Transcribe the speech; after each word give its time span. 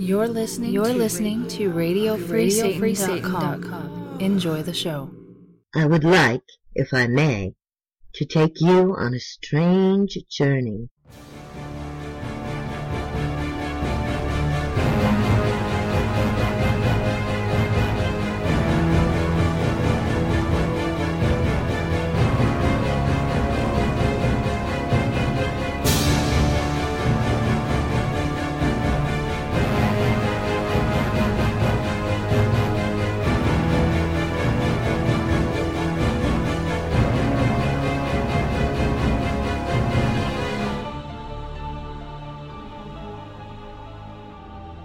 You're 0.00 0.28
listening. 0.28 0.72
You're 0.72 0.86
to 0.86 0.94
listening 0.94 1.46
to 1.48 1.70
RadioFreeSatan.com. 1.70 4.16
Enjoy 4.18 4.62
the 4.62 4.72
show. 4.72 5.10
I 5.74 5.84
would 5.84 6.04
like, 6.04 6.40
if 6.74 6.94
I 6.94 7.06
may, 7.06 7.52
to 8.14 8.24
take 8.24 8.62
you 8.62 8.94
on 8.96 9.12
a 9.12 9.20
strange 9.20 10.16
journey. 10.30 10.88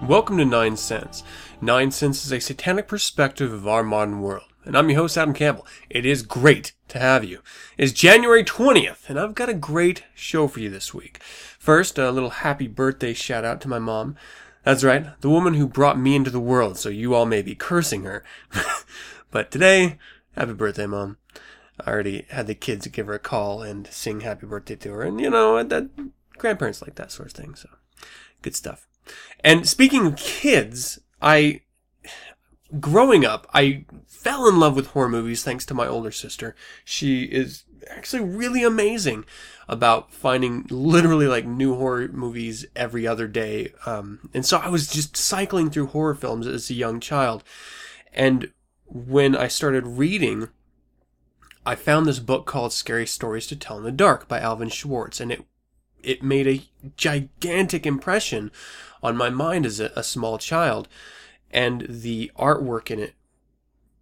Welcome 0.07 0.37
to 0.37 0.45
Nine 0.45 0.77
Cents. 0.77 1.23
Nine 1.61 1.89
Cents 1.89 2.25
is 2.25 2.31
a 2.31 2.39
satanic 2.39 2.87
perspective 2.87 3.51
of 3.51 3.67
our 3.67 3.81
modern 3.81 4.21
world. 4.21 4.45
And 4.63 4.77
I'm 4.77 4.87
your 4.87 4.99
host, 4.99 5.17
Adam 5.17 5.33
Campbell. 5.33 5.65
It 5.89 6.05
is 6.05 6.21
great 6.21 6.73
to 6.89 6.99
have 6.99 7.23
you. 7.23 7.39
It's 7.75 7.91
January 7.91 8.43
20th, 8.43 9.09
and 9.09 9.19
I've 9.19 9.33
got 9.33 9.49
a 9.49 9.55
great 9.55 10.03
show 10.13 10.47
for 10.47 10.59
you 10.59 10.69
this 10.69 10.93
week. 10.93 11.23
First, 11.57 11.97
a 11.97 12.11
little 12.11 12.29
happy 12.29 12.67
birthday 12.67 13.15
shout 13.15 13.43
out 13.43 13.59
to 13.61 13.67
my 13.67 13.79
mom. 13.79 14.15
That's 14.63 14.83
right, 14.83 15.19
the 15.21 15.29
woman 15.29 15.55
who 15.55 15.67
brought 15.67 15.97
me 15.97 16.15
into 16.15 16.29
the 16.29 16.39
world, 16.39 16.77
so 16.77 16.89
you 16.89 17.15
all 17.15 17.25
may 17.25 17.41
be 17.41 17.55
cursing 17.55 18.03
her. 18.03 18.23
but 19.31 19.49
today, 19.49 19.97
happy 20.35 20.53
birthday, 20.53 20.85
mom. 20.85 21.17
I 21.83 21.89
already 21.89 22.27
had 22.29 22.45
the 22.45 22.53
kids 22.53 22.85
give 22.87 23.07
her 23.07 23.15
a 23.15 23.19
call 23.19 23.63
and 23.63 23.87
sing 23.87 24.21
happy 24.21 24.45
birthday 24.45 24.75
to 24.75 24.91
her, 24.91 25.01
and 25.01 25.19
you 25.19 25.31
know, 25.31 25.63
that 25.63 25.89
grandparents 26.37 26.83
like 26.83 26.93
that 26.93 27.11
sort 27.11 27.29
of 27.29 27.33
thing, 27.33 27.55
so 27.55 27.69
good 28.43 28.55
stuff. 28.55 28.85
And 29.41 29.67
speaking 29.67 30.05
of 30.05 30.15
kids, 30.15 30.99
I, 31.21 31.61
growing 32.79 33.25
up, 33.25 33.47
I 33.53 33.85
fell 34.07 34.47
in 34.47 34.59
love 34.59 34.75
with 34.75 34.87
horror 34.87 35.09
movies 35.09 35.43
thanks 35.43 35.65
to 35.67 35.73
my 35.73 35.87
older 35.87 36.11
sister. 36.11 36.55
She 36.83 37.23
is 37.23 37.63
actually 37.89 38.23
really 38.23 38.63
amazing 38.63 39.25
about 39.67 40.13
finding 40.13 40.65
literally 40.69 41.27
like 41.27 41.45
new 41.45 41.75
horror 41.75 42.07
movies 42.07 42.65
every 42.75 43.07
other 43.07 43.27
day. 43.27 43.73
Um, 43.85 44.29
and 44.33 44.45
so 44.45 44.57
I 44.57 44.69
was 44.69 44.87
just 44.87 45.17
cycling 45.17 45.69
through 45.69 45.87
horror 45.87 46.15
films 46.15 46.47
as 46.47 46.69
a 46.69 46.73
young 46.73 46.99
child. 46.99 47.43
And 48.13 48.51
when 48.85 49.35
I 49.35 49.47
started 49.47 49.85
reading, 49.85 50.49
I 51.65 51.75
found 51.75 52.05
this 52.05 52.19
book 52.19 52.45
called 52.45 52.73
Scary 52.73 53.07
Stories 53.07 53.47
to 53.47 53.55
Tell 53.55 53.77
in 53.77 53.83
the 53.83 53.91
Dark 53.91 54.27
by 54.27 54.39
Alvin 54.39 54.69
Schwartz. 54.69 55.19
And 55.19 55.31
it, 55.31 55.45
it 56.03 56.23
made 56.23 56.47
a 56.47 56.63
gigantic 56.95 57.85
impression 57.85 58.51
on 59.05 59.15
my 59.15 59.29
mind 59.29 59.65
as 59.65 59.79
a, 59.79 59.91
a 59.95 60.03
small 60.03 60.37
child. 60.37 60.87
And 61.51 61.85
the 61.87 62.31
artwork 62.37 62.91
in 62.91 62.99
it, 62.99 63.13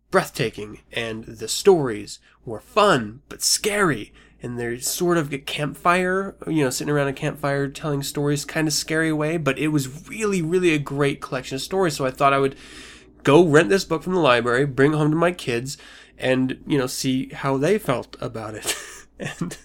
breathtaking, 0.10 0.80
and 0.92 1.24
the 1.26 1.48
stories 1.48 2.20
were 2.46 2.60
fun 2.60 3.22
but 3.30 3.42
scary. 3.42 4.14
And 4.42 4.60
they're 4.60 4.80
sort 4.80 5.18
of 5.18 5.32
a 5.32 5.38
campfire, 5.38 6.36
you 6.48 6.64
know, 6.64 6.70
sitting 6.70 6.94
around 6.94 7.08
a 7.08 7.14
campfire 7.14 7.68
telling 7.70 8.04
stories, 8.04 8.44
kind 8.44 8.68
of 8.68 8.74
scary 8.74 9.14
way. 9.14 9.38
But 9.38 9.58
it 9.58 9.70
was 9.70 10.10
really, 10.10 10.42
really 10.42 10.74
a 10.74 10.80
great 10.80 11.22
collection 11.22 11.56
of 11.56 11.62
stories. 11.62 11.96
So 11.96 12.06
I 12.06 12.12
thought 12.12 12.34
I 12.34 12.40
would 12.40 12.56
go 13.24 13.46
rent 13.46 13.70
this 13.70 13.86
book 13.86 14.04
from 14.04 14.14
the 14.14 14.20
library, 14.20 14.66
bring 14.66 14.94
it 14.94 14.98
home 14.98 15.12
to 15.12 15.18
my 15.18 15.32
kids, 15.32 15.78
and 16.18 16.62
you 16.68 16.78
know, 16.78 16.88
see 16.88 17.30
how 17.30 17.58
they 17.58 17.78
felt 17.78 18.18
about 18.20 18.56
it. 18.56 18.76
and 19.20 19.58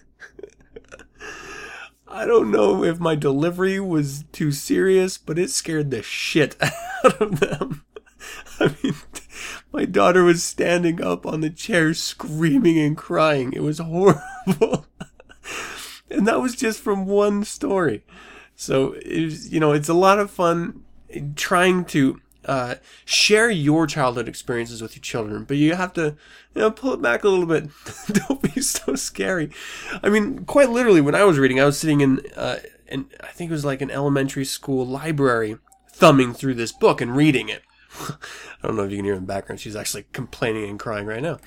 I 2.10 2.24
don't 2.24 2.50
know 2.50 2.82
if 2.84 2.98
my 2.98 3.14
delivery 3.14 3.78
was 3.78 4.24
too 4.32 4.50
serious, 4.50 5.18
but 5.18 5.38
it 5.38 5.50
scared 5.50 5.90
the 5.90 6.02
shit 6.02 6.56
out 7.04 7.20
of 7.20 7.40
them. 7.40 7.84
I 8.58 8.74
mean, 8.82 8.94
my 9.72 9.84
daughter 9.84 10.24
was 10.24 10.42
standing 10.42 11.02
up 11.02 11.26
on 11.26 11.40
the 11.40 11.50
chair 11.50 11.94
screaming 11.94 12.78
and 12.78 12.96
crying. 12.96 13.52
It 13.52 13.62
was 13.62 13.78
horrible. 13.78 14.86
and 16.10 16.26
that 16.26 16.40
was 16.40 16.56
just 16.56 16.80
from 16.80 17.06
one 17.06 17.44
story. 17.44 18.04
So, 18.56 18.96
was, 19.06 19.52
you 19.52 19.60
know, 19.60 19.72
it's 19.72 19.88
a 19.88 19.94
lot 19.94 20.18
of 20.18 20.30
fun 20.30 20.84
trying 21.36 21.84
to 21.86 22.20
uh, 22.48 22.76
share 23.04 23.50
your 23.50 23.86
childhood 23.86 24.26
experiences 24.26 24.80
with 24.80 24.96
your 24.96 25.02
children, 25.02 25.44
but 25.44 25.58
you 25.58 25.74
have 25.74 25.92
to, 25.92 26.16
you 26.54 26.62
know, 26.62 26.70
pull 26.70 26.94
it 26.94 27.02
back 27.02 27.22
a 27.22 27.28
little 27.28 27.46
bit. 27.46 27.68
Don't 28.12 28.42
be 28.42 28.62
so 28.62 28.94
scary. 28.94 29.50
I 30.02 30.08
mean, 30.08 30.46
quite 30.46 30.70
literally, 30.70 31.02
when 31.02 31.14
I 31.14 31.24
was 31.24 31.38
reading, 31.38 31.60
I 31.60 31.66
was 31.66 31.78
sitting 31.78 32.00
in, 32.00 32.22
uh, 32.34 32.60
in, 32.88 33.10
I 33.22 33.28
think 33.28 33.50
it 33.50 33.54
was 33.54 33.66
like 33.66 33.82
an 33.82 33.90
elementary 33.90 34.46
school 34.46 34.86
library, 34.86 35.58
thumbing 35.90 36.32
through 36.32 36.54
this 36.54 36.72
book 36.72 37.02
and 37.02 37.14
reading 37.14 37.50
it. 37.50 37.62
I 38.00 38.66
don't 38.66 38.76
know 38.76 38.84
if 38.84 38.90
you 38.90 38.96
can 38.96 39.04
hear 39.04 39.14
in 39.14 39.20
the 39.20 39.26
background. 39.26 39.60
She's 39.60 39.76
actually 39.76 40.06
complaining 40.14 40.70
and 40.70 40.80
crying 40.80 41.06
right 41.06 41.22
now. 41.22 41.38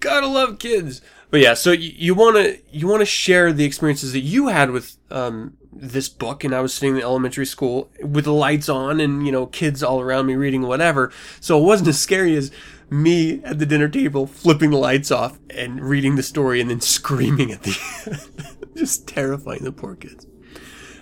Gotta 0.00 0.26
love 0.26 0.58
kids. 0.58 1.02
But 1.30 1.40
yeah, 1.40 1.52
so 1.52 1.70
you 1.70 2.14
want 2.14 2.36
to 2.36 2.58
you 2.72 2.88
want 2.88 3.02
to 3.02 3.06
share 3.06 3.52
the 3.52 3.64
experiences 3.64 4.14
that 4.14 4.20
you 4.20 4.48
had 4.48 4.70
with 4.70 4.96
um, 5.10 5.58
this 5.72 6.08
book, 6.08 6.44
and 6.44 6.54
I 6.54 6.60
was 6.60 6.74
sitting 6.74 6.96
in 6.96 7.02
elementary 7.02 7.46
school 7.46 7.90
with 8.02 8.24
the 8.24 8.32
lights 8.32 8.68
on, 8.68 9.00
and 9.00 9.24
you 9.24 9.32
know, 9.32 9.46
kids 9.46 9.82
all 9.82 10.00
around 10.00 10.26
me 10.26 10.34
reading 10.34 10.62
whatever. 10.62 11.12
So 11.40 11.58
it 11.58 11.64
wasn't 11.64 11.88
as 11.88 12.00
scary 12.00 12.36
as 12.36 12.50
me 12.88 13.42
at 13.44 13.58
the 13.58 13.66
dinner 13.66 13.88
table 13.88 14.26
flipping 14.26 14.70
the 14.70 14.76
lights 14.76 15.10
off 15.10 15.38
and 15.48 15.80
reading 15.80 16.16
the 16.16 16.22
story, 16.22 16.60
and 16.60 16.70
then 16.70 16.80
screaming 16.80 17.52
at 17.52 17.62
the 17.62 17.78
end, 18.06 18.66
just 18.76 19.06
terrifying 19.06 19.64
the 19.64 19.72
poor 19.72 19.94
kids. 19.94 20.26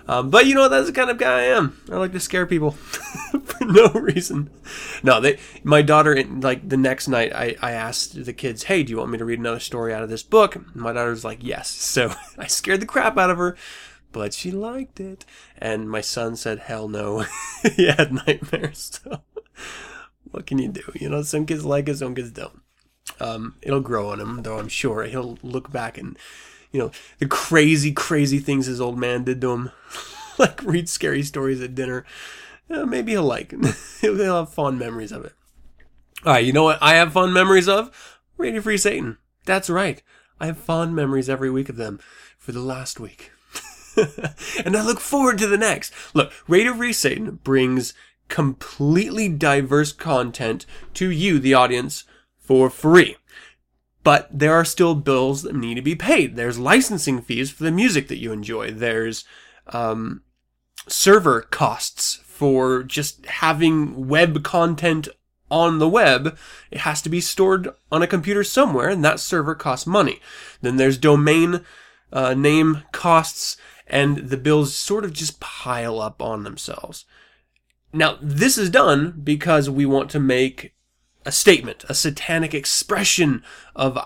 Um, 0.09 0.31
but 0.31 0.47
you 0.47 0.55
know, 0.55 0.69
that's 0.69 0.87
the 0.87 0.93
kind 0.93 1.11
of 1.11 1.19
guy 1.19 1.41
I 1.41 1.45
am. 1.45 1.79
I 1.93 1.97
like 1.97 2.13
to 2.13 2.21
scare 2.21 2.47
people 2.47 2.71
for 3.45 3.65
no 3.65 3.89
reason. 3.89 4.49
No, 5.03 5.21
they, 5.21 5.39
my 5.63 5.83
daughter, 5.83 6.25
like 6.25 6.67
the 6.67 6.79
next 6.79 7.09
night, 7.09 7.33
I, 7.35 7.57
I 7.61 7.73
asked 7.73 8.25
the 8.25 8.33
kids, 8.33 8.65
Hey, 8.65 8.83
do 8.83 8.91
you 8.91 8.97
want 8.97 9.11
me 9.11 9.19
to 9.19 9.27
read 9.27 9.39
another 9.39 9.61
story 9.61 9.93
out 9.93 10.03
of 10.03 10.09
this 10.09 10.23
book? 10.23 10.57
And 10.57 10.75
my 10.75 10.95
daughter 10.95 11.11
was 11.11 11.25
like, 11.25 11.45
yes. 11.45 11.69
So 11.99 12.15
I 12.39 12.47
scared 12.47 12.81
the 12.81 12.87
crap 12.87 13.19
out 13.19 13.31
of 13.31 13.39
her, 13.39 13.57
but 14.13 14.35
she 14.35 14.51
liked 14.51 15.01
it. 15.01 15.25
And 15.57 15.91
my 15.91 16.01
son 16.01 16.37
said, 16.37 16.61
hell 16.61 16.89
no. 16.89 17.25
he 17.77 17.89
had 17.89 18.13
nightmares. 18.13 19.01
So 20.29 20.31
what 20.31 20.47
can 20.47 20.59
you 20.59 20.69
do? 20.69 20.83
You 20.95 21.09
know, 21.09 21.23
some 21.23 21.47
kids 21.47 21.65
like 21.65 21.89
it, 21.89 21.97
some 21.97 22.15
kids 22.15 22.31
don't. 22.31 22.61
Um, 23.19 23.57
it'll 23.63 23.81
grow 23.81 24.11
on 24.11 24.21
him, 24.21 24.43
though 24.43 24.59
I'm 24.59 24.69
sure 24.69 25.05
he'll 25.05 25.39
look 25.43 25.73
back 25.73 25.97
and 25.97 26.19
you 26.71 26.81
know, 26.81 26.91
the 27.19 27.27
crazy, 27.27 27.93
crazy 27.93 28.39
things 28.39 28.67
his 28.67 28.81
old 28.81 28.99
man 28.99 29.25
did 29.25 29.41
to 29.41 29.53
him. 29.53 29.71
like 30.39 30.63
read 30.63 30.89
scary 30.89 31.23
stories 31.23 31.61
at 31.61 31.75
dinner. 31.75 32.05
Yeah, 32.69 32.85
maybe 32.85 33.13
he'll 33.13 33.23
like 33.23 33.55
he'll 34.01 34.19
have 34.19 34.53
fond 34.53 34.79
memories 34.79 35.13
of 35.13 35.25
it. 35.25 35.33
All 36.25 36.33
right, 36.33 36.45
you 36.45 36.53
know 36.53 36.65
what 36.65 36.79
I 36.83 36.95
have 36.95 37.13
fond 37.13 37.33
memories 37.33 37.69
of? 37.69 38.19
Radio 38.37 38.61
Free 38.61 38.77
Satan. 38.77 39.19
That's 39.45 39.71
right. 39.71 40.03
I 40.41 40.47
have 40.47 40.59
fond 40.59 40.95
memories 40.95 41.29
every 41.29 41.51
week 41.51 41.69
of 41.69 41.77
them 41.77 41.99
for 42.39 42.53
the 42.53 42.61
last 42.61 43.01
week. 43.01 43.33
and 44.65 44.77
I 44.77 44.83
look 44.83 45.01
forward 45.01 45.39
to 45.39 45.47
the 45.47 45.59
next. 45.59 45.93
Look, 46.15 46.33
Radio 46.47 46.75
Free 46.75 46.93
Satan 46.93 47.39
brings 47.43 47.95
completely 48.29 49.29
diverse 49.29 49.93
content 49.93 50.67
to 50.95 51.11
you, 51.11 51.39
the 51.39 51.55
audience, 51.55 52.05
for 52.39 52.71
free 52.71 53.17
but 54.09 54.27
there 54.33 54.55
are 54.55 54.65
still 54.65 54.95
bills 54.95 55.43
that 55.43 55.55
need 55.55 55.75
to 55.75 55.83
be 55.83 55.95
paid. 55.95 56.35
There's 56.35 56.59
licensing 56.59 57.21
fees 57.21 57.51
for 57.51 57.65
the 57.65 57.71
music 57.71 58.09
that 58.09 58.17
you 58.17 58.33
enjoy. 58.33 58.71
There's 58.71 59.25
um, 59.67 60.23
server 60.87 61.43
costs 61.43 62.21
for 62.25 62.83
just 62.83 63.27
having 63.27 64.09
web 64.09 64.43
content 64.43 65.09
on 65.51 65.79
the 65.79 65.89
web. 65.89 66.39
It 66.71 66.79
has 66.79 67.03
to 67.03 67.11
be 67.11 67.21
stored 67.21 67.69
on 67.93 68.03
a 68.03 68.07
computer 68.07 68.45
somewhere, 68.45 68.89
and 68.89 69.05
that 69.05 69.21
server 69.21 69.55
costs 69.55 69.87
money. 69.87 70.21
Then 70.63 70.77
there's 70.77 70.97
domain 70.97 71.61
uh, 72.11 72.33
name 72.33 72.85
costs, 72.93 73.59
and 73.89 74.29
the 74.29 74.37
bills 74.37 74.75
sort 74.75 75.05
of 75.05 75.13
just 75.13 75.41
pile 75.41 76.01
up 76.01 76.23
on 76.23 76.45
themselves. 76.45 77.05
Now, 77.93 78.19
this 78.21 78.59
is 78.59 78.71
done 78.71 79.21
because 79.25 79.71
we 79.71 79.87
want 79.87 80.11
to 80.11 80.21
make 80.21 80.75
a 81.25 81.33
statement, 81.33 81.85
a 81.89 81.95
satanic 81.95 82.55
expression 82.55 83.43
of 83.75 83.99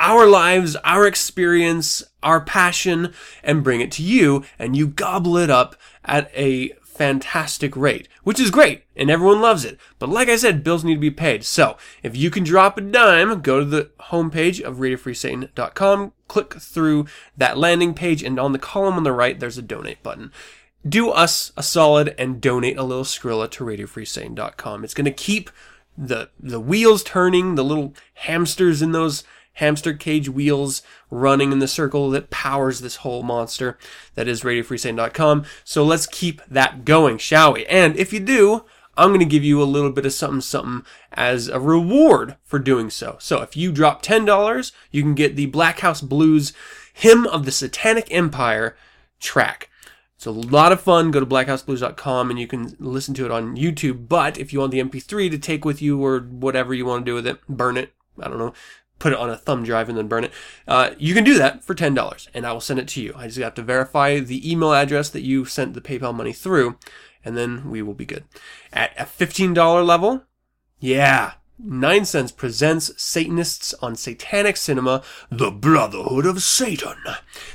our 0.00 0.26
lives, 0.26 0.76
our 0.76 1.06
experience, 1.06 2.02
our 2.22 2.40
passion, 2.40 3.12
and 3.42 3.62
bring 3.62 3.80
it 3.80 3.92
to 3.92 4.02
you, 4.02 4.44
and 4.58 4.76
you 4.76 4.88
gobble 4.88 5.36
it 5.36 5.50
up 5.50 5.76
at 6.04 6.30
a 6.34 6.72
fantastic 7.00 7.74
rate, 7.76 8.08
which 8.24 8.38
is 8.38 8.50
great, 8.50 8.82
and 8.94 9.10
everyone 9.10 9.40
loves 9.40 9.64
it. 9.64 9.80
But 9.98 10.10
like 10.10 10.28
I 10.28 10.36
said, 10.36 10.62
bills 10.62 10.84
need 10.84 10.96
to 10.96 11.00
be 11.00 11.10
paid. 11.10 11.44
So, 11.44 11.78
if 12.02 12.14
you 12.14 12.30
can 12.30 12.44
drop 12.44 12.76
a 12.76 12.82
dime, 12.82 13.40
go 13.40 13.60
to 13.60 13.64
the 13.64 13.90
homepage 14.10 14.60
of 14.60 14.76
radiofreesatan.com, 14.76 16.12
click 16.28 16.54
through 16.56 17.06
that 17.38 17.56
landing 17.56 17.94
page, 17.94 18.22
and 18.22 18.38
on 18.38 18.52
the 18.52 18.58
column 18.58 18.96
on 18.96 19.04
the 19.04 19.12
right, 19.12 19.40
there's 19.40 19.56
a 19.56 19.62
donate 19.62 20.02
button. 20.02 20.30
do 20.86 21.08
us 21.08 21.52
a 21.56 21.62
solid 21.62 22.14
and 22.18 22.38
donate 22.38 22.76
a 22.76 22.82
little 22.82 23.04
Skrilla 23.04 23.50
to 23.52 23.64
RadioFreeSatan.com. 23.64 24.84
It's 24.84 24.92
going 24.92 25.06
to 25.06 25.10
keep 25.10 25.48
the 25.96 26.28
the 26.38 26.60
wheels 26.60 27.02
turning, 27.02 27.54
the 27.54 27.64
little 27.64 27.94
hamsters 28.12 28.82
in 28.82 28.92
those 28.92 29.24
hamster 29.54 29.92
cage 29.92 30.28
wheels 30.28 30.82
running 31.10 31.52
in 31.52 31.58
the 31.58 31.68
circle 31.68 32.10
that 32.10 32.30
powers 32.30 32.80
this 32.80 32.96
whole 32.96 33.22
monster 33.22 33.78
that 34.14 34.28
is 34.28 34.42
RadioFreeSatan.com. 34.42 35.44
So 35.64 35.84
let's 35.84 36.06
keep 36.06 36.40
that 36.48 36.84
going, 36.84 37.18
shall 37.18 37.54
we? 37.54 37.66
And 37.66 37.96
if 37.96 38.12
you 38.12 38.20
do, 38.20 38.64
I'm 38.96 39.10
going 39.10 39.20
to 39.20 39.26
give 39.26 39.44
you 39.44 39.62
a 39.62 39.64
little 39.64 39.90
bit 39.90 40.06
of 40.06 40.12
something 40.12 40.40
something 40.40 40.84
as 41.12 41.48
a 41.48 41.60
reward 41.60 42.36
for 42.44 42.58
doing 42.58 42.90
so. 42.90 43.16
So 43.18 43.40
if 43.42 43.56
you 43.56 43.72
drop 43.72 44.02
$10, 44.02 44.72
you 44.90 45.02
can 45.02 45.14
get 45.14 45.36
the 45.36 45.46
Black 45.46 45.80
House 45.80 46.00
Blues 46.00 46.52
Hymn 46.92 47.26
of 47.26 47.44
the 47.44 47.52
Satanic 47.52 48.12
Empire 48.12 48.76
track. 49.18 49.70
It's 50.16 50.26
a 50.26 50.30
lot 50.30 50.70
of 50.70 50.82
fun. 50.82 51.10
Go 51.10 51.20
to 51.20 51.24
blackhouseblues.com 51.24 52.28
and 52.28 52.38
you 52.38 52.46
can 52.46 52.76
listen 52.78 53.14
to 53.14 53.24
it 53.24 53.30
on 53.30 53.56
YouTube. 53.56 54.06
But 54.06 54.36
if 54.36 54.52
you 54.52 54.58
want 54.60 54.70
the 54.70 54.82
MP3 54.82 55.30
to 55.30 55.38
take 55.38 55.64
with 55.64 55.80
you 55.80 56.04
or 56.04 56.20
whatever 56.20 56.74
you 56.74 56.84
want 56.84 57.06
to 57.06 57.10
do 57.10 57.14
with 57.14 57.26
it, 57.26 57.40
burn 57.48 57.78
it. 57.78 57.94
I 58.20 58.28
don't 58.28 58.36
know. 58.36 58.52
Put 59.00 59.12
it 59.12 59.18
on 59.18 59.28
a 59.28 59.36
thumb 59.36 59.64
drive 59.64 59.88
and 59.88 59.98
then 59.98 60.06
burn 60.06 60.22
it. 60.22 60.32
Uh, 60.68 60.90
you 60.98 61.12
can 61.14 61.24
do 61.24 61.36
that 61.38 61.64
for 61.64 61.74
$10 61.74 62.28
and 62.32 62.46
I 62.46 62.52
will 62.52 62.60
send 62.60 62.78
it 62.78 62.86
to 62.88 63.02
you. 63.02 63.12
I 63.16 63.26
just 63.26 63.38
have 63.38 63.54
to 63.54 63.62
verify 63.62 64.20
the 64.20 64.48
email 64.48 64.72
address 64.72 65.10
that 65.10 65.22
you 65.22 65.44
sent 65.44 65.74
the 65.74 65.80
PayPal 65.80 66.14
money 66.14 66.32
through 66.32 66.76
and 67.24 67.36
then 67.36 67.68
we 67.68 67.82
will 67.82 67.94
be 67.94 68.06
good. 68.06 68.24
At 68.72 68.92
a 68.96 69.04
$15 69.04 69.84
level, 69.84 70.22
yeah, 70.78 71.32
Nine 71.62 72.06
Cents 72.06 72.32
presents 72.32 72.90
Satanists 72.96 73.74
on 73.82 73.94
Satanic 73.94 74.56
Cinema, 74.56 75.02
The 75.30 75.50
Brotherhood 75.50 76.24
of 76.24 76.42
Satan, 76.42 76.96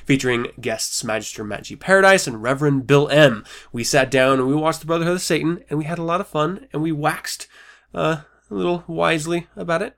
featuring 0.06 0.48
guests 0.62 1.04
Magister 1.04 1.44
G. 1.62 1.76
Paradise 1.76 2.28
and 2.28 2.44
Reverend 2.44 2.86
Bill 2.86 3.10
M. 3.10 3.44
We 3.72 3.84
sat 3.84 4.12
down 4.12 4.40
and 4.40 4.48
we 4.48 4.54
watched 4.54 4.82
The 4.82 4.86
Brotherhood 4.86 5.16
of 5.16 5.22
Satan, 5.22 5.64
and 5.70 5.80
we 5.80 5.86
had 5.86 5.98
a 5.98 6.04
lot 6.04 6.22
of 6.22 6.28
fun, 6.28 6.68
and 6.72 6.84
we 6.84 6.92
waxed 6.92 7.48
uh, 7.96 8.18
a 8.52 8.54
little 8.54 8.84
wisely 8.86 9.48
about 9.56 9.82
it. 9.82 9.96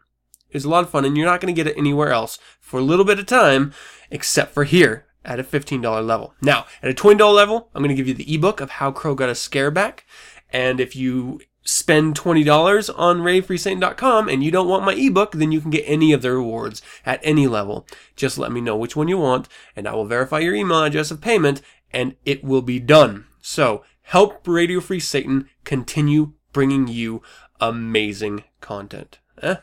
Was 0.53 0.65
a 0.65 0.69
lot 0.69 0.83
of 0.83 0.89
fun, 0.89 1.05
and 1.05 1.17
you're 1.17 1.25
not 1.25 1.41
going 1.41 1.53
to 1.53 1.63
get 1.63 1.69
it 1.69 1.77
anywhere 1.77 2.11
else 2.11 2.39
for 2.59 2.79
a 2.79 2.83
little 2.83 3.05
bit 3.05 3.19
of 3.19 3.25
time, 3.25 3.73
except 4.09 4.53
for 4.53 4.63
here 4.63 5.05
at 5.23 5.39
a 5.39 5.43
$15 5.43 6.05
level. 6.05 6.33
Now, 6.41 6.65
at 6.81 6.89
a 6.89 6.93
$20 6.93 7.33
level, 7.33 7.69
I'm 7.75 7.83
going 7.83 7.95
to 7.95 8.01
give 8.01 8.07
you 8.07 8.13
the 8.13 8.33
ebook 8.33 8.61
of 8.61 8.71
How 8.71 8.91
Crow 8.91 9.13
Got 9.13 9.29
a 9.29 9.35
Scare 9.35 9.71
Back. 9.71 10.05
And 10.49 10.79
if 10.79 10.95
you 10.95 11.41
spend 11.67 12.15
$20 12.15 12.93
on 12.97 13.19
RadioFreeSatan.com 13.19 14.29
and 14.29 14.41
you 14.41 14.51
don't 14.51 14.69
want 14.69 14.85
my 14.85 14.93
ebook, 14.93 15.33
then 15.33 15.51
you 15.51 15.59
can 15.59 15.69
get 15.69 15.83
any 15.85 16.13
of 16.13 16.21
the 16.21 16.31
rewards 16.31 16.81
at 17.05 17.19
any 17.23 17.45
level. 17.45 17.85
Just 18.15 18.37
let 18.37 18.53
me 18.53 18.61
know 18.61 18.77
which 18.77 18.95
one 18.95 19.09
you 19.09 19.17
want, 19.17 19.49
and 19.75 19.85
I 19.85 19.93
will 19.93 20.05
verify 20.05 20.39
your 20.39 20.55
email 20.55 20.83
address 20.83 21.11
of 21.11 21.19
payment, 21.19 21.61
and 21.91 22.15
it 22.23 22.43
will 22.43 22.61
be 22.61 22.79
done. 22.79 23.25
So, 23.41 23.83
help 24.03 24.47
Radio 24.47 24.79
Free 24.79 25.01
Satan 25.01 25.49
continue 25.65 26.33
bringing 26.53 26.87
you 26.87 27.21
amazing 27.59 28.45
content. 28.61 29.19
Eh? 29.41 29.57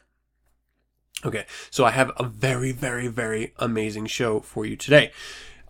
Okay, 1.24 1.46
so 1.70 1.84
I 1.84 1.90
have 1.90 2.12
a 2.16 2.24
very, 2.24 2.72
very, 2.72 3.08
very 3.08 3.52
amazing 3.58 4.06
show 4.06 4.40
for 4.40 4.64
you 4.66 4.76
today. 4.76 5.10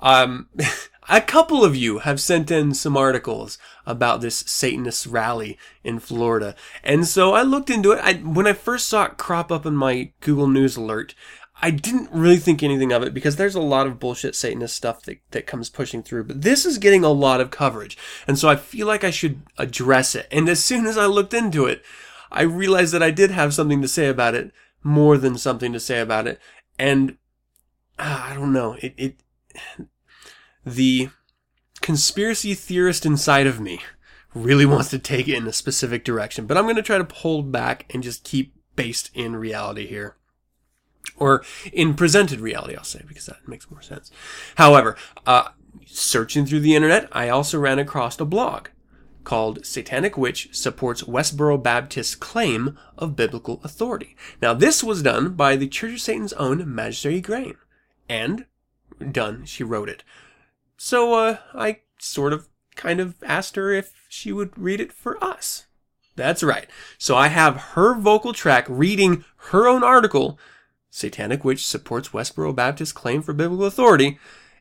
Um, 0.01 0.49
a 1.09 1.21
couple 1.21 1.65
of 1.65 1.77
you 1.77 1.99
have 1.99 2.21
sent 2.21 2.51
in 2.51 2.75
some 2.75 2.97
articles 2.97 3.59
about 3.87 4.21
this 4.21 4.39
Satanist 4.47 5.07
rally 5.07 5.59
in 5.83 5.99
Florida. 5.99 6.55
And 6.83 7.07
so 7.07 7.35
I 7.35 7.43
looked 7.43 7.71
into 7.71 7.93
it. 7.93 8.01
I, 8.03 8.15
when 8.15 8.47
I 8.47 8.53
first 8.53 8.89
saw 8.89 9.05
it 9.05 9.17
crop 9.17 9.53
up 9.53 9.67
in 9.67 9.77
my 9.77 10.13
Google 10.21 10.49
News 10.49 10.77
alert, 10.77 11.15
I 11.63 11.71
didn't 11.71 12.11
really 12.11 12.39
think 12.39 12.63
anything 12.63 12.93
of 12.93 13.03
it 13.03 13.15
because 13.15 13.37
there's 13.37 13.55
a 13.55 13.61
lot 13.61 13.87
of 13.87 14.01
bullshit 14.01 14.35
Satanist 14.35 14.77
stuff 14.77 15.03
that, 15.03 15.19
that 15.31 15.47
comes 15.47 15.71
pushing 15.71 16.03
through. 16.03 16.25
But 16.25 16.43
this 16.43 16.67
is 16.67 16.79
getting 16.79 17.05
a 17.05 17.11
lot 17.11 17.41
of 17.41 17.51
coverage. 17.51 17.97
And 18.27 18.39
so 18.39 18.49
I 18.49 18.57
feel 18.57 18.87
like 18.87 19.05
I 19.05 19.11
should 19.11 19.43
address 19.57 20.15
it. 20.15 20.27
And 20.31 20.49
as 20.49 20.63
soon 20.63 20.87
as 20.87 20.99
I 20.99 21.07
looked 21.07 21.33
into 21.33 21.67
it, 21.67 21.83
I 22.33 22.43
realized 22.43 22.93
that 22.93 23.03
I 23.03 23.13
did 23.13 23.31
have 23.31 23.55
something 23.55 23.81
to 23.81 23.89
say 23.89 24.09
about 24.09 24.35
it, 24.35 24.53
more 24.85 25.19
than 25.19 25.37
something 25.37 25.73
to 25.73 25.81
say 25.81 25.99
about 26.01 26.29
it. 26.29 26.39
And 26.79 27.17
uh, 27.99 28.27
I 28.31 28.35
don't 28.35 28.53
know. 28.53 28.77
It, 28.81 28.95
it, 28.97 29.21
the 30.65 31.11
conspiracy 31.81 32.55
theorist 32.55 33.05
inside 33.05 33.47
of 33.47 33.61
me 33.61 33.81
really 34.35 34.67
wants 34.67 34.91
to 34.91 34.99
take 34.99 35.29
it 35.29 35.37
in 35.37 35.47
a 35.47 35.53
specific 35.53 36.05
direction, 36.05 36.47
but 36.47 36.57
I'm 36.57 36.65
going 36.65 36.77
to 36.77 36.83
try 36.83 36.99
to 36.99 37.15
hold 37.15 37.51
back 37.51 37.87
and 37.93 38.03
just 38.03 38.25
keep 38.25 38.55
based 38.77 39.11
in 39.15 39.37
reality 39.37 39.87
here. 39.87 40.17
Or 41.17 41.45
in 41.73 41.95
presented 41.95 42.41
reality, 42.41 42.75
I'll 42.75 42.83
say, 42.85 43.03
because 43.07 43.27
that 43.27 43.47
makes 43.47 43.71
more 43.71 43.83
sense. 43.83 44.11
However, 44.57 44.97
uh, 45.27 45.51
searching 45.87 46.47
through 46.47 46.61
the 46.61 46.75
internet, 46.75 47.09
I 47.13 47.29
also 47.29 47.59
ran 47.59 47.79
across 47.79 48.19
a 48.19 48.25
blog 48.25 48.69
called 49.25 49.65
Satanic 49.65 50.17
Witch 50.17 50.49
Supports 50.53 51.03
Westboro 51.03 51.61
Baptist 51.63 52.21
Claim 52.21 52.79
of 52.97 53.17
Biblical 53.17 53.61
Authority. 53.65 54.17
Now, 54.41 54.55
this 54.55 54.85
was 54.85 55.03
done 55.03 55.31
by 55.31 55.57
the 55.57 55.69
Church 55.69 55.95
of 55.95 56.01
Satan's 56.01 56.33
own 56.35 56.65
Magistra. 56.65 57.21
Ygraine. 57.21 57.57
And 58.09 58.47
done, 59.11 59.45
she 59.45 59.65
wrote 59.65 59.89
it. 59.89 60.05
So 60.77 61.15
uh, 61.15 61.39
I 61.55 61.81
sort 61.99 62.33
of 62.33 62.49
kind 62.77 63.01
of 63.01 63.15
asked 63.25 63.57
her 63.57 63.73
if 63.73 63.95
she 64.09 64.33
would 64.33 64.57
read 64.59 64.81
it 64.81 64.93
for 64.93 65.23
us. 65.23 65.67
That's 66.17 66.43
right. 66.43 66.69
So 66.99 67.17
I 67.17 67.29
have 67.29 67.57
her 67.75 67.95
vocal 67.95 68.33
track 68.33 68.67
reading 68.69 69.25
her 69.49 69.67
own 69.67 69.83
article, 69.83 70.39
Satanic 70.91 71.45
Witch 71.45 71.67
Supports 71.67 72.11
Westboro 72.11 72.55
Baptist 72.55 72.95
Claim 72.95 73.23
for 73.23 73.33
Biblical 73.33 73.67
Authority, 73.67 74.19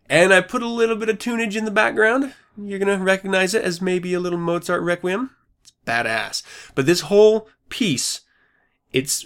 and 0.10 0.34
I 0.34 0.42
put 0.42 0.64
a 0.64 0.68
little 0.68 0.96
bit 0.96 1.10
of 1.10 1.20
tunage 1.20 1.56
in 1.56 1.66
the 1.66 1.72
background. 1.72 2.34
You're 2.58 2.80
going 2.80 2.98
to 2.98 3.04
recognize 3.04 3.54
it 3.54 3.64
as 3.64 3.82
maybe 3.82 4.14
a 4.14 4.20
little 4.20 4.40
Mozart 4.40 4.82
Requiem. 4.82 5.32
It's 5.62 5.74
badass. 5.86 6.44
But 6.76 6.86
this 6.86 7.02
whole 7.02 7.50
piece, 7.70 8.22
it's 8.92 9.26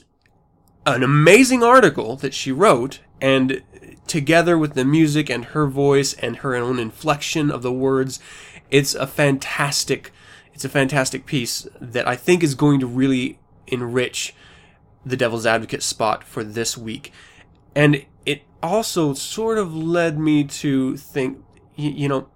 an 0.85 1.03
amazing 1.03 1.63
article 1.63 2.15
that 2.17 2.33
she 2.33 2.51
wrote, 2.51 3.01
and 3.19 3.61
together 4.07 4.57
with 4.57 4.73
the 4.73 4.85
music 4.85 5.29
and 5.29 5.45
her 5.45 5.67
voice 5.67 6.13
and 6.13 6.37
her 6.37 6.55
own 6.55 6.79
inflection 6.79 7.51
of 7.51 7.61
the 7.61 7.73
words, 7.73 8.19
it's 8.71 8.95
a 8.95 9.07
fantastic, 9.07 10.11
it's 10.53 10.63
a 10.63 10.69
fantastic 10.69 11.25
piece 11.25 11.67
that 11.81 12.07
I 12.07 12.15
think 12.15 12.43
is 12.43 12.55
going 12.55 12.79
to 12.79 12.87
really 12.87 13.39
enrich 13.67 14.33
the 15.05 15.17
Devil's 15.17 15.45
Advocate 15.45 15.83
spot 15.83 16.23
for 16.23 16.43
this 16.43 16.77
week. 16.77 17.11
And 17.75 18.05
it 18.25 18.43
also 18.63 19.13
sort 19.13 19.57
of 19.57 19.75
led 19.75 20.17
me 20.17 20.45
to 20.45 20.95
think, 20.97 21.39
you, 21.75 21.91
you 21.91 22.07
know, 22.07 22.29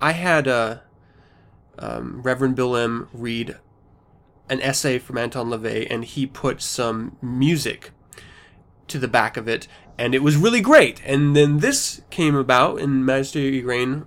I 0.00 0.12
had 0.12 0.46
uh, 0.46 0.78
um, 1.78 2.22
Reverend 2.22 2.56
Bill 2.56 2.76
M. 2.76 3.08
read 3.12 3.56
an 4.48 4.60
essay 4.60 4.98
from 4.98 5.18
Anton 5.18 5.48
LaVey, 5.50 5.86
and 5.90 6.04
he 6.04 6.26
put 6.26 6.62
some 6.62 7.16
music 7.20 7.90
to 8.86 8.98
the 8.98 9.08
back 9.08 9.36
of 9.36 9.48
it, 9.48 9.68
and 9.98 10.14
it 10.14 10.22
was 10.22 10.36
really 10.36 10.60
great. 10.60 11.02
And 11.04 11.36
then 11.36 11.58
this 11.58 12.02
came 12.10 12.34
about, 12.34 12.80
and 12.80 13.04
Magistra 13.04 13.42
Ygraine 13.42 14.06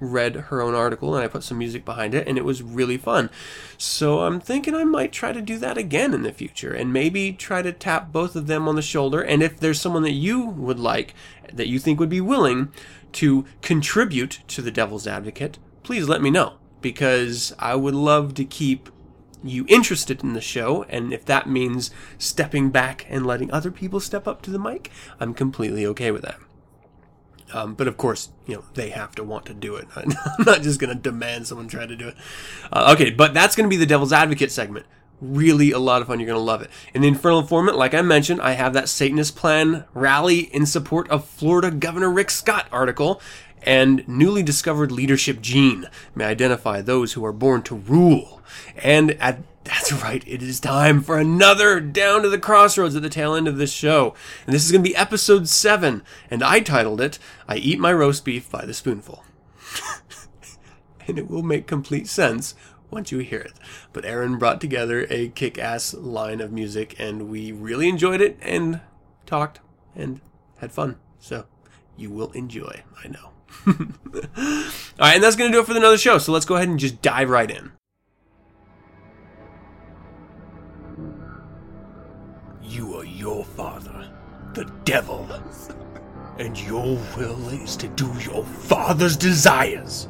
read 0.00 0.34
her 0.34 0.60
own 0.62 0.74
article, 0.74 1.14
and 1.14 1.24
I 1.24 1.28
put 1.28 1.42
some 1.42 1.58
music 1.58 1.84
behind 1.84 2.14
it, 2.14 2.26
and 2.26 2.38
it 2.38 2.44
was 2.44 2.62
really 2.62 2.96
fun. 2.96 3.30
So 3.76 4.20
I'm 4.20 4.40
thinking 4.40 4.74
I 4.74 4.84
might 4.84 5.12
try 5.12 5.32
to 5.32 5.42
do 5.42 5.58
that 5.58 5.78
again 5.78 6.14
in 6.14 6.22
the 6.22 6.32
future, 6.32 6.72
and 6.72 6.92
maybe 6.92 7.32
try 7.32 7.62
to 7.62 7.72
tap 7.72 8.12
both 8.12 8.34
of 8.36 8.46
them 8.46 8.68
on 8.68 8.76
the 8.76 8.82
shoulder. 8.82 9.20
And 9.22 9.42
if 9.42 9.58
there's 9.58 9.80
someone 9.80 10.02
that 10.02 10.12
you 10.12 10.40
would 10.40 10.80
like, 10.80 11.14
that 11.52 11.68
you 11.68 11.78
think 11.78 12.00
would 12.00 12.08
be 12.08 12.20
willing 12.20 12.72
to 13.16 13.44
contribute 13.62 14.40
to 14.48 14.62
the 14.62 14.70
Devil's 14.70 15.06
Advocate, 15.06 15.58
please 15.82 16.08
let 16.08 16.22
me 16.22 16.30
know. 16.30 16.54
Because 16.80 17.54
I 17.58 17.74
would 17.74 17.94
love 17.94 18.34
to 18.34 18.44
keep 18.44 18.90
you 19.42 19.64
interested 19.68 20.22
in 20.22 20.34
the 20.34 20.40
show, 20.40 20.84
and 20.84 21.12
if 21.12 21.24
that 21.24 21.48
means 21.48 21.90
stepping 22.18 22.70
back 22.70 23.06
and 23.08 23.26
letting 23.26 23.50
other 23.50 23.70
people 23.70 24.00
step 24.00 24.28
up 24.28 24.42
to 24.42 24.50
the 24.50 24.58
mic, 24.58 24.90
I'm 25.18 25.34
completely 25.34 25.86
okay 25.86 26.10
with 26.10 26.22
that. 26.22 26.38
Um, 27.52 27.74
but 27.74 27.86
of 27.86 27.96
course, 27.96 28.30
you 28.46 28.56
know, 28.56 28.64
they 28.74 28.90
have 28.90 29.14
to 29.14 29.24
want 29.24 29.46
to 29.46 29.54
do 29.54 29.76
it. 29.76 29.86
I'm 29.96 30.10
not 30.44 30.62
just 30.62 30.80
going 30.80 30.94
to 30.94 31.00
demand 31.00 31.46
someone 31.46 31.68
try 31.68 31.86
to 31.86 31.96
do 31.96 32.08
it. 32.08 32.16
Uh, 32.72 32.92
okay, 32.94 33.10
but 33.10 33.34
that's 33.34 33.56
going 33.56 33.68
to 33.68 33.74
be 33.74 33.78
the 33.78 33.86
Devil's 33.86 34.12
Advocate 34.12 34.50
segment. 34.50 34.86
Really 35.20 35.70
a 35.70 35.78
lot 35.78 36.02
of 36.02 36.08
fun. 36.08 36.20
You're 36.20 36.26
going 36.26 36.38
to 36.38 36.44
love 36.44 36.60
it. 36.62 36.70
In 36.92 37.00
the 37.00 37.08
Infernal 37.08 37.40
Informant, 37.40 37.76
like 37.76 37.94
I 37.94 38.02
mentioned, 38.02 38.40
I 38.42 38.52
have 38.52 38.74
that 38.74 38.88
Satanist 38.88 39.34
plan 39.34 39.84
rally 39.94 40.40
in 40.40 40.66
support 40.66 41.08
of 41.08 41.24
Florida 41.24 41.70
Governor 41.70 42.10
Rick 42.10 42.30
Scott 42.30 42.66
article 42.70 43.20
and 43.62 44.06
newly 44.06 44.42
discovered 44.42 44.92
leadership 44.92 45.40
gene 45.40 45.88
may 46.14 46.26
identify 46.26 46.80
those 46.80 47.14
who 47.14 47.24
are 47.24 47.32
born 47.32 47.62
to 47.62 47.74
rule. 47.74 48.42
And 48.76 49.12
at 49.12 49.40
that's 49.64 49.92
right, 49.92 50.22
it 50.28 50.42
is 50.42 50.60
time 50.60 51.00
for 51.00 51.18
another 51.18 51.80
Down 51.80 52.22
to 52.22 52.28
the 52.28 52.38
Crossroads 52.38 52.94
at 52.94 53.02
the 53.02 53.10
tail 53.10 53.34
end 53.34 53.48
of 53.48 53.56
this 53.56 53.72
show. 53.72 54.14
And 54.46 54.54
this 54.54 54.64
is 54.64 54.70
going 54.70 54.84
to 54.84 54.88
be 54.88 54.94
episode 54.94 55.48
7, 55.48 56.04
and 56.30 56.42
I 56.44 56.60
titled 56.60 57.00
it, 57.00 57.18
I 57.48 57.56
Eat 57.56 57.80
My 57.80 57.92
Roast 57.92 58.24
Beef 58.24 58.48
by 58.48 58.64
the 58.64 58.72
Spoonful. 58.72 59.24
and 61.08 61.18
it 61.18 61.28
will 61.28 61.42
make 61.42 61.66
complete 61.66 62.06
sense 62.06 62.54
once 62.90 63.12
you 63.12 63.18
hear 63.18 63.40
it. 63.40 63.54
But 63.92 64.04
Aaron 64.04 64.38
brought 64.38 64.60
together 64.60 65.06
a 65.10 65.28
kick 65.28 65.58
ass 65.58 65.94
line 65.94 66.40
of 66.40 66.52
music, 66.52 66.94
and 66.98 67.28
we 67.28 67.52
really 67.52 67.88
enjoyed 67.88 68.20
it 68.20 68.38
and 68.40 68.80
talked 69.24 69.60
and 69.94 70.20
had 70.58 70.72
fun. 70.72 70.96
So 71.18 71.46
you 71.96 72.10
will 72.10 72.30
enjoy, 72.32 72.82
I 73.02 73.08
know. 73.08 73.30
All 73.66 73.74
right, 74.98 75.14
and 75.14 75.22
that's 75.22 75.36
going 75.36 75.50
to 75.50 75.56
do 75.56 75.60
it 75.60 75.66
for 75.66 75.76
another 75.76 75.98
show. 75.98 76.18
So 76.18 76.32
let's 76.32 76.44
go 76.44 76.56
ahead 76.56 76.68
and 76.68 76.78
just 76.78 77.02
dive 77.02 77.30
right 77.30 77.50
in. 77.50 77.72
You 82.62 82.96
are 82.96 83.04
your 83.04 83.44
father, 83.44 84.10
the 84.54 84.64
devil, 84.84 85.28
and 86.38 86.58
your 86.60 86.98
will 87.16 87.48
is 87.48 87.76
to 87.76 87.88
do 87.88 88.12
your 88.20 88.44
father's 88.44 89.16
desires. 89.16 90.08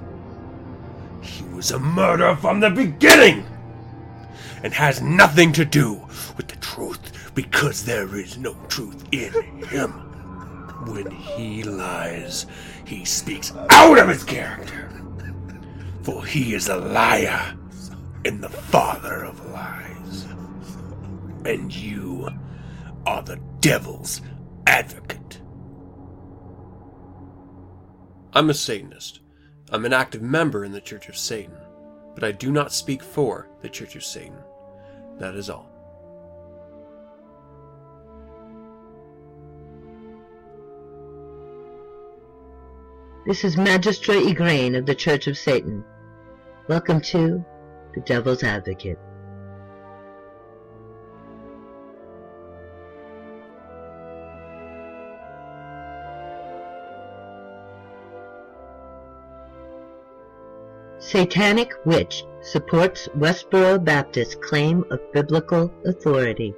Was 1.56 1.70
a 1.70 1.78
murderer 1.78 2.36
from 2.36 2.60
the 2.60 2.68
beginning 2.68 3.46
and 4.62 4.75
has 4.75 5.00
nothing 5.00 5.52
to 5.54 5.64
do 5.64 5.94
with 6.36 6.48
the 6.48 6.56
truth 6.56 7.32
because 7.34 7.82
there 7.82 8.14
is 8.14 8.36
no 8.36 8.54
truth 8.68 9.02
in 9.10 9.32
him. 9.64 9.90
When 10.84 11.10
he 11.10 11.62
lies, 11.62 12.44
he 12.84 13.06
speaks 13.06 13.54
out 13.70 13.98
of 13.98 14.06
his 14.06 14.22
character. 14.22 14.90
For 16.02 16.26
he 16.26 16.52
is 16.52 16.68
a 16.68 16.76
liar 16.76 17.56
and 18.26 18.44
the 18.44 18.50
father 18.50 19.25
of 19.25 19.42
lies. 19.50 20.26
And 21.46 21.75
you 21.75 22.28
are 23.06 23.22
the 23.22 23.40
devil's 23.60 24.20
advocate. 24.66 25.40
I'm 28.34 28.50
a 28.50 28.54
Satanist. 28.54 29.20
I'm 29.68 29.85
an 29.85 29.92
active 29.92 30.23
member 30.23 30.64
in 30.64 30.70
the 30.70 30.80
Church 30.80 31.08
of 31.08 31.16
Satan, 31.16 31.58
but 32.14 32.23
I 32.23 32.30
do 32.30 32.52
not 32.52 32.73
speak 32.73 33.02
for 33.02 33.49
the 33.62 33.68
Church 33.68 33.96
of 33.96 34.04
Satan. 34.04 34.38
That 35.18 35.35
is 35.35 35.50
all. 35.50 35.68
This 43.26 43.42
is 43.42 43.56
Magistra 43.56 44.14
Ygraine 44.25 44.76
of 44.78 44.87
the 44.87 44.94
Church 44.94 45.26
of 45.26 45.37
Satan. 45.37 45.85
Welcome 46.68 47.00
to 47.00 47.44
The 47.92 48.02
Devil's 48.02 48.44
Advocate. 48.44 49.00
Satanic 61.08 61.72
Witch 61.84 62.25
supports 62.40 63.08
Westboro 63.16 63.78
Baptist 63.78 64.40
claim 64.40 64.84
of 64.90 65.12
biblical 65.12 65.72
authority. 65.84 66.52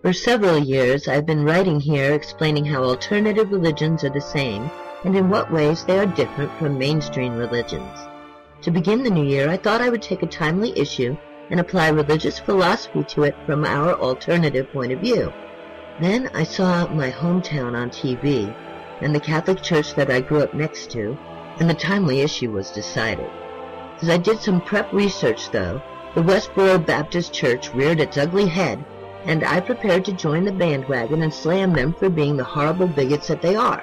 For 0.00 0.14
several 0.14 0.58
years, 0.58 1.06
I've 1.06 1.26
been 1.26 1.44
writing 1.44 1.80
here 1.80 2.14
explaining 2.14 2.64
how 2.64 2.82
alternative 2.82 3.52
religions 3.52 4.04
are 4.04 4.08
the 4.08 4.22
same 4.22 4.70
and 5.04 5.14
in 5.14 5.28
what 5.28 5.52
ways 5.52 5.84
they 5.84 5.98
are 5.98 6.06
different 6.06 6.50
from 6.58 6.78
mainstream 6.78 7.36
religions. 7.36 7.94
To 8.62 8.70
begin 8.70 9.02
the 9.02 9.10
new 9.10 9.26
year, 9.26 9.50
I 9.50 9.58
thought 9.58 9.82
I 9.82 9.90
would 9.90 10.00
take 10.00 10.22
a 10.22 10.26
timely 10.26 10.72
issue 10.78 11.14
and 11.50 11.60
apply 11.60 11.88
religious 11.88 12.38
philosophy 12.38 13.04
to 13.04 13.24
it 13.24 13.36
from 13.44 13.66
our 13.66 14.00
alternative 14.00 14.72
point 14.72 14.92
of 14.92 15.00
view. 15.00 15.30
Then 16.00 16.30
I 16.32 16.44
saw 16.44 16.88
my 16.88 17.10
hometown 17.10 17.76
on 17.76 17.90
TV 17.90 18.50
and 19.02 19.14
the 19.14 19.20
Catholic 19.20 19.60
Church 19.60 19.94
that 19.94 20.10
I 20.10 20.22
grew 20.22 20.40
up 20.40 20.54
next 20.54 20.90
to, 20.92 21.18
and 21.60 21.68
the 21.68 21.74
timely 21.74 22.20
issue 22.20 22.50
was 22.50 22.70
decided. 22.70 23.30
As 24.00 24.08
I 24.08 24.16
did 24.16 24.40
some 24.40 24.60
prep 24.60 24.92
research, 24.92 25.50
though, 25.50 25.82
the 26.14 26.22
Westboro 26.22 26.84
Baptist 26.84 27.32
Church 27.32 27.72
reared 27.74 28.00
its 28.00 28.16
ugly 28.16 28.46
head, 28.46 28.84
and 29.24 29.44
I 29.44 29.60
prepared 29.60 30.04
to 30.06 30.12
join 30.12 30.44
the 30.44 30.52
bandwagon 30.52 31.22
and 31.22 31.34
slam 31.34 31.72
them 31.72 31.92
for 31.92 32.08
being 32.08 32.36
the 32.36 32.44
horrible 32.44 32.86
bigots 32.86 33.28
that 33.28 33.42
they 33.42 33.56
are. 33.56 33.82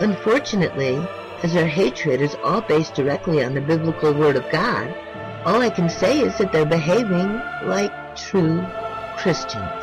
Unfortunately, 0.00 0.96
as 1.42 1.52
their 1.52 1.66
hatred 1.66 2.20
is 2.20 2.36
all 2.42 2.60
based 2.60 2.94
directly 2.94 3.44
on 3.44 3.54
the 3.54 3.60
biblical 3.60 4.12
Word 4.12 4.36
of 4.36 4.50
God, 4.50 4.94
all 5.44 5.60
I 5.60 5.70
can 5.70 5.88
say 5.88 6.20
is 6.20 6.36
that 6.38 6.52
they're 6.52 6.66
behaving 6.66 7.40
like 7.64 8.16
true 8.16 8.64
Christians. 9.16 9.82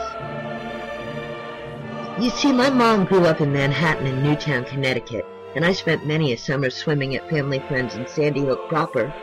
You 2.22 2.30
see, 2.30 2.52
my 2.52 2.70
mom 2.70 3.06
grew 3.06 3.26
up 3.26 3.40
in 3.40 3.54
Manhattan 3.54 4.06
and 4.06 4.24
Newtown, 4.24 4.66
Connecticut, 4.66 5.26
and 5.56 5.66
I 5.66 5.74
spent 5.74 6.06
many 6.06 6.34
a 6.34 6.38
summer 6.38 6.70
swimming 6.70 7.16
at 7.16 7.30
family 7.30 7.60
friends 7.60 7.96
in 7.96 8.08
Sandy 8.08 8.42
Hook 8.42 8.70
proper. 8.70 9.14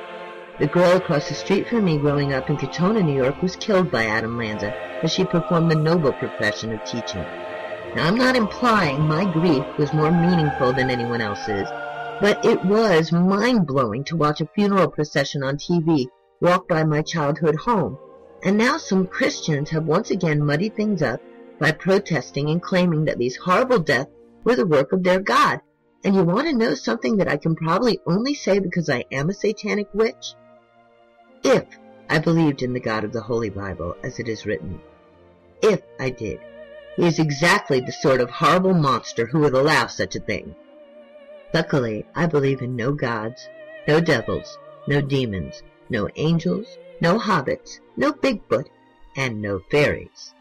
The 0.59 0.66
girl 0.66 0.97
across 0.97 1.28
the 1.28 1.35
street 1.35 1.68
from 1.68 1.85
me 1.85 1.99
growing 1.99 2.33
up 2.33 2.50
in 2.50 2.56
Katonah, 2.56 3.04
New 3.04 3.14
York 3.14 3.42
was 3.42 3.56
killed 3.56 3.90
by 3.90 4.06
Adam 4.06 4.38
Lanza 4.38 4.75
as 5.02 5.12
she 5.12 5.25
performed 5.25 5.71
the 5.71 5.76
noble 5.76 6.12
profession 6.12 6.73
of 6.73 6.85
teaching. 6.85 7.25
Now, 7.95 8.09
I'm 8.09 8.16
not 8.16 8.37
implying 8.37 9.00
my 9.02 9.30
grief 9.33 9.64
was 9.78 9.92
more 9.92 10.11
meaningful 10.11 10.73
than 10.73 10.90
anyone 10.90 11.21
else's, 11.21 11.68
but 12.21 12.45
it 12.45 12.64
was 12.64 13.12
mind-blowing 13.12 14.04
to 14.04 14.16
watch 14.16 14.40
a 14.40 14.49
funeral 14.54 14.88
procession 14.90 15.42
on 15.42 15.56
TV 15.56 16.06
walk 16.40 16.68
by 16.68 16.85
my 16.85 17.02
childhood 17.02 17.56
home. 17.56 17.99
And 18.42 18.59
now 18.59 18.76
some 18.76 19.06
Christians 19.06 19.71
have 19.71 19.87
once 19.87 20.11
again 20.11 20.45
muddied 20.45 20.76
things 20.76 21.02
up 21.02 21.21
by 21.59 21.73
protesting 21.73 22.50
and 22.50 22.61
claiming 22.61 23.04
that 23.06 23.18
these 23.18 23.37
horrible 23.37 23.78
deaths 23.78 24.11
were 24.45 24.56
the 24.56 24.66
work 24.66 24.92
of 24.92 25.02
their 25.02 25.21
God. 25.21 25.61
And 26.05 26.15
you 26.15 26.23
want 26.23 26.47
to 26.47 26.57
know 26.57 26.75
something 26.75 27.17
that 27.17 27.29
I 27.29 27.37
can 27.37 27.57
probably 27.57 28.00
only 28.07 28.35
say 28.35 28.59
because 28.59 28.88
I 28.88 29.05
am 29.11 29.31
a 29.31 29.35
satanic 29.35 29.88
witch? 29.93 30.35
If 31.43 31.65
I 32.09 32.19
believed 32.19 32.62
in 32.62 32.73
the 32.73 32.81
God 32.81 33.05
of 33.05 33.12
the 33.12 33.23
Holy 33.23 33.50
Bible 33.50 33.97
as 34.03 34.19
it 34.19 34.29
is 34.29 34.47
written. 34.47 34.81
If 35.62 35.83
I 35.99 36.11
did. 36.11 36.41
He 36.97 37.07
is 37.07 37.19
exactly 37.19 37.81
the 37.81 37.93
sort 37.93 38.21
of 38.21 38.31
horrible 38.31 38.75
monster 38.75 39.26
who 39.26 39.41
would 39.41 39.55
allow 39.55 39.87
such 39.87 40.17
a 40.17 40.21
thing. 40.21 40.55
Luckily, 41.53 42.07
I 42.15 42.26
believe 42.26 42.62
in 42.62 42.76
no 42.76 42.93
gods, 42.93 43.49
no 43.87 44.00
devils, 44.00 44.59
no 44.87 45.00
demons, 45.00 45.62
no 45.91 46.09
angels, 46.17 46.79
no 47.00 47.19
hobbits, 47.19 47.81
no 47.97 48.12
Bigfoot, 48.12 48.67
and 49.17 49.43
no 49.43 49.61
fairies. 49.71 50.35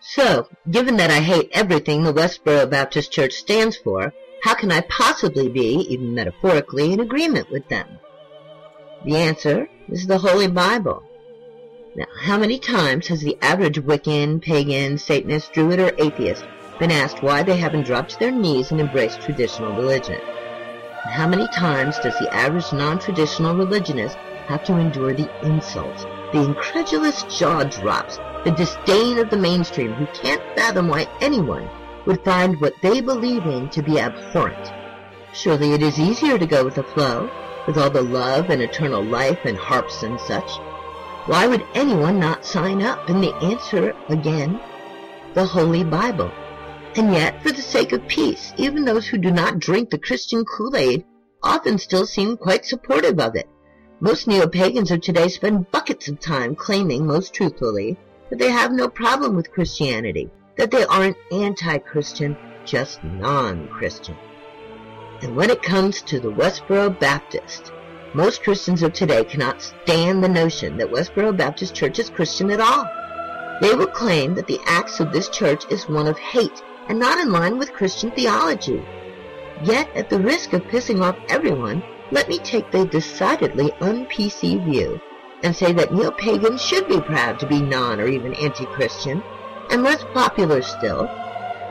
So, 0.00 0.48
given 0.70 0.96
that 0.98 1.10
I 1.10 1.20
hate 1.20 1.50
everything 1.52 2.02
the 2.02 2.12
Westboro 2.12 2.68
Baptist 2.70 3.10
Church 3.10 3.32
stands 3.32 3.76
for, 3.76 4.12
how 4.42 4.54
can 4.54 4.70
I 4.70 4.82
possibly 4.82 5.48
be, 5.48 5.86
even 5.88 6.14
metaphorically, 6.14 6.92
in 6.92 7.00
agreement 7.00 7.50
with 7.50 7.68
them? 7.68 7.98
The 9.04 9.16
answer 9.16 9.68
is 9.88 10.06
the 10.06 10.18
Holy 10.18 10.46
Bible. 10.46 11.02
Now, 11.96 12.06
how 12.20 12.38
many 12.38 12.58
times 12.58 13.08
has 13.08 13.20
the 13.20 13.36
average 13.42 13.80
Wiccan, 13.80 14.40
pagan, 14.40 14.98
Satanist, 14.98 15.52
Druid, 15.52 15.80
or 15.80 15.92
atheist 15.98 16.44
been 16.78 16.92
asked 16.92 17.22
why 17.22 17.42
they 17.42 17.56
haven't 17.56 17.86
dropped 17.86 18.20
their 18.20 18.30
knees 18.30 18.70
and 18.70 18.80
embraced 18.80 19.20
traditional 19.20 19.74
religion? 19.74 20.20
And 20.20 21.12
how 21.12 21.26
many 21.26 21.48
times 21.48 21.98
does 21.98 22.16
the 22.18 22.32
average 22.32 22.72
non-traditional 22.72 23.56
religionist 23.56 24.16
have 24.46 24.62
to 24.64 24.76
endure 24.76 25.14
the 25.14 25.28
insults, 25.44 26.04
the 26.32 26.44
incredulous 26.44 27.24
jaw 27.24 27.64
drops, 27.64 28.18
the 28.44 28.52
disdain 28.52 29.18
of 29.18 29.30
the 29.30 29.36
mainstream 29.36 29.92
who 29.94 30.06
can't 30.06 30.42
fathom 30.56 30.88
why 30.88 31.08
anyone 31.20 31.68
would 32.08 32.24
find 32.24 32.58
what 32.58 32.74
they 32.80 33.02
believe 33.02 33.44
in 33.44 33.68
to 33.68 33.82
be 33.82 34.00
abhorrent? 34.00 34.72
Surely 35.34 35.74
it 35.74 35.82
is 35.82 36.00
easier 36.00 36.38
to 36.38 36.46
go 36.46 36.64
with 36.64 36.76
the 36.76 36.82
flow, 36.82 37.30
with 37.66 37.76
all 37.76 37.90
the 37.90 38.00
love 38.00 38.48
and 38.48 38.62
eternal 38.62 39.04
life 39.04 39.38
and 39.44 39.58
harps 39.58 40.02
and 40.02 40.18
such. 40.18 40.50
Why 41.26 41.46
would 41.46 41.66
anyone 41.74 42.18
not 42.18 42.46
sign 42.46 42.80
up? 42.80 43.10
And 43.10 43.22
the 43.22 43.34
answer, 43.36 43.94
again, 44.08 44.58
the 45.34 45.44
Holy 45.44 45.84
Bible. 45.84 46.32
And 46.96 47.12
yet, 47.12 47.42
for 47.42 47.52
the 47.52 47.60
sake 47.60 47.92
of 47.92 48.08
peace, 48.08 48.54
even 48.56 48.86
those 48.86 49.06
who 49.06 49.18
do 49.18 49.30
not 49.30 49.58
drink 49.58 49.90
the 49.90 49.98
Christian 49.98 50.46
Kool-Aid 50.46 51.04
often 51.42 51.76
still 51.76 52.06
seem 52.06 52.38
quite 52.38 52.64
supportive 52.64 53.20
of 53.20 53.36
it. 53.36 53.50
Most 54.00 54.26
neo-pagans 54.26 54.90
of 54.90 55.02
today 55.02 55.28
spend 55.28 55.70
buckets 55.70 56.08
of 56.08 56.20
time 56.20 56.56
claiming, 56.56 57.06
most 57.06 57.34
truthfully, 57.34 57.98
that 58.30 58.38
they 58.38 58.50
have 58.50 58.72
no 58.72 58.88
problem 58.88 59.36
with 59.36 59.52
Christianity, 59.52 60.30
that 60.58 60.70
they 60.70 60.84
aren't 60.84 61.16
anti-Christian, 61.32 62.36
just 62.66 63.02
non-Christian. 63.02 64.16
And 65.22 65.34
when 65.34 65.50
it 65.50 65.62
comes 65.62 66.02
to 66.02 66.20
the 66.20 66.30
Westboro 66.30 67.00
Baptist, 67.00 67.72
most 68.12 68.42
Christians 68.42 68.82
of 68.82 68.92
today 68.92 69.24
cannot 69.24 69.62
stand 69.62 70.22
the 70.22 70.28
notion 70.28 70.76
that 70.76 70.90
Westboro 70.90 71.36
Baptist 71.36 71.74
Church 71.74 71.98
is 71.98 72.10
Christian 72.10 72.50
at 72.50 72.60
all. 72.60 72.86
They 73.60 73.74
will 73.74 73.86
claim 73.86 74.34
that 74.34 74.46
the 74.46 74.60
acts 74.66 75.00
of 75.00 75.12
this 75.12 75.28
church 75.28 75.64
is 75.70 75.88
one 75.88 76.06
of 76.06 76.18
hate 76.18 76.62
and 76.88 76.98
not 76.98 77.18
in 77.18 77.32
line 77.32 77.58
with 77.58 77.72
Christian 77.72 78.10
theology. 78.10 78.84
Yet, 79.62 79.88
at 79.94 80.10
the 80.10 80.20
risk 80.20 80.52
of 80.52 80.62
pissing 80.62 81.02
off 81.02 81.16
everyone, 81.28 81.82
let 82.10 82.28
me 82.28 82.38
take 82.38 82.70
the 82.70 82.86
decidedly 82.86 83.72
un-PC 83.80 84.64
view 84.64 85.00
and 85.42 85.54
say 85.54 85.72
that 85.72 85.92
neo-pagans 85.92 86.62
should 86.62 86.88
be 86.88 87.00
proud 87.00 87.38
to 87.40 87.46
be 87.46 87.60
non 87.60 88.00
or 88.00 88.06
even 88.06 88.34
anti-Christian, 88.34 89.22
and 89.70 89.82
less 89.82 90.04
popular 90.14 90.62
still, 90.62 91.04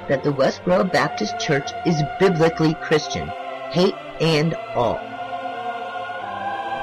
that 0.08 0.24
the 0.24 0.32
Westboro 0.32 0.92
Baptist 0.92 1.40
Church 1.40 1.72
is 1.86 2.02
biblically 2.20 2.74
Christian, 2.76 3.28
hate 3.72 3.96
and 4.22 4.56
all. 4.76 5.00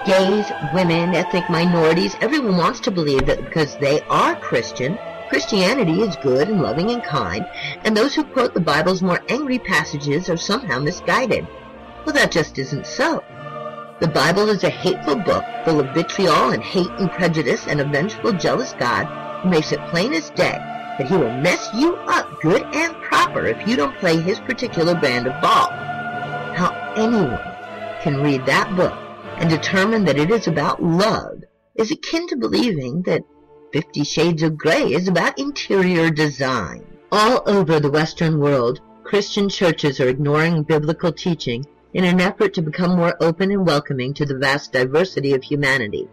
Gays, 0.06 0.47
women, 0.75 1.14
ethnic 1.14 1.49
minorities, 1.49 2.16
everyone 2.21 2.59
wants 2.59 2.80
to 2.80 2.90
believe 2.90 3.26
that 3.26 3.42
because 3.42 3.76
they 3.76 4.02
are 4.02 4.37
Christian, 4.37 4.99
Christianity 5.30 6.02
is 6.02 6.16
good 6.16 6.49
and 6.49 6.62
loving 6.62 6.90
and 6.90 7.02
kind, 7.02 7.47
and 7.85 7.97
those 7.97 8.14
who 8.14 8.25
quote 8.25 8.52
the 8.52 8.61
Bible's 8.61 9.02
more 9.02 9.23
angry 9.30 9.59
passages 9.59 10.28
are 10.28 10.37
somehow 10.37 10.78
misguided. 10.78 11.47
Well, 12.04 12.14
that 12.14 12.30
just 12.30 12.59
isn't 12.59 12.87
so. 12.87 13.25
The 14.00 14.09
Bible 14.09 14.50
is 14.50 14.64
a 14.64 14.68
hateful 14.68 15.16
book 15.16 15.44
full 15.64 15.80
of 15.80 15.94
vitriol 15.94 16.50
and 16.50 16.62
hate 16.62 16.90
and 16.99 17.11
prejudice 17.11 17.66
and 17.66 17.80
a 17.80 17.85
vengeful, 17.85 18.33
jealous 18.33 18.75
God 18.75 19.06
who 19.42 19.49
makes 19.49 19.73
it 19.73 19.80
plain 19.87 20.12
as 20.12 20.28
day 20.30 20.59
that 20.99 21.09
he 21.09 21.17
will 21.17 21.33
mess 21.41 21.69
you 21.75 21.95
up 21.97 22.41
good 22.41 22.63
and 22.75 22.95
proper 23.03 23.47
if 23.47 23.69
you 23.69 23.77
don't 23.77 23.97
play 23.99 24.21
his 24.21 24.39
particular 24.41 24.95
brand 24.95 25.27
of 25.27 25.41
ball. 25.43 25.71
How 26.55 26.93
anyone 26.97 27.41
can 28.03 28.23
read 28.23 28.47
that 28.47 28.75
book 28.77 28.95
and 29.39 29.51
determine 29.51 30.05
that 30.05 30.19
it 30.19 30.31
is 30.31 30.47
about 30.47 30.83
love 30.83 31.43
is 31.75 31.91
akin 31.91 32.29
to 32.29 32.37
believing 32.37 33.03
that 33.03 33.23
Fifty 33.73 34.05
Shades 34.05 34.45
of 34.45 34.57
Grey 34.57 34.93
is 34.93 35.09
about 35.09 35.39
interior 35.39 36.09
design. 36.11 36.85
All 37.11 37.43
over 37.47 37.81
the 37.81 37.91
Western 37.91 38.39
world, 38.39 38.81
Christian 39.03 39.49
churches 39.49 39.99
are 39.99 40.09
ignoring 40.09 40.63
biblical 40.63 41.13
teaching 41.13 41.67
in 41.93 42.05
an 42.05 42.21
effort 42.21 42.55
to 42.55 42.63
become 42.63 42.97
more 42.97 43.17
open 43.21 43.51
and 43.51 43.67
welcoming 43.67 44.15
to 44.15 44.25
the 44.25 44.39
vast 44.39 44.73
diversity 44.73 45.33
of 45.33 45.43
humanity. 45.43 46.09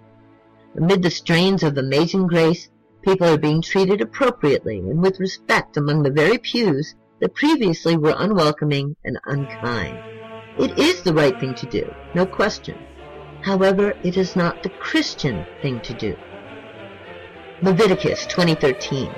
Amid 0.76 1.04
the 1.04 1.12
strains 1.12 1.62
of 1.62 1.78
amazing 1.78 2.28
grace, 2.28 2.70
people 3.02 3.28
are 3.28 3.38
being 3.38 3.62
treated 3.62 4.02
appropriately 4.02 4.80
and 4.80 5.02
with 5.02 5.20
respect 5.20 5.78
among 5.78 6.04
the 6.04 6.12
very 6.12 6.38
pews 6.38 6.96
that 7.20 7.36
previously 7.36 7.98
were 7.98 8.16
unwelcoming 8.18 8.96
and 9.04 9.20
unkind. 9.26 9.98
It 10.58 10.78
is 10.78 11.02
the 11.02 11.14
right 11.14 11.40
thing 11.40 11.56
to 11.56 11.66
do, 11.66 11.94
no 12.14 12.26
question. 12.26 12.78
However, 13.42 13.94
it 14.04 14.18
is 14.18 14.36
not 14.36 14.62
the 14.62 14.70
Christian 14.70 15.46
thing 15.62 15.80
to 15.82 15.94
do. 15.94 16.16
Leviticus 17.62 18.26
20:13 18.28 19.14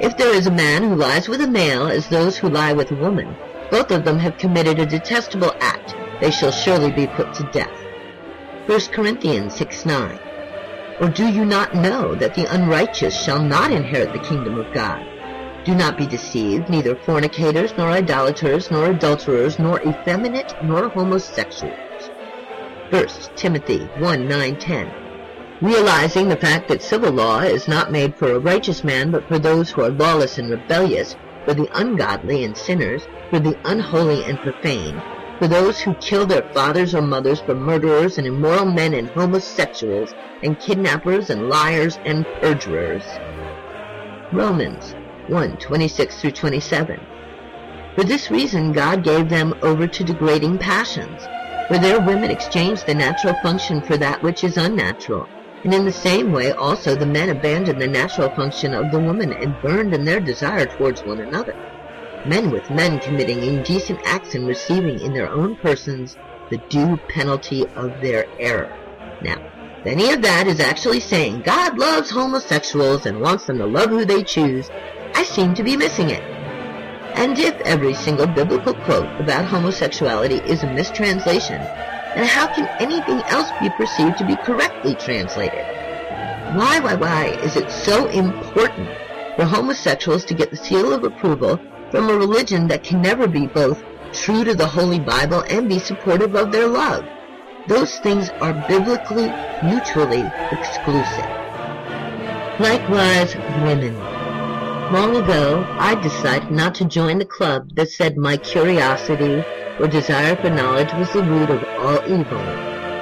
If 0.00 0.16
there 0.16 0.34
is 0.34 0.46
a 0.46 0.50
man 0.50 0.82
who 0.82 0.94
lies 0.94 1.28
with 1.28 1.40
a 1.40 1.46
male 1.46 1.86
as 1.86 2.08
those 2.08 2.36
who 2.36 2.48
lie 2.48 2.72
with 2.72 2.90
a 2.90 2.96
woman, 2.96 3.34
both 3.70 3.90
of 3.90 4.04
them 4.04 4.18
have 4.18 4.38
committed 4.38 4.78
a 4.78 4.86
detestable 4.86 5.54
act. 5.60 5.94
They 6.20 6.30
shall 6.30 6.52
surely 6.52 6.90
be 6.90 7.06
put 7.06 7.34
to 7.34 7.50
death. 7.52 7.76
1 8.66 8.80
Corinthians 8.92 9.54
6:9 9.54 10.18
Or 11.02 11.08
do 11.08 11.26
you 11.26 11.44
not 11.44 11.74
know 11.74 12.14
that 12.14 12.36
the 12.36 12.44
unrighteous 12.44 13.20
shall 13.20 13.42
not 13.42 13.72
inherit 13.72 14.12
the 14.12 14.20
kingdom 14.20 14.56
of 14.56 14.72
God? 14.72 15.04
Do 15.64 15.74
not 15.74 15.98
be 15.98 16.06
deceived, 16.06 16.70
neither 16.70 16.94
fornicators, 16.94 17.76
nor 17.76 17.88
idolaters, 17.88 18.70
nor 18.70 18.86
adulterers, 18.86 19.58
nor 19.58 19.80
effeminate, 19.82 20.54
nor 20.62 20.88
homosexuals. 20.90 21.74
1 22.90 23.06
Timothy 23.34 23.80
1, 23.98 24.28
9, 24.28 24.56
10. 24.60 24.92
Realizing 25.60 26.28
the 26.28 26.36
fact 26.36 26.68
that 26.68 26.82
civil 26.82 27.10
law 27.10 27.40
is 27.40 27.66
not 27.66 27.90
made 27.90 28.14
for 28.14 28.32
a 28.32 28.38
righteous 28.38 28.84
man, 28.84 29.10
but 29.10 29.26
for 29.26 29.40
those 29.40 29.70
who 29.70 29.82
are 29.82 29.90
lawless 29.90 30.38
and 30.38 30.50
rebellious, 30.50 31.16
for 31.44 31.52
the 31.52 31.68
ungodly 31.80 32.44
and 32.44 32.56
sinners, 32.56 33.08
for 33.28 33.40
the 33.40 33.58
unholy 33.64 34.22
and 34.22 34.38
profane, 34.38 35.02
for 35.42 35.48
those 35.48 35.80
who 35.80 35.92
kill 35.94 36.24
their 36.24 36.48
fathers 36.54 36.94
or 36.94 37.02
mothers, 37.02 37.40
for 37.40 37.52
murderers 37.52 38.16
and 38.16 38.28
immoral 38.28 38.64
men 38.64 38.94
and 38.94 39.08
homosexuals, 39.08 40.14
and 40.44 40.60
kidnappers 40.60 41.30
and 41.30 41.48
liars 41.48 41.98
and 42.04 42.24
perjurers. 42.40 43.02
Romans 44.32 44.94
1, 45.26 45.56
26 45.56 46.20
through 46.20 46.30
27. 46.30 47.00
For 47.96 48.04
this 48.04 48.30
reason 48.30 48.70
God 48.70 49.02
gave 49.02 49.28
them 49.28 49.52
over 49.62 49.88
to 49.88 50.04
degrading 50.04 50.58
passions 50.58 51.22
for 51.66 51.76
their 51.76 52.00
women 52.00 52.30
exchanged 52.30 52.86
the 52.86 52.94
natural 52.94 53.34
function 53.42 53.82
for 53.82 53.96
that 53.96 54.22
which 54.22 54.44
is 54.44 54.56
unnatural. 54.56 55.28
And 55.64 55.74
in 55.74 55.84
the 55.84 55.90
same 55.90 56.30
way 56.30 56.52
also 56.52 56.94
the 56.94 57.04
men 57.04 57.30
abandoned 57.30 57.82
the 57.82 57.88
natural 57.88 58.30
function 58.36 58.74
of 58.74 58.92
the 58.92 59.00
woman 59.00 59.32
and 59.32 59.60
burned 59.60 59.92
in 59.92 60.04
their 60.04 60.20
desire 60.20 60.66
towards 60.66 61.02
one 61.02 61.18
another. 61.18 61.71
Men 62.24 62.50
with 62.50 62.70
men 62.70 63.00
committing 63.00 63.42
indecent 63.42 63.98
acts 64.04 64.34
and 64.34 64.46
receiving 64.46 65.00
in 65.00 65.12
their 65.12 65.28
own 65.28 65.56
persons 65.56 66.16
the 66.50 66.58
due 66.68 66.96
penalty 67.08 67.66
of 67.74 68.00
their 68.00 68.26
error. 68.38 68.72
Now, 69.22 69.38
if 69.80 69.86
any 69.86 70.12
of 70.12 70.22
that 70.22 70.46
is 70.46 70.60
actually 70.60 71.00
saying 71.00 71.42
God 71.42 71.76
loves 71.76 72.10
homosexuals 72.10 73.06
and 73.06 73.20
wants 73.20 73.46
them 73.46 73.58
to 73.58 73.66
love 73.66 73.90
who 73.90 74.04
they 74.04 74.22
choose, 74.22 74.70
I 75.14 75.24
seem 75.24 75.54
to 75.54 75.64
be 75.64 75.76
missing 75.76 76.10
it. 76.10 76.22
And 77.16 77.36
if 77.38 77.54
every 77.62 77.94
single 77.94 78.28
biblical 78.28 78.74
quote 78.74 79.20
about 79.20 79.44
homosexuality 79.44 80.36
is 80.36 80.62
a 80.62 80.72
mistranslation, 80.72 81.60
then 81.60 82.26
how 82.26 82.46
can 82.54 82.68
anything 82.80 83.20
else 83.22 83.50
be 83.60 83.70
perceived 83.70 84.18
to 84.18 84.26
be 84.26 84.36
correctly 84.36 84.94
translated? 84.94 85.64
Why, 86.54 86.78
why, 86.78 86.94
why 86.94 87.26
is 87.42 87.56
it 87.56 87.70
so 87.70 88.06
important 88.08 88.88
for 89.36 89.44
homosexuals 89.44 90.24
to 90.26 90.34
get 90.34 90.50
the 90.50 90.56
seal 90.56 90.92
of 90.92 91.04
approval 91.04 91.58
from 91.92 92.08
a 92.08 92.16
religion 92.16 92.66
that 92.66 92.82
can 92.82 93.02
never 93.02 93.28
be 93.28 93.46
both 93.46 93.84
true 94.14 94.44
to 94.44 94.54
the 94.54 94.66
Holy 94.66 94.98
Bible 94.98 95.44
and 95.50 95.68
be 95.68 95.78
supportive 95.78 96.34
of 96.34 96.50
their 96.50 96.66
love? 96.66 97.04
Those 97.68 97.98
things 97.98 98.30
are 98.40 98.54
biblically 98.66 99.30
mutually 99.62 100.24
exclusive. 100.50 101.30
Likewise, 102.58 103.36
women. 103.62 103.94
Long 104.90 105.16
ago, 105.16 105.66
I 105.78 105.94
decided 105.96 106.50
not 106.50 106.74
to 106.76 106.86
join 106.86 107.18
the 107.18 107.26
club 107.26 107.74
that 107.74 107.90
said 107.90 108.16
my 108.16 108.38
curiosity 108.38 109.44
or 109.78 109.86
desire 109.86 110.34
for 110.36 110.48
knowledge 110.48 110.92
was 110.94 111.12
the 111.12 111.22
root 111.22 111.50
of 111.50 111.62
all 111.78 111.98
evil. 112.10 112.40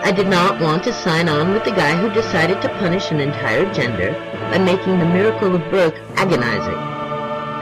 I 0.02 0.10
did 0.10 0.26
not 0.26 0.60
want 0.60 0.82
to 0.84 0.92
sign 0.92 1.28
on 1.28 1.52
with 1.52 1.62
the 1.64 1.70
guy 1.70 1.94
who 1.94 2.12
decided 2.12 2.60
to 2.62 2.78
punish 2.80 3.12
an 3.12 3.20
entire 3.20 3.72
gender 3.72 4.12
by 4.50 4.58
making 4.58 4.98
the 4.98 5.04
miracle 5.04 5.54
of 5.54 5.70
birth 5.70 5.94
agonizing. 6.16 6.99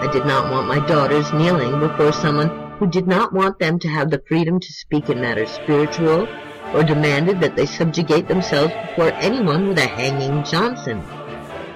I 0.01 0.07
did 0.13 0.27
not 0.27 0.51
want 0.51 0.69
my 0.69 0.79
daughters 0.87 1.33
kneeling 1.33 1.81
before 1.81 2.13
someone 2.13 2.49
who 2.79 2.87
did 2.87 3.09
not 3.09 3.33
want 3.33 3.59
them 3.59 3.81
to 3.81 3.89
have 3.89 4.11
the 4.11 4.23
freedom 4.29 4.61
to 4.61 4.73
speak 4.73 5.11
in 5.11 5.21
matters 5.21 5.51
spiritual 5.51 6.29
or 6.73 6.85
demanded 6.85 7.41
that 7.41 7.57
they 7.57 7.67
subjugate 7.67 8.29
themselves 8.29 8.73
before 8.87 9.11
anyone 9.15 9.67
with 9.67 9.79
a 9.79 9.87
hanging 9.87 10.45
Johnson. 10.45 11.03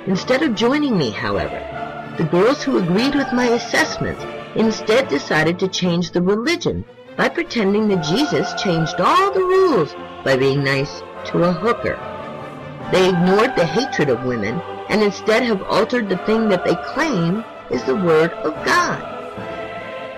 Instead 0.06 0.42
of 0.42 0.54
joining 0.54 0.96
me, 0.96 1.10
however, 1.10 1.58
the 2.16 2.24
girls 2.24 2.62
who 2.62 2.78
agreed 2.78 3.16
with 3.16 3.32
my 3.32 3.46
assessment 3.46 4.18
instead 4.56 5.08
decided 5.08 5.58
to 5.58 5.66
change 5.66 6.12
the 6.12 6.22
religion 6.22 6.84
by 7.16 7.28
pretending 7.28 7.88
that 7.88 8.04
Jesus 8.04 8.54
changed 8.62 9.00
all 9.00 9.32
the 9.32 9.40
rules 9.40 9.94
by 10.24 10.36
being 10.36 10.62
nice 10.62 11.02
to 11.26 11.42
a 11.42 11.52
hooker. 11.52 11.98
They 12.92 13.08
ignored 13.08 13.56
the 13.56 13.66
hatred 13.66 14.10
of 14.10 14.24
women 14.24 14.60
and 14.88 15.02
instead 15.02 15.42
have 15.42 15.62
altered 15.62 16.08
the 16.08 16.18
thing 16.18 16.48
that 16.50 16.64
they 16.64 16.76
claim 16.94 17.44
is 17.72 17.82
the 17.84 17.96
Word 17.96 18.32
of 18.32 18.54
God. 18.64 19.00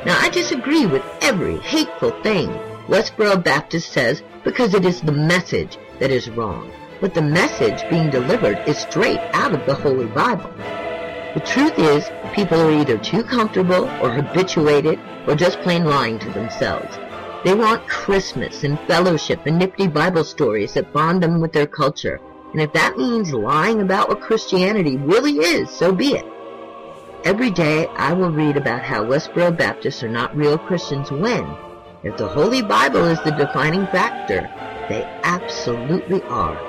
Now 0.05 0.19
I 0.21 0.29
disagree 0.29 0.87
with 0.87 1.03
every 1.23 1.59
hateful 1.59 2.11
thing 2.23 2.51
Westboro 2.89 3.43
Baptist 3.43 3.93
says 3.93 4.23
because 4.43 4.75
it 4.75 4.85
is 4.85 5.01
the 5.01 5.13
message 5.13 5.79
that 5.99 6.11
is 6.11 6.29
wrong. 6.29 6.71
But 7.01 7.15
the 7.15 7.23
message 7.23 7.89
being 7.89 8.11
delivered 8.11 8.59
is 8.67 8.79
straight 8.79 9.21
out 9.33 9.55
of 9.55 9.65
the 9.65 9.75
Holy 9.75 10.07
Bible. 10.07 10.53
The 11.35 11.41
truth 11.41 11.79
is, 11.79 12.11
people 12.35 12.61
are 12.61 12.71
either 12.71 12.99
too 12.99 13.25
comfortable 13.25 13.89
or 14.03 14.11
habituated 14.11 15.01
or 15.27 15.35
just 15.35 15.61
plain 15.61 15.85
lying 15.85 16.19
to 16.19 16.31
themselves. 16.31 16.99
They 17.45 17.55
want 17.55 17.89
Christmas 17.89 18.65
and 18.65 18.79
fellowship 18.81 19.47
and 19.47 19.59
nifty 19.59 19.87
Bible 19.87 20.25
stories 20.25 20.75
that 20.75 20.93
bond 20.93 21.23
them 21.23 21.41
with 21.41 21.53
their 21.53 21.67
culture. 21.67 22.21
And 22.53 22.61
if 22.61 22.73
that 22.75 22.97
means 22.97 23.33
lying 23.33 23.81
about 23.81 24.09
what 24.09 24.21
Christianity 24.21 24.97
really 24.97 25.39
is, 25.39 25.71
so 25.71 25.93
be 25.93 26.15
it. 26.15 26.34
Every 27.25 27.51
day 27.51 27.87
I 27.97 28.13
will 28.13 28.31
read 28.31 28.59
about 28.59 28.83
how 28.83 29.03
Westboro 29.03 29.57
Baptists 29.57 30.03
are 30.03 30.11
not 30.11 30.37
real 30.37 30.59
Christians 30.59 31.11
when, 31.11 31.57
if 32.03 32.19
the 32.19 32.29
Holy 32.29 32.61
Bible 32.61 33.07
is 33.07 33.19
the 33.23 33.31
defining 33.31 33.87
factor, 33.87 34.43
they 34.91 35.05
absolutely 35.23 36.23
are. 36.25 36.61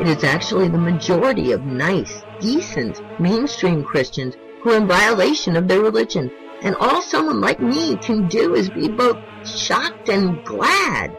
It 0.00 0.06
is 0.06 0.22
actually 0.22 0.68
the 0.68 0.78
majority 0.78 1.50
of 1.50 1.64
nice, 1.64 2.22
decent, 2.38 3.02
mainstream 3.18 3.82
Christians 3.82 4.36
who 4.62 4.70
are 4.70 4.76
in 4.76 4.86
violation 4.86 5.56
of 5.56 5.66
their 5.66 5.80
religion. 5.80 6.30
And 6.62 6.76
all 6.76 7.02
someone 7.02 7.40
like 7.40 7.58
me 7.58 7.96
can 7.96 8.28
do 8.28 8.54
is 8.54 8.70
be 8.70 8.86
both 8.86 9.18
shocked 9.44 10.08
and 10.08 10.44
glad. 10.44 11.10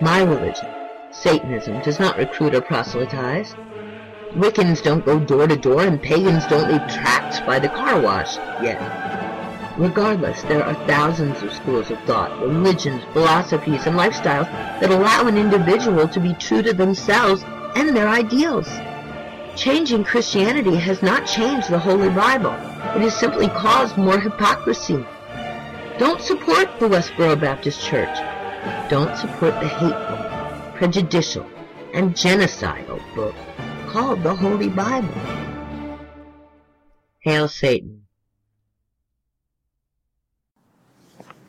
My 0.00 0.22
religion, 0.22 0.68
Satanism, 1.10 1.82
does 1.82 1.98
not 1.98 2.18
recruit 2.18 2.54
or 2.54 2.60
proselytize. 2.60 3.56
Wiccans 4.34 4.82
don't 4.82 5.04
go 5.04 5.20
door 5.20 5.46
to 5.46 5.56
door 5.56 5.82
and 5.82 6.02
pagans 6.02 6.44
don't 6.48 6.68
leave 6.68 6.92
tracts 6.92 7.38
by 7.40 7.60
the 7.60 7.68
car 7.68 8.00
wash 8.00 8.36
yet. 8.60 8.80
Regardless, 9.78 10.42
there 10.42 10.64
are 10.64 10.74
thousands 10.88 11.40
of 11.44 11.52
schools 11.52 11.92
of 11.92 12.00
thought, 12.00 12.36
religions, 12.40 13.04
philosophies, 13.12 13.86
and 13.86 13.96
lifestyles 13.96 14.50
that 14.80 14.90
allow 14.90 15.28
an 15.28 15.38
individual 15.38 16.08
to 16.08 16.18
be 16.18 16.34
true 16.34 16.62
to 16.62 16.72
themselves 16.72 17.44
and 17.76 17.96
their 17.96 18.08
ideals. 18.08 18.68
Changing 19.54 20.02
Christianity 20.02 20.74
has 20.74 21.00
not 21.00 21.28
changed 21.28 21.70
the 21.70 21.78
Holy 21.78 22.08
Bible. 22.08 22.54
It 22.96 23.02
has 23.02 23.16
simply 23.16 23.46
caused 23.46 23.96
more 23.96 24.18
hypocrisy. 24.18 25.06
Don't 25.96 26.20
support 26.20 26.80
the 26.80 26.88
Westboro 26.88 27.40
Baptist 27.40 27.80
Church. 27.80 28.18
Don't 28.90 29.16
support 29.16 29.54
the 29.60 29.68
hateful, 29.68 30.72
prejudicial, 30.76 31.46
and 31.92 32.14
genocidal 32.14 33.00
book 33.14 33.36
called 33.94 34.24
the 34.24 34.34
Holy 34.34 34.68
Bible. 34.68 35.14
Hail 37.20 37.46
Satan. 37.46 38.02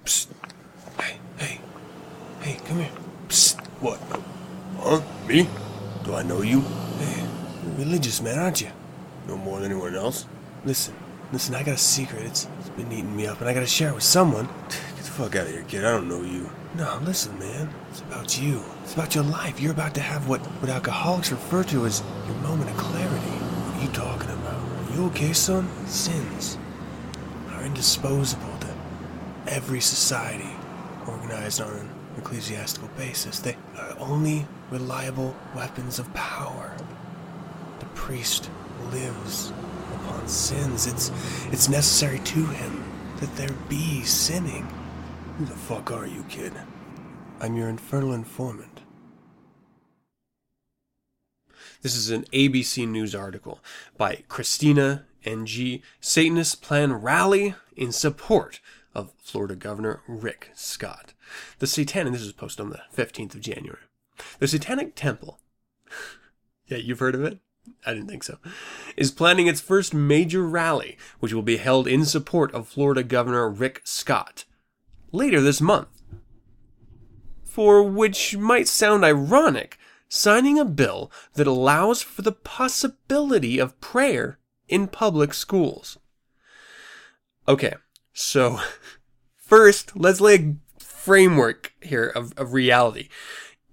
Psst. 0.03 0.27
Hey, 0.99 1.17
hey, 1.39 1.60
hey, 2.41 2.60
come 2.65 2.77
here. 2.77 2.91
What? 3.81 3.99
Huh? 4.77 5.01
Me? 5.27 5.49
Do 6.03 6.13
I 6.13 6.21
know 6.21 6.43
you? 6.43 6.62
Hey, 7.01 7.25
you're 7.63 7.79
religious, 7.79 8.21
man, 8.21 8.38
aren't 8.38 8.62
you? 8.62 8.69
No 9.27 9.38
more 9.38 9.60
than 9.60 9.71
anyone 9.71 9.95
else. 9.95 10.27
Listen, 10.65 10.93
listen, 11.34 11.55
I 11.55 11.63
got 11.63 11.73
a 11.73 11.77
secret. 11.79 12.27
It's, 12.27 12.47
it's 12.60 12.69
been 12.69 12.91
eating 12.91 13.15
me 13.15 13.25
up, 13.25 13.39
and 13.39 13.49
I 13.49 13.55
gotta 13.55 13.65
share 13.65 13.89
it 13.89 13.95
with 13.95 14.03
someone. 14.03 14.45
Get 14.69 14.97
the 14.97 15.15
fuck 15.17 15.36
out 15.36 15.47
of 15.47 15.51
here, 15.51 15.63
kid. 15.63 15.84
I 15.84 15.89
don't 15.89 16.08
know 16.08 16.21
you. 16.21 16.47
No, 16.75 16.99
listen, 17.05 17.39
man. 17.39 17.69
It's 17.89 18.01
about 18.01 18.41
you. 18.41 18.61
It's 18.83 18.93
about 18.93 19.15
your 19.15 19.23
life. 19.23 19.61
You're 19.61 19.71
about 19.71 19.95
to 19.95 20.01
have 20.01 20.27
what, 20.27 20.41
what 20.59 20.69
alcoholics 20.69 21.31
refer 21.31 21.63
to 21.65 21.85
as 21.85 22.03
your 22.27 22.35
moment 22.38 22.69
of 22.69 22.75
clarity. 22.75 23.15
What 23.15 23.79
are 23.79 23.85
you 23.85 23.91
talking 23.93 24.29
about? 24.29 24.91
Are 24.91 24.93
you 24.93 25.05
okay, 25.05 25.31
son? 25.31 25.69
Sins 25.88 26.57
are 27.51 27.63
indisposable 27.63 28.57
to 28.59 28.73
every 29.47 29.79
society 29.79 30.49
organized 31.07 31.61
on 31.61 31.71
an 31.71 31.89
ecclesiastical 32.17 32.89
basis. 32.97 33.39
They 33.39 33.55
are 33.77 33.95
only 33.97 34.45
reliable 34.69 35.33
weapons 35.55 35.97
of 35.97 36.13
power. 36.13 36.75
The 37.79 37.85
priest 37.88 38.49
lives 38.91 39.53
upon 39.93 40.27
sins. 40.27 40.88
It's 40.88 41.09
it's 41.53 41.69
necessary 41.69 42.19
to 42.19 42.45
him 42.45 42.83
that 43.21 43.33
there 43.38 43.55
be 43.69 44.03
sinning. 44.03 44.67
Who 45.38 45.43
the 45.43 45.52
fuck 45.52 45.91
are 45.91 46.08
you, 46.08 46.24
kid? 46.30 46.54
I'm 47.41 47.58
your 47.58 47.67
infernal 47.67 48.13
informant. 48.13 48.80
This 51.82 51.93
is 51.93 52.10
an 52.10 52.24
ABC 52.32 52.88
News 52.88 53.13
article 53.13 53.60
by 53.98 54.24
Christina 54.30 55.04
NG. 55.26 55.82
Satanists 56.00 56.56
plan 56.56 56.93
rally 56.93 57.54
in 57.76 57.91
support 57.91 58.62
of 58.93 59.12
Florida 59.17 59.58
Governor 59.58 60.02
Rick 60.08 60.52
Scott. 60.54 61.13
The 61.60 61.67
Satanic, 61.67 62.13
this 62.13 62.24
was 62.24 62.32
posted 62.32 62.65
on 62.65 62.69
the 62.69 62.84
15th 62.95 63.36
of 63.36 63.41
January. 63.41 63.82
The 64.39 64.48
Satanic 64.48 64.95
Temple, 64.95 65.41
yeah, 66.67 66.78
you've 66.78 67.00
heard 67.00 67.13
of 67.15 67.26
it? 67.26 67.39
I 67.86 67.93
didn't 67.93 68.08
think 68.08 68.24
so, 68.24 68.38
is 68.95 69.12
planning 69.12 69.48
its 69.48 69.60
first 69.60 69.93
major 69.93 70.43
rally, 70.43 70.98
which 71.19 71.34
will 71.34 71.41
be 71.41 71.58
held 71.58 71.89
in 71.89 72.06
support 72.06 72.54
of 72.54 72.69
Florida 72.69 73.04
Governor 73.04 73.50
Rick 73.50 73.82
Scott 73.84 74.45
later 75.15 75.41
this 75.41 75.62
month. 75.62 75.88
For 77.43 77.84
which 77.84 78.38
might 78.38 78.67
sound 78.67 79.04
ironic, 79.04 79.78
signing 80.10 80.60
a 80.60 80.65
bill 80.65 81.12
that 81.34 81.47
allows 81.47 82.01
for 82.01 82.21
the 82.21 82.32
possibility 82.32 83.60
of 83.60 83.80
prayer 83.80 84.39
in 84.67 84.88
public 84.88 85.34
schools. 85.34 85.97
Okay, 87.47 87.73
so 88.13 88.60
first, 89.36 89.95
let's 89.95 90.21
lay 90.21 90.36
a 90.36 90.56
framework 90.80 91.73
here 91.82 92.08
of, 92.08 92.34
of 92.38 92.54
reality. 92.54 93.10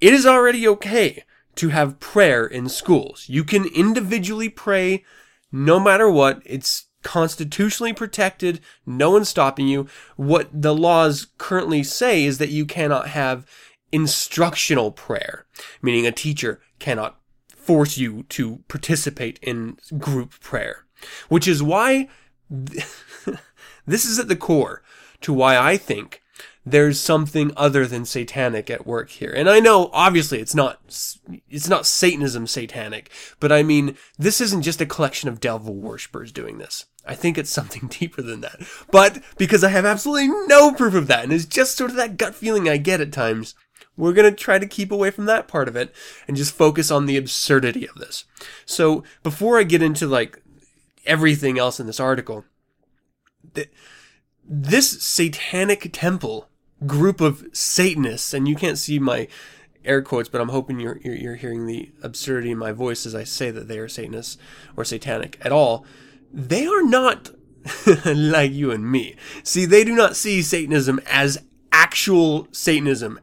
It 0.00 0.12
is 0.12 0.26
already 0.26 0.66
okay 0.68 1.24
to 1.56 1.68
have 1.68 2.00
prayer 2.00 2.46
in 2.46 2.68
schools. 2.68 3.26
You 3.28 3.44
can 3.44 3.66
individually 3.66 4.48
pray 4.48 5.04
no 5.50 5.78
matter 5.78 6.10
what. 6.10 6.42
It's 6.44 6.86
constitutionally 7.02 7.92
protected. 7.92 8.60
No 8.86 9.10
one's 9.10 9.28
stopping 9.28 9.68
you. 9.68 9.86
What 10.16 10.48
the 10.52 10.74
laws 10.74 11.28
currently 11.38 11.82
say 11.82 12.24
is 12.24 12.38
that 12.38 12.50
you 12.50 12.66
cannot 12.66 13.08
have 13.08 13.46
instructional 13.92 14.90
prayer, 14.90 15.46
meaning 15.82 16.06
a 16.06 16.12
teacher 16.12 16.60
cannot 16.78 17.18
force 17.48 17.96
you 17.96 18.24
to 18.24 18.58
participate 18.68 19.38
in 19.42 19.76
group 19.98 20.40
prayer, 20.40 20.84
which 21.28 21.46
is 21.46 21.62
why 21.62 22.08
this 22.50 24.04
is 24.04 24.18
at 24.18 24.28
the 24.28 24.36
core 24.36 24.82
to 25.20 25.32
why 25.32 25.56
I 25.56 25.76
think 25.76 26.22
there's 26.64 27.00
something 27.00 27.52
other 27.56 27.86
than 27.86 28.04
satanic 28.04 28.70
at 28.70 28.86
work 28.86 29.10
here. 29.10 29.32
And 29.34 29.50
I 29.50 29.58
know 29.60 29.90
obviously 29.92 30.40
it's 30.40 30.54
not 30.54 30.80
it's 31.48 31.68
not 31.68 31.86
satanism 31.86 32.46
satanic, 32.46 33.10
but 33.40 33.50
I 33.50 33.62
mean 33.62 33.96
this 34.18 34.40
isn't 34.40 34.62
just 34.62 34.80
a 34.80 34.86
collection 34.86 35.28
of 35.28 35.40
devil 35.40 35.74
worshippers 35.74 36.32
doing 36.32 36.58
this. 36.58 36.86
I 37.06 37.14
think 37.14 37.36
it's 37.36 37.50
something 37.50 37.88
deeper 38.00 38.22
than 38.22 38.40
that. 38.42 38.60
But 38.90 39.22
because 39.36 39.64
I 39.64 39.68
have 39.68 39.84
absolutely 39.84 40.28
no 40.46 40.72
proof 40.72 40.94
of 40.94 41.06
that 41.08 41.24
and 41.24 41.32
it's 41.32 41.44
just 41.44 41.76
sort 41.76 41.90
of 41.90 41.96
that 41.96 42.16
gut 42.16 42.34
feeling 42.34 42.68
I 42.68 42.76
get 42.76 43.00
at 43.00 43.12
times, 43.12 43.54
we're 43.96 44.12
going 44.12 44.30
to 44.30 44.36
try 44.36 44.58
to 44.58 44.66
keep 44.66 44.90
away 44.90 45.10
from 45.10 45.26
that 45.26 45.48
part 45.48 45.68
of 45.68 45.76
it 45.76 45.94
and 46.26 46.36
just 46.36 46.54
focus 46.54 46.90
on 46.90 47.06
the 47.06 47.16
absurdity 47.16 47.86
of 47.86 47.96
this. 47.96 48.24
So, 48.64 49.04
before 49.22 49.58
I 49.58 49.64
get 49.64 49.82
into 49.82 50.06
like 50.06 50.42
everything 51.04 51.58
else 51.58 51.78
in 51.78 51.86
this 51.86 52.00
article, 52.00 52.44
th- 53.54 53.70
this 54.44 55.02
satanic 55.02 55.90
temple 55.92 56.48
group 56.86 57.20
of 57.20 57.44
Satanists, 57.52 58.34
and 58.34 58.48
you 58.48 58.56
can't 58.56 58.78
see 58.78 58.98
my 58.98 59.28
air 59.84 60.02
quotes, 60.02 60.28
but 60.28 60.40
I'm 60.40 60.48
hoping 60.48 60.80
you're, 60.80 60.98
you're, 61.02 61.14
you're 61.14 61.36
hearing 61.36 61.66
the 61.66 61.92
absurdity 62.02 62.50
in 62.50 62.58
my 62.58 62.72
voice 62.72 63.04
as 63.04 63.14
I 63.14 63.24
say 63.24 63.50
that 63.50 63.68
they 63.68 63.78
are 63.78 63.88
Satanists 63.88 64.38
or 64.76 64.84
satanic 64.84 65.38
at 65.42 65.52
all. 65.52 65.84
They 66.32 66.66
are 66.66 66.82
not 66.82 67.30
like 68.06 68.52
you 68.52 68.70
and 68.70 68.90
me. 68.90 69.16
See, 69.42 69.64
they 69.64 69.84
do 69.84 69.94
not 69.94 70.16
see 70.16 70.42
Satanism 70.42 71.00
as 71.06 71.42
actual 71.70 72.48
Satanism, 72.52 73.20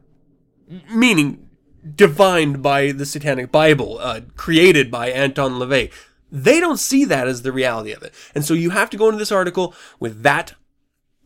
meaning 0.92 1.50
defined 1.96 2.62
by 2.62 2.92
the 2.92 3.06
Satanic 3.06 3.52
Bible, 3.52 3.98
uh, 4.00 4.22
created 4.36 4.92
by 4.92 5.10
Anton 5.10 5.54
LaVey. 5.54 5.92
They 6.32 6.60
don't 6.60 6.78
see 6.78 7.06
that 7.06 7.28
as 7.28 7.42
the 7.42 7.52
reality 7.52 7.92
of 7.92 8.04
it. 8.04 8.14
And 8.36 8.46
so 8.46 8.54
you 8.54 8.70
have 8.70 8.90
to 8.92 8.98
go 8.98 9.08
into 9.08 9.18
this 9.18 9.32
article 9.32 9.74
with 10.00 10.22
that 10.24 10.54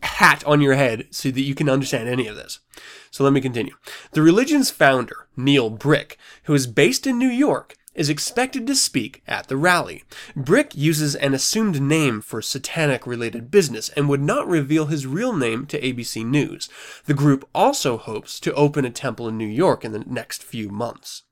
hat 0.02 0.44
on 0.46 0.62
your 0.62 0.76
head 0.76 1.08
so 1.12 1.32
that 1.32 1.42
you 1.42 1.56
can 1.56 1.70
understand 1.70 2.08
any 2.08 2.28
of 2.28 2.36
this. 2.36 2.60
So 3.12 3.24
let 3.24 3.34
me 3.34 3.42
continue. 3.42 3.76
The 4.12 4.22
religion's 4.22 4.72
founder, 4.72 5.28
Neil 5.36 5.70
Bricke, 5.70 6.18
who 6.44 6.54
is 6.54 6.68
based 6.68 7.06
in 7.06 7.18
New 7.18 7.30
York, 7.30 7.76
is 7.96 8.10
expected 8.10 8.66
to 8.68 8.76
speak 8.76 9.22
at 9.28 9.48
the 9.48 9.58
rally. 9.58 10.04
Bricke 10.36 10.76
uses 10.76 11.16
an 11.16 11.34
assumed 11.34 11.82
name 11.82 12.22
for 12.22 12.42
satanic 12.42 13.06
related 13.06 13.52
business 13.52 13.90
and 13.90 14.10
would 14.10 14.22
not 14.22 14.48
reveal 14.48 14.88
his 14.88 15.06
real 15.06 15.34
name 15.34 15.66
to 15.68 15.82
ABC 15.82 16.26
News. 16.26 16.70
The 17.06 17.14
group 17.14 17.48
also 17.54 17.98
hopes 17.98 18.40
to 18.42 18.54
open 18.54 18.86
a 18.86 18.90
temple 18.90 19.28
in 19.28 19.38
New 19.38 19.48
York 19.48 19.86
in 19.86 19.92
the 19.92 20.04
next 20.06 20.44
few 20.44 20.70
months. 20.70 21.24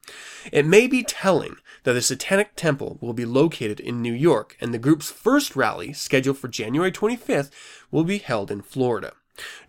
It 0.52 0.66
may 0.66 0.88
be 0.88 1.04
telling 1.04 1.56
that 1.84 1.94
the 1.94 2.02
Satanic 2.02 2.56
Temple 2.56 2.98
will 3.02 3.14
be 3.14 3.26
located 3.26 3.80
in 3.80 4.02
New 4.02 4.14
York, 4.14 4.58
and 4.60 4.74
the 4.74 4.80
group's 4.80 5.10
first 5.10 5.56
rally, 5.56 5.94
scheduled 5.94 6.38
for 6.38 6.48
January 6.48 6.92
25th, 6.92 7.50
will 7.92 8.04
be 8.04 8.18
held 8.18 8.52
in 8.52 8.62
Florida. 8.62 9.14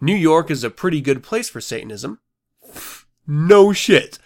New 0.01 0.15
York 0.15 0.51
is 0.51 0.65
a 0.65 0.71
pretty 0.71 1.01
good 1.01 1.23
place 1.23 1.49
for 1.49 1.61
Satanism. 1.61 2.19
no 3.27 3.73
shit. 3.73 4.19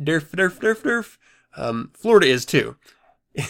Derf, 0.00 0.30
derf, 0.30 0.58
derf, 0.58 0.82
derf. 0.82 1.16
Um, 1.56 1.90
Florida 1.94 2.26
is 2.26 2.44
too. 2.44 2.76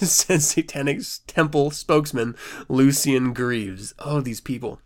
says 0.00 0.48
Satanic 0.48 1.00
Temple 1.26 1.70
spokesman 1.70 2.34
Lucien 2.68 3.32
Greaves. 3.32 3.94
Oh, 3.98 4.20
these 4.20 4.40
people. 4.40 4.80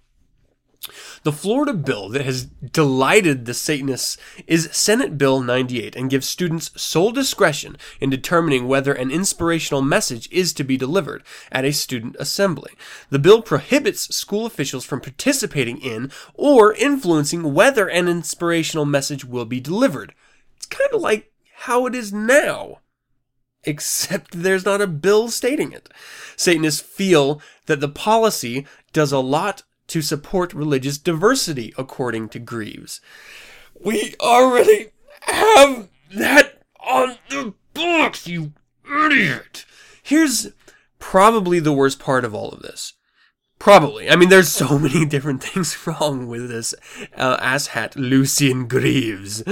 The 1.22 1.32
Florida 1.32 1.74
bill 1.74 2.08
that 2.10 2.24
has 2.24 2.44
delighted 2.44 3.44
the 3.44 3.52
Satanists 3.52 4.16
is 4.46 4.70
Senate 4.72 5.18
Bill 5.18 5.42
98 5.42 5.94
and 5.96 6.08
gives 6.08 6.26
students 6.26 6.70
sole 6.80 7.10
discretion 7.10 7.76
in 8.00 8.10
determining 8.10 8.66
whether 8.66 8.92
an 8.92 9.10
inspirational 9.10 9.82
message 9.82 10.28
is 10.32 10.52
to 10.54 10.64
be 10.64 10.76
delivered 10.76 11.22
at 11.52 11.64
a 11.64 11.72
student 11.72 12.16
assembly. 12.18 12.72
The 13.10 13.18
bill 13.18 13.42
prohibits 13.42 14.14
school 14.14 14.46
officials 14.46 14.84
from 14.84 15.00
participating 15.00 15.78
in 15.78 16.10
or 16.34 16.72
influencing 16.74 17.52
whether 17.52 17.88
an 17.88 18.08
inspirational 18.08 18.86
message 18.86 19.24
will 19.24 19.44
be 19.44 19.60
delivered. 19.60 20.14
It's 20.56 20.66
kind 20.66 20.90
of 20.92 21.00
like 21.00 21.32
how 21.62 21.86
it 21.86 21.94
is 21.94 22.12
now. 22.12 22.78
Except 23.64 24.42
there's 24.42 24.64
not 24.64 24.80
a 24.80 24.86
bill 24.86 25.28
stating 25.28 25.72
it. 25.72 25.88
Satanists 26.36 26.80
feel 26.80 27.40
that 27.66 27.80
the 27.80 27.88
policy 27.88 28.66
does 28.92 29.12
a 29.12 29.18
lot 29.18 29.64
to 29.88 30.00
support 30.00 30.54
religious 30.54 30.98
diversity, 30.98 31.74
according 31.76 32.28
to 32.30 32.38
Greaves. 32.38 33.00
We 33.84 34.14
already 34.20 34.90
have 35.22 35.88
that 36.14 36.62
on 36.80 37.16
the 37.28 37.54
books, 37.74 38.26
you 38.26 38.52
idiot! 38.86 39.64
Here's 40.02 40.52
probably 40.98 41.58
the 41.58 41.72
worst 41.72 41.98
part 41.98 42.24
of 42.24 42.34
all 42.34 42.50
of 42.50 42.62
this. 42.62 42.94
Probably. 43.58 44.08
I 44.08 44.16
mean, 44.16 44.28
there's 44.28 44.48
so 44.48 44.78
many 44.78 45.04
different 45.04 45.42
things 45.42 45.86
wrong 45.86 46.28
with 46.28 46.48
this 46.48 46.74
uh, 47.16 47.36
asshat 47.38 47.96
Lucien 47.96 48.68
Greaves. 48.68 49.42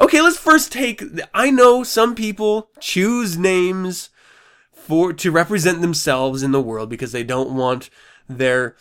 Okay, 0.00 0.22
let's 0.22 0.38
first 0.38 0.72
take. 0.72 1.02
I 1.34 1.50
know 1.50 1.84
some 1.84 2.14
people 2.14 2.70
choose 2.80 3.36
names 3.36 4.08
for 4.72 5.12
to 5.12 5.30
represent 5.30 5.82
themselves 5.82 6.42
in 6.42 6.52
the 6.52 6.60
world 6.60 6.88
because 6.88 7.12
they 7.12 7.22
don't 7.22 7.54
want 7.54 7.90
their 8.28 8.76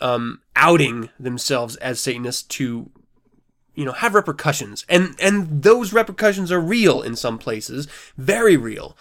um, 0.00 0.40
outing 0.56 1.10
themselves 1.18 1.76
as 1.76 2.00
Satanists 2.00 2.42
to, 2.42 2.90
you 3.74 3.84
know, 3.84 3.92
have 3.92 4.14
repercussions, 4.14 4.84
and 4.88 5.14
and 5.20 5.62
those 5.62 5.92
repercussions 5.92 6.50
are 6.50 6.60
real 6.60 7.00
in 7.00 7.14
some 7.14 7.38
places, 7.38 7.86
very 8.16 8.56
real. 8.56 8.96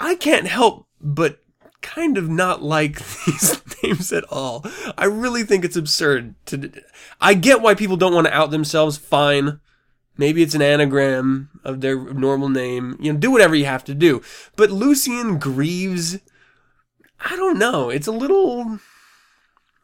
I 0.00 0.14
can't 0.14 0.46
help 0.46 0.86
but 1.00 1.40
kind 1.82 2.16
of 2.16 2.28
not 2.28 2.62
like 2.62 2.98
these 3.26 3.60
names 3.82 4.12
at 4.12 4.24
all. 4.30 4.64
I 4.96 5.04
really 5.04 5.42
think 5.42 5.64
it's 5.64 5.76
absurd 5.76 6.34
to. 6.46 6.72
I 7.20 7.34
get 7.34 7.60
why 7.60 7.74
people 7.74 7.98
don't 7.98 8.14
want 8.14 8.28
to 8.28 8.34
out 8.34 8.50
themselves. 8.50 8.96
Fine, 8.96 9.60
Maybe 10.16 10.42
it's 10.42 10.54
an 10.54 10.62
anagram 10.62 11.50
of 11.64 11.80
their 11.80 12.12
normal 12.12 12.48
name. 12.48 12.96
You 13.00 13.12
know, 13.12 13.18
do 13.18 13.30
whatever 13.30 13.54
you 13.54 13.64
have 13.64 13.84
to 13.84 13.94
do. 13.94 14.22
But 14.56 14.70
Lucien 14.70 15.38
Greaves, 15.38 16.18
I 17.20 17.36
don't 17.36 17.58
know. 17.58 17.90
It's 17.90 18.06
a 18.06 18.12
little 18.12 18.78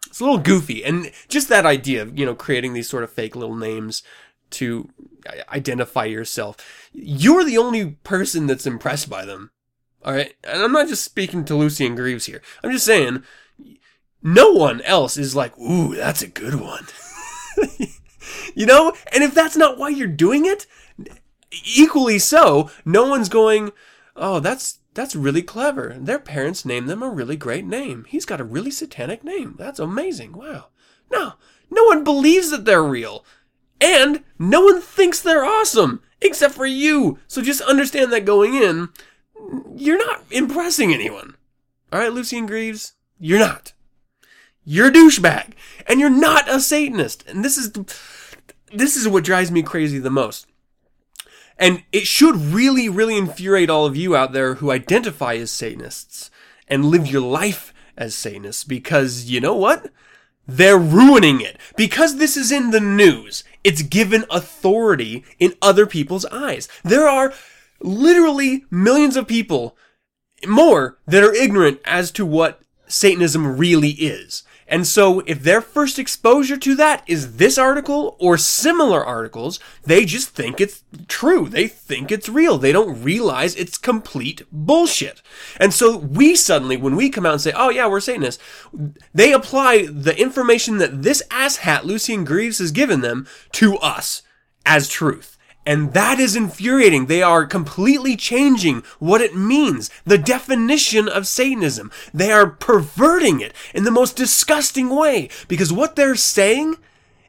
it's 0.06 0.20
a 0.20 0.24
little 0.24 0.38
goofy 0.38 0.84
and 0.84 1.10
just 1.28 1.48
that 1.48 1.66
idea 1.66 2.02
of, 2.02 2.18
you 2.18 2.26
know, 2.26 2.34
creating 2.34 2.72
these 2.72 2.88
sort 2.88 3.04
of 3.04 3.12
fake 3.12 3.36
little 3.36 3.56
names 3.56 4.02
to 4.50 4.88
identify 5.50 6.04
yourself. 6.04 6.56
You're 6.92 7.44
the 7.44 7.58
only 7.58 7.92
person 8.04 8.46
that's 8.46 8.66
impressed 8.66 9.10
by 9.10 9.24
them. 9.24 9.50
All 10.04 10.12
right. 10.12 10.34
And 10.44 10.62
I'm 10.62 10.72
not 10.72 10.88
just 10.88 11.04
speaking 11.04 11.44
to 11.46 11.54
Lucien 11.54 11.94
Greaves 11.94 12.26
here. 12.26 12.40
I'm 12.62 12.70
just 12.70 12.86
saying 12.86 13.22
no 14.22 14.52
one 14.52 14.80
else 14.82 15.16
is 15.16 15.36
like, 15.36 15.56
ooh, 15.58 15.94
that's 15.94 16.22
a 16.22 16.28
good 16.28 16.54
one. 16.56 16.86
you 18.54 18.66
know? 18.66 18.92
And 19.12 19.22
if 19.22 19.34
that's 19.34 19.56
not 19.56 19.78
why 19.78 19.88
you're 19.90 20.06
doing 20.06 20.46
it, 20.46 20.66
equally 21.76 22.18
so, 22.18 22.70
no 22.84 23.08
one's 23.08 23.28
going, 23.28 23.72
oh, 24.16 24.40
that's 24.40 24.78
that's 24.94 25.14
really 25.14 25.42
clever. 25.42 25.96
Their 25.98 26.18
parents 26.18 26.64
named 26.64 26.88
them 26.88 27.02
a 27.02 27.10
really 27.10 27.36
great 27.36 27.64
name. 27.64 28.04
He's 28.08 28.24
got 28.24 28.40
a 28.40 28.44
really 28.44 28.72
satanic 28.72 29.22
name. 29.22 29.54
That's 29.56 29.78
amazing. 29.78 30.32
Wow. 30.32 30.66
No, 31.10 31.34
no 31.70 31.84
one 31.84 32.02
believes 32.02 32.50
that 32.50 32.64
they're 32.64 32.82
real. 32.82 33.24
And 33.80 34.24
no 34.38 34.62
one 34.62 34.80
thinks 34.80 35.20
they're 35.20 35.44
awesome, 35.44 36.02
except 36.20 36.54
for 36.54 36.66
you. 36.66 37.18
So 37.28 37.42
just 37.42 37.60
understand 37.60 38.12
that 38.12 38.24
going 38.24 38.54
in, 38.54 38.88
you're 39.76 39.98
not 39.98 40.24
impressing 40.30 40.92
anyone. 40.92 41.36
All 41.92 42.00
right, 42.00 42.12
Lucien 42.12 42.46
Greaves, 42.46 42.94
you're 43.20 43.38
not. 43.38 43.72
You're 44.64 44.88
a 44.88 44.92
douchebag, 44.92 45.52
and 45.86 46.00
you're 46.00 46.10
not 46.10 46.50
a 46.50 46.60
Satanist. 46.60 47.26
And 47.26 47.44
this 47.44 47.56
is 47.56 47.72
this 48.72 48.96
is 48.96 49.08
what 49.08 49.24
drives 49.24 49.50
me 49.50 49.62
crazy 49.62 49.98
the 49.98 50.10
most. 50.10 50.46
And 51.58 51.82
it 51.92 52.06
should 52.06 52.36
really, 52.36 52.88
really 52.88 53.16
infuriate 53.16 53.68
all 53.68 53.84
of 53.84 53.96
you 53.96 54.14
out 54.14 54.32
there 54.32 54.54
who 54.54 54.70
identify 54.70 55.34
as 55.34 55.50
Satanists 55.50 56.30
and 56.68 56.84
live 56.84 57.06
your 57.06 57.22
life 57.22 57.74
as 57.96 58.14
Satanists 58.14 58.64
because 58.64 59.24
you 59.24 59.40
know 59.40 59.54
what? 59.54 59.90
They're 60.46 60.78
ruining 60.78 61.40
it. 61.40 61.58
Because 61.76 62.16
this 62.16 62.36
is 62.36 62.52
in 62.52 62.70
the 62.70 62.80
news, 62.80 63.44
it's 63.64 63.82
given 63.82 64.24
authority 64.30 65.24
in 65.38 65.54
other 65.60 65.86
people's 65.86 66.24
eyes. 66.26 66.68
There 66.84 67.08
are 67.08 67.34
literally 67.80 68.64
millions 68.70 69.16
of 69.16 69.26
people, 69.26 69.76
more, 70.46 70.98
that 71.06 71.24
are 71.24 71.34
ignorant 71.34 71.80
as 71.84 72.10
to 72.12 72.24
what 72.24 72.62
Satanism 72.86 73.58
really 73.58 73.90
is. 73.90 74.42
And 74.68 74.86
so 74.86 75.20
if 75.20 75.42
their 75.42 75.62
first 75.62 75.98
exposure 75.98 76.58
to 76.58 76.74
that 76.76 77.02
is 77.06 77.36
this 77.36 77.56
article 77.56 78.16
or 78.20 78.36
similar 78.36 79.04
articles, 79.04 79.58
they 79.84 80.04
just 80.04 80.28
think 80.28 80.60
it's 80.60 80.84
true. 81.08 81.48
They 81.48 81.66
think 81.66 82.12
it's 82.12 82.28
real. 82.28 82.58
They 82.58 82.72
don't 82.72 83.02
realize 83.02 83.54
it's 83.54 83.78
complete 83.78 84.42
bullshit. 84.52 85.22
And 85.58 85.72
so 85.72 85.96
we 85.96 86.36
suddenly, 86.36 86.76
when 86.76 86.96
we 86.96 87.08
come 87.08 87.24
out 87.24 87.32
and 87.32 87.40
say, 87.40 87.52
oh 87.56 87.70
yeah, 87.70 87.86
we're 87.86 88.00
Satanists, 88.00 88.42
they 89.14 89.32
apply 89.32 89.86
the 89.86 90.18
information 90.20 90.76
that 90.78 91.02
this 91.02 91.22
asshat 91.30 91.84
Lucien 91.84 92.24
Greaves 92.24 92.58
has 92.58 92.70
given 92.70 93.00
them 93.00 93.26
to 93.52 93.78
us 93.78 94.22
as 94.66 94.88
truth. 94.88 95.37
And 95.68 95.92
that 95.92 96.18
is 96.18 96.34
infuriating. 96.34 97.06
They 97.06 97.22
are 97.22 97.44
completely 97.44 98.16
changing 98.16 98.84
what 98.98 99.20
it 99.20 99.36
means, 99.36 99.90
the 100.06 100.16
definition 100.16 101.06
of 101.10 101.26
Satanism. 101.26 101.92
They 102.14 102.32
are 102.32 102.46
perverting 102.46 103.42
it 103.42 103.52
in 103.74 103.84
the 103.84 103.90
most 103.90 104.16
disgusting 104.16 104.88
way 104.88 105.28
because 105.46 105.70
what 105.70 105.94
they're 105.94 106.16
saying 106.16 106.76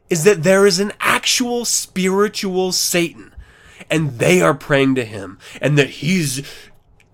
is 0.08 0.24
that 0.24 0.42
there 0.42 0.66
is 0.66 0.80
an 0.80 0.92
actual 1.00 1.66
spiritual 1.66 2.72
Satan 2.72 3.34
and 3.90 4.18
they 4.18 4.40
are 4.40 4.54
praying 4.54 4.94
to 4.94 5.04
him 5.04 5.38
and 5.60 5.76
that 5.76 5.90
he's 5.90 6.42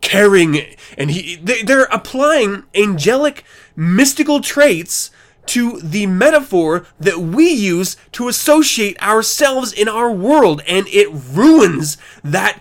caring 0.01 0.61
and 0.97 1.11
he 1.11 1.35
they're 1.35 1.89
applying 1.91 2.63
angelic 2.73 3.43
mystical 3.75 4.39
traits 4.39 5.11
to 5.47 5.81
the 5.81 6.07
metaphor 6.07 6.87
that 6.99 7.19
we 7.19 7.49
use 7.49 7.97
to 8.13 8.29
associate 8.29 9.01
ourselves 9.03 9.73
in 9.73 9.89
our 9.89 10.11
world, 10.11 10.63
and 10.67 10.87
it 10.89 11.09
ruins 11.13 11.97
that 12.23 12.61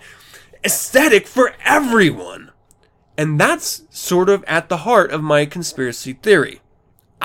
aesthetic 0.64 1.26
for 1.26 1.54
everyone. 1.64 2.50
And 3.18 3.40
that's 3.40 3.82
sort 3.90 4.28
of 4.28 4.44
at 4.44 4.68
the 4.68 4.78
heart 4.78 5.10
of 5.10 5.22
my 5.22 5.46
conspiracy 5.46 6.12
theory. 6.12 6.60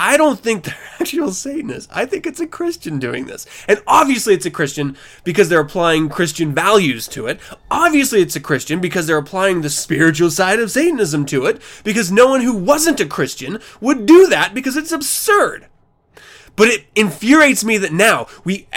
I 0.03 0.17
don't 0.17 0.39
think 0.39 0.63
they're 0.63 0.75
actual 0.99 1.31
Satanists. 1.31 1.87
I 1.93 2.07
think 2.07 2.25
it's 2.25 2.39
a 2.39 2.47
Christian 2.47 2.97
doing 2.97 3.27
this. 3.27 3.45
And 3.67 3.83
obviously 3.85 4.33
it's 4.33 4.47
a 4.47 4.51
Christian 4.51 4.97
because 5.23 5.47
they're 5.47 5.59
applying 5.59 6.09
Christian 6.09 6.55
values 6.55 7.07
to 7.09 7.27
it. 7.27 7.39
Obviously 7.69 8.19
it's 8.19 8.35
a 8.35 8.39
Christian 8.39 8.79
because 8.79 9.05
they're 9.05 9.17
applying 9.17 9.61
the 9.61 9.69
spiritual 9.69 10.31
side 10.31 10.59
of 10.59 10.71
Satanism 10.71 11.27
to 11.27 11.45
it 11.45 11.61
because 11.83 12.11
no 12.11 12.27
one 12.27 12.41
who 12.41 12.57
wasn't 12.57 12.99
a 12.99 13.05
Christian 13.05 13.59
would 13.79 14.07
do 14.07 14.25
that 14.25 14.55
because 14.55 14.75
it's 14.75 14.91
absurd. 14.91 15.67
But 16.55 16.69
it 16.69 16.85
infuriates 16.95 17.63
me 17.63 17.77
that 17.77 17.93
now 17.93 18.25
we 18.43 18.67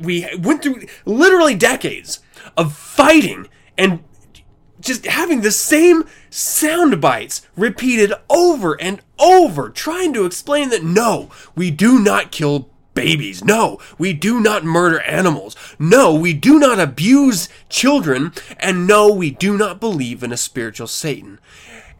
we 0.00 0.26
went 0.38 0.62
through 0.62 0.86
literally 1.04 1.54
decades 1.54 2.20
of 2.56 2.74
fighting 2.74 3.48
and 3.76 4.02
just 4.80 5.04
having 5.04 5.42
the 5.42 5.50
same 5.50 6.04
sound 6.30 7.00
bites 7.00 7.46
repeated 7.56 8.12
over 8.28 8.80
and 8.80 9.00
over, 9.18 9.68
trying 9.68 10.12
to 10.14 10.24
explain 10.24 10.70
that 10.70 10.84
no, 10.84 11.30
we 11.54 11.70
do 11.70 11.98
not 11.98 12.32
kill 12.32 12.70
babies. 12.94 13.44
No, 13.44 13.78
we 13.98 14.12
do 14.12 14.40
not 14.40 14.64
murder 14.64 15.00
animals. 15.00 15.56
No, 15.78 16.14
we 16.14 16.32
do 16.32 16.58
not 16.58 16.80
abuse 16.80 17.48
children. 17.68 18.32
And 18.58 18.86
no, 18.86 19.12
we 19.12 19.30
do 19.30 19.56
not 19.56 19.80
believe 19.80 20.22
in 20.22 20.32
a 20.32 20.36
spiritual 20.36 20.86
Satan. 20.86 21.38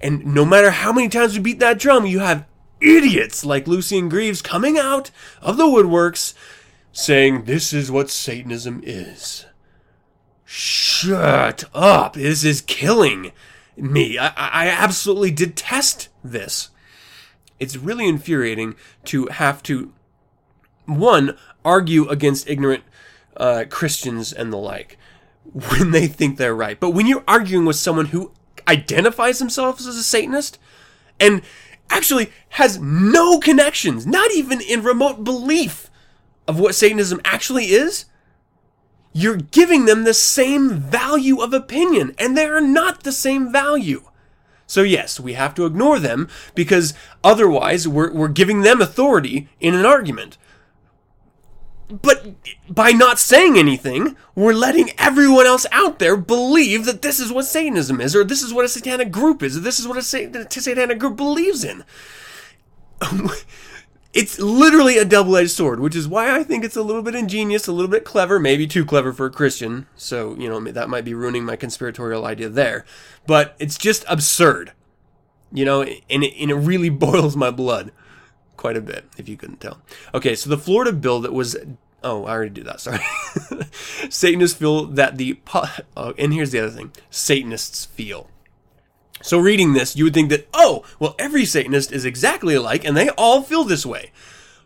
And 0.01 0.27
no 0.27 0.45
matter 0.45 0.71
how 0.71 0.93
many 0.93 1.09
times 1.09 1.35
we 1.35 1.41
beat 1.41 1.59
that 1.61 1.79
drum, 1.79 2.07
you 2.07 2.21
have 2.21 2.47
idiots 2.81 3.45
like 3.45 3.67
Lucien 3.67 4.09
Greaves 4.09 4.43
coming 4.43 4.79
out 4.79 5.11
of 5.43 5.57
the 5.57 5.65
woodworks 5.65 6.35
saying 6.93 7.45
this 7.45 7.73
is 7.73 7.91
what 7.91 8.11
Satanism 8.11 8.81
is. 8.85 9.47
Shut 10.45 11.65
up. 11.75 12.15
This 12.15 12.45
is 12.45 12.61
killing 12.63 13.33
me. 13.81 14.19
I, 14.19 14.33
I 14.37 14.69
absolutely 14.69 15.31
detest 15.31 16.09
this. 16.23 16.71
It's 17.59 17.77
really 17.77 18.09
infuriating 18.09 18.75
to 19.07 19.27
have 19.27 19.63
to, 19.65 19.93
one, 20.87 21.37
argue 21.65 22.09
against 22.09 22.49
ignorant 22.49 22.85
uh, 23.37 23.65
Christians 23.69 24.33
and 24.33 24.53
the 24.53 24.57
like 24.57 24.97
when 25.53 25.91
they 25.91 26.07
think 26.07 26.37
they're 26.37 26.55
right. 26.55 26.79
But 26.79 26.91
when 26.91 27.07
you're 27.07 27.25
arguing 27.27 27.67
with 27.67 27.77
someone 27.77 28.07
who 28.07 28.33
identifies 28.69 29.39
themselves 29.39 29.87
as 29.87 29.97
a 29.97 30.03
Satanist 30.03 30.59
and 31.19 31.43
actually 31.91 32.33
has 32.51 32.79
no 32.79 33.41
connections, 33.41 34.07
not 34.07 34.31
even 34.33 34.61
in 34.61 34.83
remote 34.83 35.25
belief 35.25 35.91
of 36.47 36.59
what 36.59 36.75
Satanism 36.75 37.21
actually 37.25 37.67
is, 37.67 38.07
you're 39.13 39.37
giving 39.37 39.87
them 39.87 40.05
the 40.05 40.15
same 40.15 40.71
value 40.71 41.41
of 41.41 41.53
opinion, 41.53 42.15
and 42.19 42.37
they 42.37 42.47
are 42.47 42.61
not 42.61 43.03
the 43.03 43.13
same 43.13 43.51
value. 43.51 44.03
So, 44.67 44.83
yes, 44.83 45.19
we 45.19 45.33
have 45.33 45.55
to 45.57 45.67
ignore 45.67 45.99
them 45.99 46.29
because 46.55 46.95
otherwise 47.25 47.89
we're, 47.89 48.13
we're 48.13 48.29
giving 48.29 48.61
them 48.63 48.81
authority 48.81 49.49
in 49.59 49.75
an 49.75 49.85
argument. 49.85 50.39
But 51.89 52.35
by 52.69 52.93
not 52.93 53.19
saying 53.19 53.59
anything, 53.59 54.17
we're 54.37 54.53
letting 54.53 54.91
everyone 54.97 55.47
else 55.47 55.67
out 55.73 55.99
there 55.99 56.17
believe 56.17 56.85
that 56.85 57.03
this 57.03 57.19
is 57.19 57.33
what 57.33 57.47
Satanism 57.47 58.01
is, 58.01 58.15
or 58.15 58.23
this 58.23 58.43
is 58.43 58.55
what 58.55 58.65
a 58.65 58.69
satanic 58.69 59.11
group 59.11 59.43
is, 59.43 59.57
or 59.57 59.61
this 59.61 59.81
is 59.81 59.89
what 59.89 59.99
a 59.99 60.03
satanic 60.03 61.01
group 61.01 61.17
believes 61.17 61.65
in. 61.65 61.83
it's 64.13 64.39
literally 64.39 64.99
a 64.99 65.05
double-edged 65.05 65.51
sword, 65.51 65.81
which 65.81 65.95
is 65.95 66.09
why 66.09 66.37
I 66.37 66.43
think 66.43 66.65
it's 66.65 66.77
a 66.77 66.83
little 66.83 67.03
bit 67.03 67.15
ingenious, 67.15 67.67
a 67.67 67.73
little 67.73 67.91
bit 67.91 68.05
clever, 68.05 68.39
maybe 68.39 68.67
too 68.67 68.85
clever 68.85 69.13
for 69.13 69.27
a 69.27 69.31
Christian. 69.31 69.87
So, 69.97 70.35
you 70.37 70.49
know, 70.49 70.61
that 70.61 70.89
might 70.89 71.05
be 71.05 71.15
ruining 71.15 71.45
my 71.45 71.57
conspiratorial 71.57 72.27
idea 72.27 72.49
there. 72.49 72.85
But 73.27 73.55
it's 73.59 73.79
just 73.79 74.05
absurd. 74.09 74.73
You 75.53 75.65
know, 75.65 75.83
and 75.83 76.25
it, 76.25 76.35
and 76.41 76.51
it 76.51 76.55
really 76.55 76.89
boils 76.91 77.37
my 77.37 77.51
blood 77.51 77.93
quite 78.57 78.77
a 78.77 78.81
bit, 78.81 79.05
if 79.17 79.29
you 79.29 79.37
couldn't 79.37 79.61
tell. 79.61 79.81
Okay, 80.13 80.35
so 80.35 80.51
the 80.51 80.59
Florida 80.59 80.93
bill 80.93 81.21
that 81.21 81.33
was 81.33 81.57
Oh, 82.03 82.25
I 82.25 82.31
already 82.31 82.51
did 82.51 82.67
that. 82.67 82.81
Sorry. 82.81 83.01
Satanists 84.09 84.59
feel 84.59 84.87
that 84.87 85.19
the 85.19 85.39
oh, 85.97 86.15
and 86.19 86.33
here's 86.33 86.51
the 86.51 86.61
other 86.61 86.71
thing. 86.71 86.93
Satanists 87.11 87.85
feel 87.85 88.30
so 89.23 89.39
reading 89.39 89.73
this, 89.73 89.97
you 89.97 90.05
would 90.05 90.15
think 90.15 90.31
that, 90.31 90.49
oh, 90.55 90.85
well, 90.99 91.15
every 91.19 91.45
Satanist 91.45 91.93
is 91.93 92.05
exactly 92.05 92.55
alike 92.55 92.85
and 92.85 92.97
they 92.97 93.11
all 93.11 93.43
feel 93.43 93.65
this 93.65 93.85
way. 93.85 94.13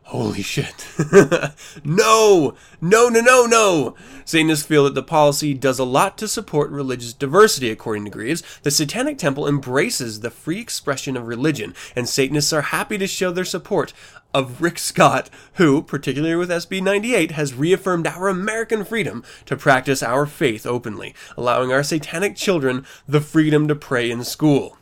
Holy 0.04 0.42
shit. 0.42 0.86
no! 1.84 2.54
No, 2.80 3.08
no, 3.08 3.20
no, 3.20 3.46
no! 3.46 3.96
Satanists 4.26 4.66
feel 4.66 4.84
that 4.84 4.94
the 4.94 5.02
policy 5.02 5.54
does 5.54 5.78
a 5.78 5.84
lot 5.84 6.18
to 6.18 6.28
support 6.28 6.70
religious 6.70 7.14
diversity, 7.14 7.70
according 7.70 8.04
to 8.04 8.10
Greaves. 8.10 8.42
The 8.62 8.70
Satanic 8.70 9.16
Temple 9.16 9.48
embraces 9.48 10.20
the 10.20 10.30
free 10.30 10.60
expression 10.60 11.16
of 11.16 11.26
religion, 11.26 11.74
and 11.96 12.06
Satanists 12.06 12.52
are 12.52 12.62
happy 12.62 12.98
to 12.98 13.06
show 13.06 13.32
their 13.32 13.46
support 13.46 13.94
of 14.34 14.60
Rick 14.60 14.78
Scott, 14.78 15.30
who, 15.54 15.80
particularly 15.80 16.34
with 16.34 16.50
SB 16.50 16.82
98, 16.82 17.30
has 17.30 17.54
reaffirmed 17.54 18.06
our 18.06 18.28
American 18.28 18.84
freedom 18.84 19.22
to 19.46 19.56
practice 19.56 20.02
our 20.02 20.26
faith 20.26 20.66
openly, 20.66 21.14
allowing 21.36 21.72
our 21.72 21.84
satanic 21.84 22.34
children 22.34 22.84
the 23.08 23.20
freedom 23.20 23.68
to 23.68 23.76
pray 23.76 24.10
in 24.10 24.24
school. 24.24 24.76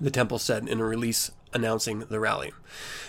The 0.00 0.10
temple 0.10 0.38
said 0.38 0.68
in 0.68 0.80
a 0.80 0.84
release 0.84 1.30
announcing 1.52 2.00
the 2.00 2.20
rally. 2.20 2.52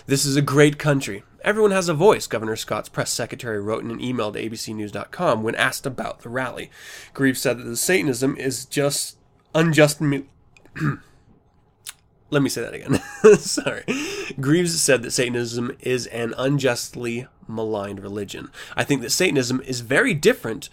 This 0.08 0.26
is 0.26 0.36
a 0.36 0.42
great 0.42 0.80
country. 0.80 1.24
Everyone 1.44 1.72
has 1.72 1.90
a 1.90 1.94
voice, 1.94 2.28
Governor 2.28 2.56
Scott's 2.56 2.90
press 2.90 3.12
secretary 3.12 3.60
wrote 3.60 3.84
in 3.84 3.92
an 3.92 4.02
email 4.02 4.32
to 4.32 4.50
abcnews.com 4.50 5.44
when 5.44 5.56
asked 5.56 5.86
about 5.86 6.22
the 6.22 6.30
rally. 6.30 6.72
Greaves 7.14 7.42
said 7.42 7.58
that 7.58 7.64
the 7.64 7.78
Satanism 7.78 8.38
is 8.38 8.66
just 8.66 9.18
unjust. 9.54 10.02
Let 12.32 12.42
me 12.42 12.50
say 12.50 12.62
that 12.62 12.74
again. 12.74 12.96
Sorry. 13.38 13.84
Greaves 14.40 14.82
said 14.82 15.04
that 15.04 15.12
Satanism 15.12 15.78
is 15.82 16.08
an 16.08 16.34
unjustly 16.38 17.28
maligned 17.48 18.00
religion. 18.00 18.50
I 18.76 18.86
think 18.86 19.02
that 19.02 19.12
Satanism 19.12 19.62
is 19.62 19.82
very 19.82 20.14
different. 20.14 20.70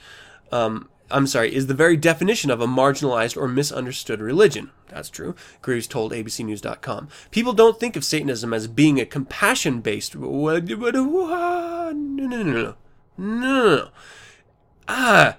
Um, 0.52 0.88
I'm 1.10 1.26
sorry, 1.26 1.54
is 1.54 1.66
the 1.66 1.74
very 1.74 1.96
definition 1.96 2.50
of 2.50 2.60
a 2.60 2.66
marginalized 2.66 3.36
or 3.36 3.48
misunderstood 3.48 4.20
religion. 4.20 4.70
That's 4.88 5.10
true. 5.10 5.34
Greaves 5.62 5.86
told 5.86 6.12
ABCNews.com. 6.12 7.08
People 7.30 7.54
don't 7.54 7.80
think 7.80 7.96
of 7.96 8.04
Satanism 8.04 8.52
as 8.52 8.68
being 8.68 9.00
a 9.00 9.06
compassion 9.06 9.80
based. 9.80 10.14
No, 10.14 10.28
no, 10.28 11.90
no, 11.92 12.42
no, 12.42 12.42
no. 12.42 12.74
No. 13.16 13.88
Ah. 14.86 15.38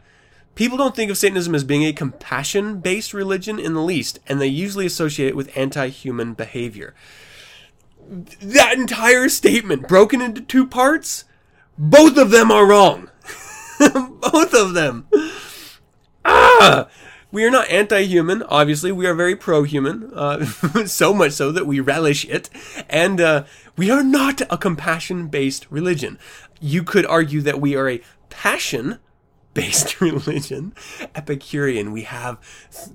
People 0.60 0.78
don't 0.78 0.94
think 0.94 1.10
of 1.10 1.18
Satanism 1.18 1.56
as 1.56 1.64
being 1.64 1.86
a 1.86 1.94
compassion 1.94 2.82
based 2.82 3.14
religion 3.14 3.60
in 3.60 3.76
the 3.76 3.82
least, 3.82 4.20
and 4.28 4.42
they 4.42 4.48
usually 4.48 4.86
associate 4.86 5.30
it 5.30 5.36
with 5.38 5.58
anti 5.58 5.88
human 5.88 6.34
behavior. 6.34 6.94
That 8.42 8.74
entire 8.74 9.30
statement, 9.30 9.88
broken 9.88 10.22
into 10.22 10.42
two 10.42 10.68
parts, 10.68 11.24
both 11.78 12.18
of 12.18 12.32
them 12.32 12.52
are 12.52 12.68
wrong. 12.68 13.10
both 13.80 14.54
of 14.54 14.74
them. 14.74 15.08
Ah! 16.26 16.90
We 17.32 17.46
are 17.46 17.52
not 17.52 17.70
anti 17.70 18.02
human, 18.02 18.44
obviously. 18.44 18.92
We 18.92 19.08
are 19.08 19.16
very 19.16 19.38
pro 19.38 19.64
human, 19.64 20.12
uh, 20.14 20.44
so 20.86 21.14
much 21.14 21.32
so 21.32 21.54
that 21.54 21.68
we 21.68 21.80
relish 21.80 22.26
it. 22.26 22.50
And 22.90 23.22
uh, 23.22 23.46
we 23.78 23.90
are 23.92 24.04
not 24.04 24.42
a 24.50 24.58
compassion 24.58 25.30
based 25.30 25.68
religion. 25.70 26.20
You 26.60 26.84
could 26.84 27.06
argue 27.06 27.40
that 27.44 27.62
we 27.62 27.78
are 27.78 27.90
a 27.90 28.02
passion 28.30 29.00
based 29.60 30.00
religion, 30.02 30.74
Epicurean. 31.16 31.92
We 31.92 32.04
have 32.04 32.38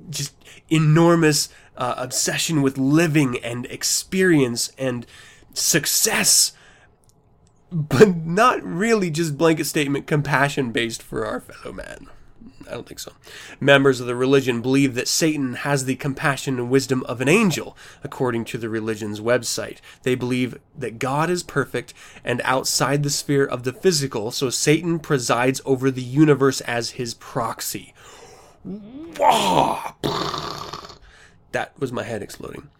just 0.08 0.34
enormous 0.70 1.50
uh, 1.76 1.94
obsession 1.98 2.62
with 2.62 2.78
living 2.78 3.36
and 3.38 3.66
experience 3.66 4.72
and 4.78 5.06
success, 5.52 6.52
but 7.70 8.16
not 8.16 8.62
really 8.62 9.10
just 9.10 9.36
blanket 9.36 9.66
statement 9.66 10.06
compassion 10.06 10.72
based 10.72 11.02
for 11.02 11.26
our 11.26 11.40
fellow 11.40 11.74
man. 11.74 12.08
I 12.68 12.72
don't 12.72 12.86
think 12.86 13.00
so. 13.00 13.12
Members 13.60 14.00
of 14.00 14.06
the 14.06 14.16
religion 14.16 14.62
believe 14.62 14.94
that 14.94 15.08
Satan 15.08 15.54
has 15.54 15.84
the 15.84 15.96
compassion 15.96 16.58
and 16.58 16.70
wisdom 16.70 17.02
of 17.04 17.20
an 17.20 17.28
angel, 17.28 17.76
according 18.02 18.44
to 18.46 18.58
the 18.58 18.68
religion's 18.68 19.20
website. 19.20 19.78
They 20.02 20.14
believe 20.14 20.58
that 20.76 20.98
God 20.98 21.30
is 21.30 21.42
perfect 21.42 21.94
and 22.24 22.40
outside 22.44 23.02
the 23.02 23.10
sphere 23.10 23.44
of 23.44 23.64
the 23.64 23.72
physical, 23.72 24.30
so 24.30 24.50
Satan 24.50 24.98
presides 24.98 25.60
over 25.64 25.90
the 25.90 26.02
universe 26.02 26.60
as 26.62 26.90
his 26.90 27.14
proxy. 27.14 27.94
That 31.52 31.72
was 31.78 31.92
my 31.92 32.02
head 32.02 32.22
exploding. 32.22 32.70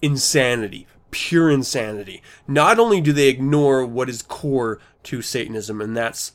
Insanity. 0.00 0.86
Pure 1.10 1.50
insanity. 1.50 2.22
Not 2.48 2.78
only 2.78 3.00
do 3.00 3.12
they 3.12 3.28
ignore 3.28 3.84
what 3.86 4.08
is 4.08 4.22
core 4.22 4.80
to 5.04 5.22
Satanism, 5.22 5.80
and 5.80 5.96
that's 5.96 6.32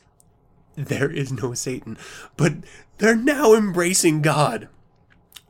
there 0.86 1.10
is 1.10 1.32
no 1.32 1.54
Satan. 1.54 1.98
But 2.36 2.54
they're 2.98 3.16
now 3.16 3.54
embracing 3.54 4.22
God 4.22 4.68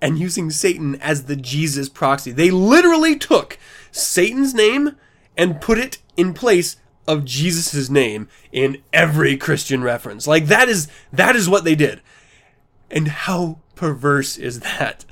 and 0.00 0.18
using 0.18 0.50
Satan 0.50 0.94
as 0.96 1.24
the 1.24 1.36
Jesus 1.36 1.88
proxy. 1.88 2.30
They 2.30 2.50
literally 2.50 3.16
took 3.16 3.58
Satan's 3.90 4.54
name 4.54 4.96
and 5.36 5.60
put 5.60 5.78
it 5.78 5.98
in 6.16 6.34
place 6.34 6.76
of 7.06 7.24
Jesus' 7.24 7.90
name 7.90 8.28
in 8.52 8.78
every 8.92 9.36
Christian 9.36 9.82
reference. 9.82 10.26
Like 10.26 10.46
that 10.46 10.68
is 10.68 10.88
that 11.12 11.36
is 11.36 11.48
what 11.48 11.64
they 11.64 11.74
did. 11.74 12.00
And 12.90 13.08
how 13.08 13.58
perverse 13.74 14.36
is 14.36 14.60
that? 14.60 15.04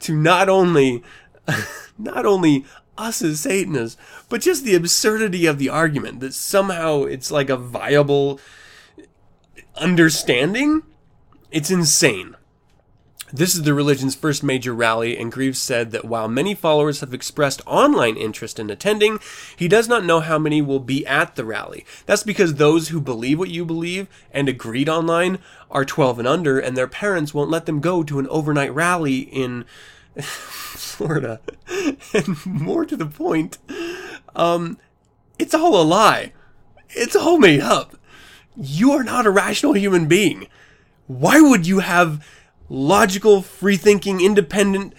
To 0.00 0.16
not 0.16 0.48
only 0.48 1.02
not 1.98 2.26
only 2.26 2.64
us 2.96 3.22
as 3.22 3.40
Satanists, 3.40 4.00
but 4.28 4.40
just 4.40 4.64
the 4.64 4.74
absurdity 4.74 5.46
of 5.46 5.58
the 5.58 5.68
argument 5.68 6.20
that 6.20 6.34
somehow 6.34 7.02
it's 7.02 7.30
like 7.30 7.50
a 7.50 7.56
viable 7.56 8.40
understanding, 9.76 10.82
it's 11.50 11.70
insane. 11.70 12.36
This 13.32 13.56
is 13.56 13.62
the 13.62 13.74
religion's 13.74 14.14
first 14.14 14.44
major 14.44 14.72
rally, 14.72 15.18
and 15.18 15.32
Greaves 15.32 15.60
said 15.60 15.90
that 15.90 16.04
while 16.04 16.28
many 16.28 16.54
followers 16.54 17.00
have 17.00 17.12
expressed 17.12 17.62
online 17.66 18.16
interest 18.16 18.60
in 18.60 18.70
attending, 18.70 19.18
he 19.56 19.66
does 19.66 19.88
not 19.88 20.04
know 20.04 20.20
how 20.20 20.38
many 20.38 20.62
will 20.62 20.78
be 20.78 21.04
at 21.04 21.34
the 21.34 21.44
rally. 21.44 21.84
That's 22.06 22.22
because 22.22 22.54
those 22.54 22.88
who 22.88 23.00
believe 23.00 23.40
what 23.40 23.50
you 23.50 23.64
believe 23.64 24.06
and 24.30 24.48
agreed 24.48 24.88
online 24.88 25.40
are 25.68 25.84
12 25.84 26.20
and 26.20 26.28
under, 26.28 26.60
and 26.60 26.76
their 26.76 26.86
parents 26.86 27.34
won't 27.34 27.50
let 27.50 27.66
them 27.66 27.80
go 27.80 28.04
to 28.04 28.20
an 28.20 28.28
overnight 28.28 28.72
rally 28.72 29.18
in 29.18 29.64
Florida. 30.20 31.40
and 32.14 32.46
more 32.46 32.84
to 32.84 32.96
the 32.96 33.06
point, 33.06 33.58
um, 34.36 34.78
it's 35.40 35.54
all 35.54 35.80
a 35.80 35.82
lie. 35.82 36.32
It's 36.90 37.16
all 37.16 37.38
made 37.38 37.60
up 37.60 37.96
you 38.56 38.92
are 38.92 39.02
not 39.02 39.26
a 39.26 39.30
rational 39.30 39.72
human 39.74 40.06
being. 40.06 40.48
Why 41.06 41.40
would 41.40 41.66
you 41.66 41.80
have 41.80 42.26
logical, 42.68 43.42
free 43.42 43.76
thinking, 43.76 44.20
independent, 44.20 44.94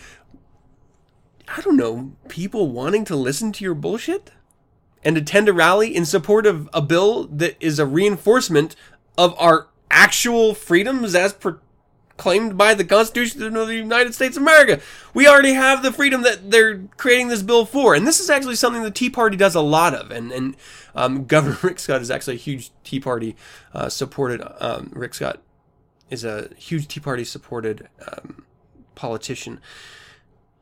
I 1.47 1.61
don't 1.61 1.77
know, 1.77 2.13
people 2.27 2.71
wanting 2.71 3.05
to 3.05 3.15
listen 3.15 3.51
to 3.53 3.63
your 3.63 3.75
bullshit? 3.75 4.31
And 5.03 5.17
attend 5.17 5.47
a 5.47 5.53
rally 5.53 5.95
in 5.95 6.03
support 6.05 6.47
of 6.47 6.67
a 6.73 6.81
bill 6.81 7.25
that 7.27 7.57
is 7.59 7.77
a 7.77 7.85
reinforcement 7.85 8.75
of 9.17 9.35
our 9.39 9.67
actual 9.91 10.55
freedoms 10.55 11.13
as 11.13 11.31
proclaimed 12.17 12.58
by 12.58 12.73
the 12.73 12.86
Constitution 12.86 13.56
of 13.56 13.67
the 13.67 13.75
United 13.75 14.13
States 14.13 14.38
of 14.38 14.43
America. 14.43 14.82
We 15.13 15.28
already 15.28 15.54
have 15.54 15.84
the 15.84 15.91
freedom 15.91 16.21
that 16.23 16.49
they're 16.49 16.80
creating 16.97 17.28
this 17.28 17.41
bill 17.41 17.65
for. 17.65 17.93
And 17.93 18.08
this 18.08 18.19
is 18.19 18.30
actually 18.30 18.56
something 18.56 18.84
the 18.84 18.91
Tea 18.91 19.10
Party 19.10 19.36
does 19.38 19.56
a 19.56 19.62
lot 19.62 19.93
of. 19.93 20.12
And, 20.12 20.32
and 20.32 20.56
um, 20.95 21.25
Governor 21.28 21.58
Rick 21.62 21.80
Scott 21.80 22.01
is 22.01 22.10
actually 22.10 22.36
a 22.36 22.39
huge 22.39 22.71
Tea 22.84 22.99
Party 22.99 23.36
uh, 23.73 23.89
supported. 23.89 24.41
Um, 24.63 24.91
Rick 24.93 25.13
Scott 25.13 25.41
is 26.10 26.23
a 26.23 26.49
huge 26.58 26.88
Tea 26.88 26.99
Party 26.99 27.25
supported 27.25 27.88
um, 28.08 28.45
politician. 28.95 29.60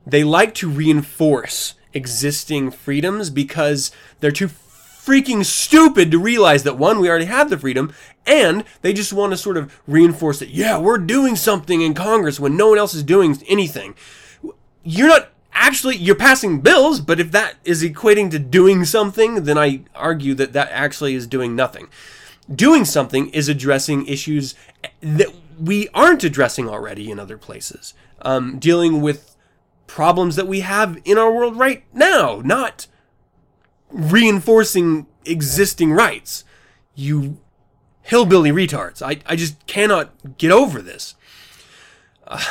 They 0.05 0.23
like 0.23 0.53
to 0.55 0.69
reinforce 0.69 1.75
existing 1.93 2.71
freedoms 2.71 3.29
because 3.29 3.91
they're 4.19 4.31
too 4.31 4.49
freaking 4.49 5.45
stupid 5.45 6.09
to 6.11 6.17
realize 6.17 6.63
that 6.63 6.77
one, 6.77 6.99
we 6.99 7.09
already 7.09 7.25
have 7.25 7.49
the 7.49 7.57
freedom, 7.57 7.93
and 8.25 8.63
they 8.81 8.93
just 8.93 9.13
want 9.13 9.31
to 9.31 9.37
sort 9.37 9.57
of 9.57 9.81
reinforce 9.87 10.39
that, 10.39 10.49
yeah, 10.49 10.77
we're 10.77 10.97
doing 10.97 11.35
something 11.35 11.81
in 11.81 11.93
Congress 11.93 12.39
when 12.39 12.55
no 12.55 12.69
one 12.69 12.77
else 12.77 12.93
is 12.93 13.03
doing 13.03 13.37
anything. 13.47 13.95
You're 14.83 15.07
not 15.07 15.29
actually 15.53 15.95
you're 15.95 16.15
passing 16.15 16.61
bills, 16.61 16.99
but 16.99 17.19
if 17.19 17.31
that 17.31 17.55
is 17.63 17.83
equating 17.83 18.31
to 18.31 18.39
doing 18.39 18.85
something, 18.85 19.43
then 19.43 19.57
I 19.57 19.81
argue 19.95 20.33
that 20.35 20.53
that 20.53 20.69
actually 20.71 21.15
is 21.15 21.27
doing 21.27 21.55
nothing. 21.55 21.89
Doing 22.53 22.85
something 22.85 23.29
is 23.29 23.47
addressing 23.47 24.05
issues 24.07 24.55
that 25.01 25.33
we 25.59 25.87
aren't 25.93 26.23
addressing 26.23 26.67
already 26.67 27.11
in 27.11 27.19
other 27.19 27.37
places. 27.37 27.93
Um, 28.21 28.59
dealing 28.59 29.01
with 29.01 29.35
problems 29.87 30.35
that 30.35 30.47
we 30.47 30.61
have 30.61 30.99
in 31.05 31.17
our 31.17 31.31
world 31.31 31.57
right 31.57 31.83
now, 31.93 32.41
not 32.43 32.87
reinforcing 33.89 35.07
existing 35.25 35.91
rights. 35.91 36.43
You 36.95 37.37
hillbilly 38.03 38.51
retards. 38.51 39.01
I, 39.01 39.19
I 39.25 39.35
just 39.35 39.65
cannot 39.65 40.37
get 40.37 40.51
over 40.51 40.81
this. 40.81 41.15
Uh, 42.27 42.43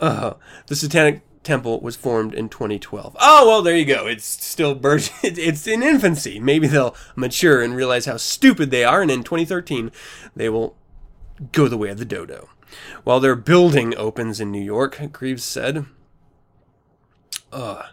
uh, 0.00 0.34
the 0.66 0.76
Satanic 0.76 1.22
temple 1.42 1.80
was 1.80 1.96
formed 1.96 2.34
in 2.34 2.48
2012. 2.48 3.16
Oh, 3.18 3.48
well, 3.48 3.62
there 3.62 3.76
you 3.76 3.84
go. 3.84 4.06
It's 4.06 4.26
still 4.26 4.74
burgeoning. 4.74 5.18
It's 5.38 5.66
in 5.66 5.82
infancy. 5.82 6.38
Maybe 6.38 6.66
they'll 6.66 6.94
mature 7.16 7.62
and 7.62 7.74
realize 7.74 8.04
how 8.04 8.18
stupid 8.18 8.70
they 8.70 8.84
are, 8.84 9.02
and 9.02 9.10
in 9.10 9.24
2013, 9.24 9.90
they 10.36 10.48
will 10.48 10.76
go 11.52 11.66
the 11.68 11.78
way 11.78 11.88
of 11.88 11.98
the 11.98 12.04
dodo. 12.04 12.50
While 13.04 13.20
their 13.20 13.34
building 13.34 13.96
opens 13.96 14.40
in 14.40 14.52
New 14.52 14.62
York, 14.62 15.00
Greaves 15.12 15.44
said, 15.44 15.86
uh, 17.50 17.84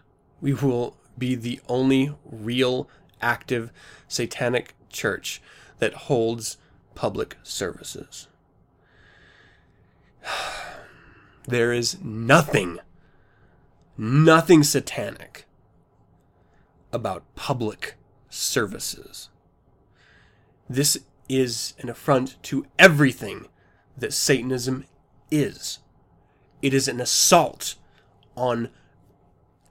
we 0.41 0.53
will 0.53 0.97
be 1.17 1.35
the 1.35 1.61
only 1.69 2.13
real 2.25 2.89
active 3.21 3.71
satanic 4.07 4.75
church 4.89 5.41
that 5.79 5.93
holds 5.93 6.57
public 6.95 7.37
services. 7.43 8.27
There 11.47 11.71
is 11.71 12.01
nothing, 12.01 12.79
nothing 13.95 14.63
satanic 14.63 15.45
about 16.91 17.23
public 17.35 17.97
services. 18.29 19.29
This 20.67 20.97
is 21.29 21.75
an 21.77 21.89
affront 21.89 22.41
to 22.43 22.65
everything 22.79 23.47
that 23.95 24.11
Satanism 24.11 24.85
is. 25.29 25.79
It 26.61 26.73
is 26.73 26.87
an 26.87 26.99
assault 26.99 27.75
on 28.35 28.69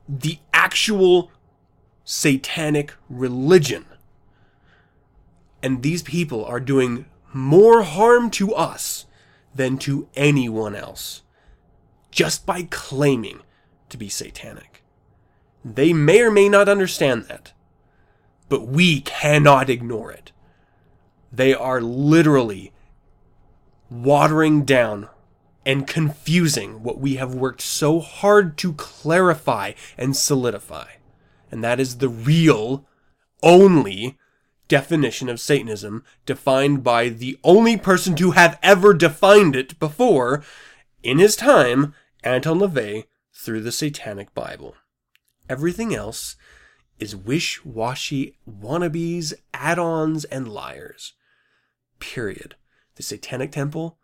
the 0.09 0.39
actual 0.53 1.33
satanic 2.05 2.95
religion. 3.09 3.87
And 5.63 5.83
these 5.83 6.03
people 6.03 6.45
are 6.45 6.61
doing 6.61 7.07
more 7.35 7.83
harm 7.83 8.31
to 8.31 8.55
us 8.55 9.07
than 9.55 9.79
to 9.79 10.09
anyone 10.15 10.75
else 10.75 11.23
just 12.11 12.47
by 12.47 12.63
claiming 12.71 13.41
to 13.89 13.97
be 13.97 14.09
satanic. 14.09 14.85
They 15.65 15.93
may 15.93 16.23
or 16.23 16.31
may 16.31 16.49
not 16.49 16.69
understand 16.69 17.25
that, 17.25 17.53
but 18.49 18.67
we 18.67 19.01
cannot 19.01 19.69
ignore 19.69 20.13
it. 20.13 20.33
They 21.33 21.55
are 21.55 21.81
literally 21.81 22.73
watering 23.91 24.65
down 24.65 25.09
and 25.67 25.87
confusing 25.87 26.83
what 26.83 26.99
we 26.99 27.17
have 27.17 27.35
worked 27.35 27.63
so 27.63 28.01
hard 28.01 28.57
to 28.59 28.75
clarify 28.75 29.73
and 29.97 30.15
solidify. 30.15 30.89
And 31.51 31.65
that 31.65 31.81
is 31.81 31.99
the 31.99 32.09
real, 32.09 32.85
only 33.43 34.19
definition 34.69 35.29
of 35.29 35.41
Satanism, 35.41 36.05
defined 36.27 36.83
by 36.83 37.09
the 37.09 37.39
only 37.45 37.77
person 37.77 38.15
to 38.17 38.33
have 38.33 38.59
ever 38.63 38.95
defined 38.95 39.57
it 39.57 39.79
before 39.79 40.43
in 41.03 41.19
his 41.19 41.37
time, 41.37 41.95
Anton 42.23 42.59
LaVey, 42.59 43.05
through 43.33 43.61
the 43.61 43.73
Satanic 43.73 44.35
Bible. 44.35 44.75
Everything 45.49 45.95
else 45.95 46.37
is 46.99 47.15
wish 47.15 47.65
washy 47.65 48.37
wannabes, 48.49 49.35
add 49.53 49.79
ons, 49.79 50.25
and 50.25 50.49
liars. 50.49 51.13
Period. 51.99 52.55
The 52.97 53.03
Satanic 53.03 53.53
Temple? 53.53 53.99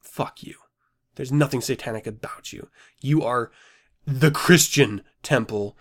Fuck 0.00 0.42
you. 0.42 0.54
There's 1.14 1.32
nothing 1.32 1.60
satanic 1.60 2.06
about 2.06 2.52
you. 2.52 2.68
You 3.00 3.22
are 3.22 3.50
the 4.06 4.30
Christian 4.30 5.02
temple 5.22 5.76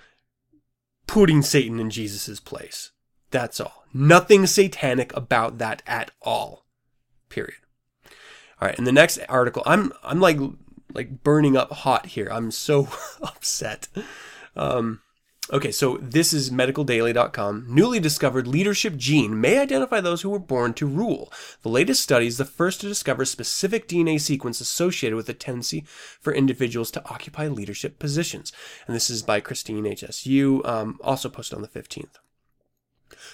putting 1.07 1.41
Satan 1.41 1.79
in 1.79 1.89
Jesus' 1.89 2.39
place. 2.39 2.91
That's 3.31 3.59
all. 3.59 3.85
Nothing 3.93 4.45
satanic 4.45 5.15
about 5.15 5.57
that 5.57 5.81
at 5.87 6.11
all. 6.21 6.65
Period. 7.29 7.55
All 8.61 8.67
right, 8.67 8.77
in 8.77 8.83
the 8.83 8.91
next 8.91 9.19
article, 9.27 9.63
I'm 9.65 9.91
I'm 10.03 10.19
like 10.19 10.37
like 10.93 11.23
burning 11.23 11.57
up 11.57 11.71
hot 11.71 12.07
here. 12.07 12.29
I'm 12.31 12.51
so 12.51 12.89
upset. 13.21 13.87
Um, 14.55 15.01
Okay, 15.51 15.71
so 15.71 15.97
this 15.97 16.31
is 16.31 16.49
medicaldaily.com. 16.49 17.65
Newly 17.67 17.99
discovered 17.99 18.47
leadership 18.47 18.95
gene 18.95 19.41
may 19.41 19.59
identify 19.59 19.99
those 19.99 20.21
who 20.21 20.29
were 20.29 20.39
born 20.39 20.73
to 20.75 20.85
rule. 20.85 21.33
The 21.63 21.69
latest 21.69 22.01
study 22.01 22.27
is 22.27 22.37
the 22.37 22.45
first 22.45 22.79
to 22.81 22.87
discover 22.87 23.25
specific 23.25 23.87
DNA 23.87 24.21
sequence 24.21 24.61
associated 24.61 25.17
with 25.17 25.27
a 25.27 25.33
tendency 25.33 25.83
for 26.21 26.33
individuals 26.33 26.89
to 26.91 27.05
occupy 27.09 27.47
leadership 27.47 27.99
positions. 27.99 28.53
And 28.87 28.95
this 28.95 29.09
is 29.09 29.23
by 29.23 29.41
Christine 29.41 29.83
HSU, 29.83 30.65
um, 30.65 30.99
also 31.03 31.27
posted 31.27 31.57
on 31.57 31.63
the 31.63 31.67
15th. 31.67 32.19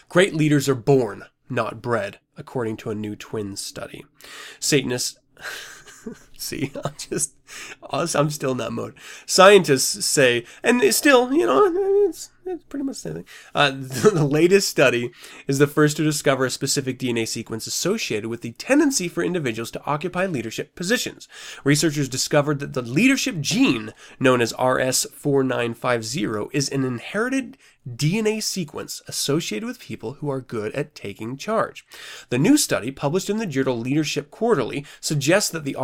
Great 0.10 0.34
leaders 0.34 0.68
are 0.70 0.76
born, 0.76 1.26
not 1.50 1.82
bred, 1.82 2.20
according 2.36 2.78
to 2.78 2.90
a 2.90 2.96
new 2.96 3.16
twin 3.16 3.56
study. 3.56 4.06
Satanists. 4.60 5.18
See, 6.40 6.72
I'm 6.86 6.94
just, 6.98 7.34
I'm 7.92 8.30
still 8.30 8.52
in 8.52 8.58
that 8.58 8.72
mode. 8.72 8.94
Scientists 9.26 10.06
say, 10.06 10.46
and 10.64 10.84
it's 10.84 10.98
still, 10.98 11.34
you 11.34 11.48
know, 11.48 11.66
it's, 12.08 12.30
it's 12.46 12.64
pretty 12.66 12.86
much 12.86 12.98
the 12.98 13.00
same 13.00 13.14
thing. 13.16 13.26
Uh, 13.56 13.72
the, 13.76 14.12
the 14.14 14.24
latest 14.24 14.70
study 14.70 15.12
is 15.48 15.58
the 15.58 15.66
first 15.66 15.98
to 15.98 16.04
discover 16.04 16.46
a 16.46 16.52
specific 16.52 17.00
DNA 17.00 17.28
sequence 17.28 17.66
associated 17.66 18.30
with 18.30 18.42
the 18.42 18.52
tendency 18.54 19.08
for 19.08 19.24
individuals 19.24 19.72
to 19.72 19.84
occupy 19.86 20.28
leadership 20.28 20.76
positions. 20.76 21.28
Researchers 21.64 22.08
discovered 22.08 22.60
that 22.60 22.74
the 22.74 22.84
leadership 22.84 23.40
gene, 23.40 23.94
known 24.20 24.40
as 24.40 24.54
RS4950, 24.54 26.50
is 26.54 26.70
an 26.70 26.84
inherited 26.84 27.58
DNA 27.88 28.44
sequence 28.44 29.02
associated 29.08 29.66
with 29.66 29.80
people 29.80 30.14
who 30.14 30.30
are 30.30 30.42
good 30.42 30.74
at 30.74 30.94
taking 30.94 31.38
charge. 31.38 31.86
The 32.30 32.38
new 32.38 32.58
study, 32.58 32.92
published 32.92 33.30
in 33.30 33.38
the 33.38 33.46
journal 33.46 33.78
Leadership 33.78 34.30
Quarterly, 34.30 34.86
suggests 35.00 35.50
that 35.52 35.64
the 35.64 35.76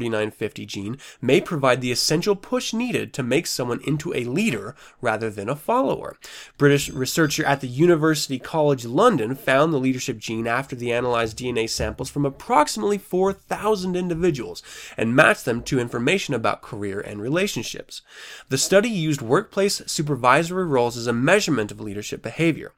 RS4950 0.00 0.66
gene 0.66 0.98
may 1.20 1.40
provide 1.40 1.80
the 1.80 1.92
essential 1.92 2.34
push 2.34 2.72
needed 2.72 3.12
to 3.12 3.22
make 3.22 3.46
someone 3.46 3.80
into 3.86 4.14
a 4.14 4.24
leader 4.24 4.74
rather 5.00 5.30
than 5.30 5.48
a 5.48 5.56
follower. 5.56 6.16
British 6.58 6.90
researcher 6.90 7.44
at 7.44 7.60
the 7.60 7.68
University 7.68 8.38
College 8.38 8.84
London 8.84 9.34
found 9.34 9.72
the 9.72 9.78
leadership 9.78 10.18
gene 10.18 10.46
after 10.46 10.74
they 10.76 10.92
analyzed 10.92 11.38
DNA 11.38 11.68
samples 11.68 12.10
from 12.10 12.24
approximately 12.24 12.98
4,000 12.98 13.96
individuals 13.96 14.62
and 14.96 15.16
matched 15.16 15.44
them 15.44 15.62
to 15.62 15.80
information 15.80 16.34
about 16.34 16.62
career 16.62 17.00
and 17.00 17.20
relationships. 17.20 18.02
The 18.48 18.58
study 18.58 18.88
used 18.88 19.22
workplace 19.22 19.82
supervisory 19.86 20.64
roles 20.64 20.96
as 20.96 21.06
a 21.06 21.12
measurement 21.12 21.70
of 21.70 21.80
leadership 21.80 22.22
behavior. 22.22 22.72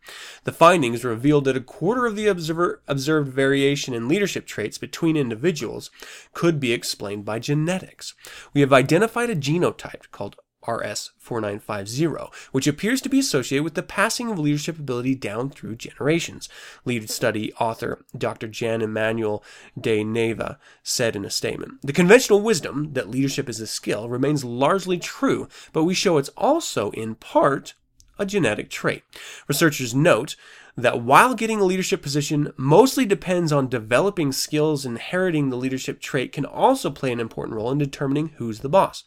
The 0.44 0.52
findings 0.52 1.04
revealed 1.04 1.44
that 1.44 1.56
a 1.56 1.60
quarter 1.60 2.06
of 2.06 2.16
the 2.16 2.26
observer, 2.26 2.80
observed 2.88 3.28
variation 3.28 3.94
in 3.94 4.08
leadership 4.08 4.46
traits 4.46 4.78
between 4.78 5.16
individuals 5.16 5.90
could 6.32 6.60
be 6.60 6.72
explained 6.72 7.03
by 7.22 7.38
genetics. 7.38 8.14
We 8.52 8.60
have 8.60 8.72
identified 8.72 9.30
a 9.30 9.36
genotype 9.36 10.10
called 10.10 10.36
RS4950, 10.66 12.34
which 12.52 12.66
appears 12.66 13.00
to 13.02 13.08
be 13.08 13.18
associated 13.18 13.64
with 13.64 13.74
the 13.74 13.82
passing 13.82 14.30
of 14.30 14.38
leadership 14.38 14.78
ability 14.78 15.14
down 15.14 15.50
through 15.50 15.76
generations. 15.76 16.48
Lead 16.84 17.10
study 17.10 17.52
author 17.54 18.04
Dr. 18.16 18.48
Jan 18.48 18.82
Emmanuel 18.82 19.44
de 19.78 20.02
Neve 20.02 20.56
said 20.82 21.16
in 21.16 21.24
a 21.24 21.30
statement 21.30 21.74
The 21.82 21.92
conventional 21.92 22.40
wisdom 22.40 22.92
that 22.94 23.10
leadership 23.10 23.48
is 23.48 23.60
a 23.60 23.66
skill 23.66 24.08
remains 24.08 24.44
largely 24.44 24.98
true, 24.98 25.48
but 25.72 25.84
we 25.84 25.94
show 25.94 26.18
it's 26.18 26.30
also, 26.30 26.90
in 26.92 27.14
part, 27.14 27.74
a 28.18 28.26
genetic 28.26 28.70
trait. 28.70 29.02
Researchers 29.48 29.94
note 29.94 30.36
that 30.76 31.02
while 31.02 31.34
getting 31.34 31.60
a 31.60 31.64
leadership 31.64 32.02
position 32.02 32.52
mostly 32.56 33.06
depends 33.06 33.52
on 33.52 33.68
developing 33.68 34.32
skills, 34.32 34.84
inheriting 34.84 35.50
the 35.50 35.56
leadership 35.56 36.00
trait 36.00 36.32
can 36.32 36.44
also 36.44 36.90
play 36.90 37.12
an 37.12 37.20
important 37.20 37.56
role 37.56 37.70
in 37.70 37.78
determining 37.78 38.30
who's 38.36 38.60
the 38.60 38.68
boss. 38.68 39.04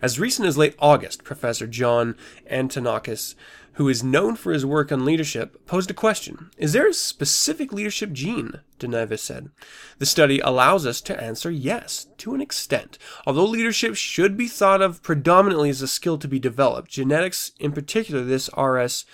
As 0.00 0.20
recent 0.20 0.46
as 0.46 0.56
late 0.56 0.76
August, 0.78 1.24
Professor 1.24 1.66
John 1.66 2.14
Antonakis 2.50 3.34
who 3.78 3.88
is 3.88 4.02
known 4.02 4.34
for 4.34 4.52
his 4.52 4.66
work 4.66 4.90
on 4.90 5.04
leadership, 5.04 5.64
posed 5.64 5.88
a 5.88 5.94
question 5.94 6.50
Is 6.58 6.72
there 6.72 6.88
a 6.88 6.92
specific 6.92 7.72
leadership 7.72 8.10
gene? 8.10 8.58
de 8.80 8.88
Neve 8.88 9.20
said. 9.20 9.50
The 9.98 10.06
study 10.06 10.40
allows 10.40 10.84
us 10.84 11.00
to 11.02 11.22
answer 11.22 11.48
yes, 11.48 12.08
to 12.18 12.34
an 12.34 12.40
extent. 12.40 12.98
Although 13.24 13.44
leadership 13.44 13.94
should 13.94 14.36
be 14.36 14.48
thought 14.48 14.82
of 14.82 15.00
predominantly 15.04 15.70
as 15.70 15.80
a 15.80 15.86
skill 15.86 16.18
to 16.18 16.26
be 16.26 16.40
developed, 16.40 16.90
genetics, 16.90 17.52
in 17.60 17.70
particular 17.70 18.24
this 18.24 18.50
RS 18.58 19.04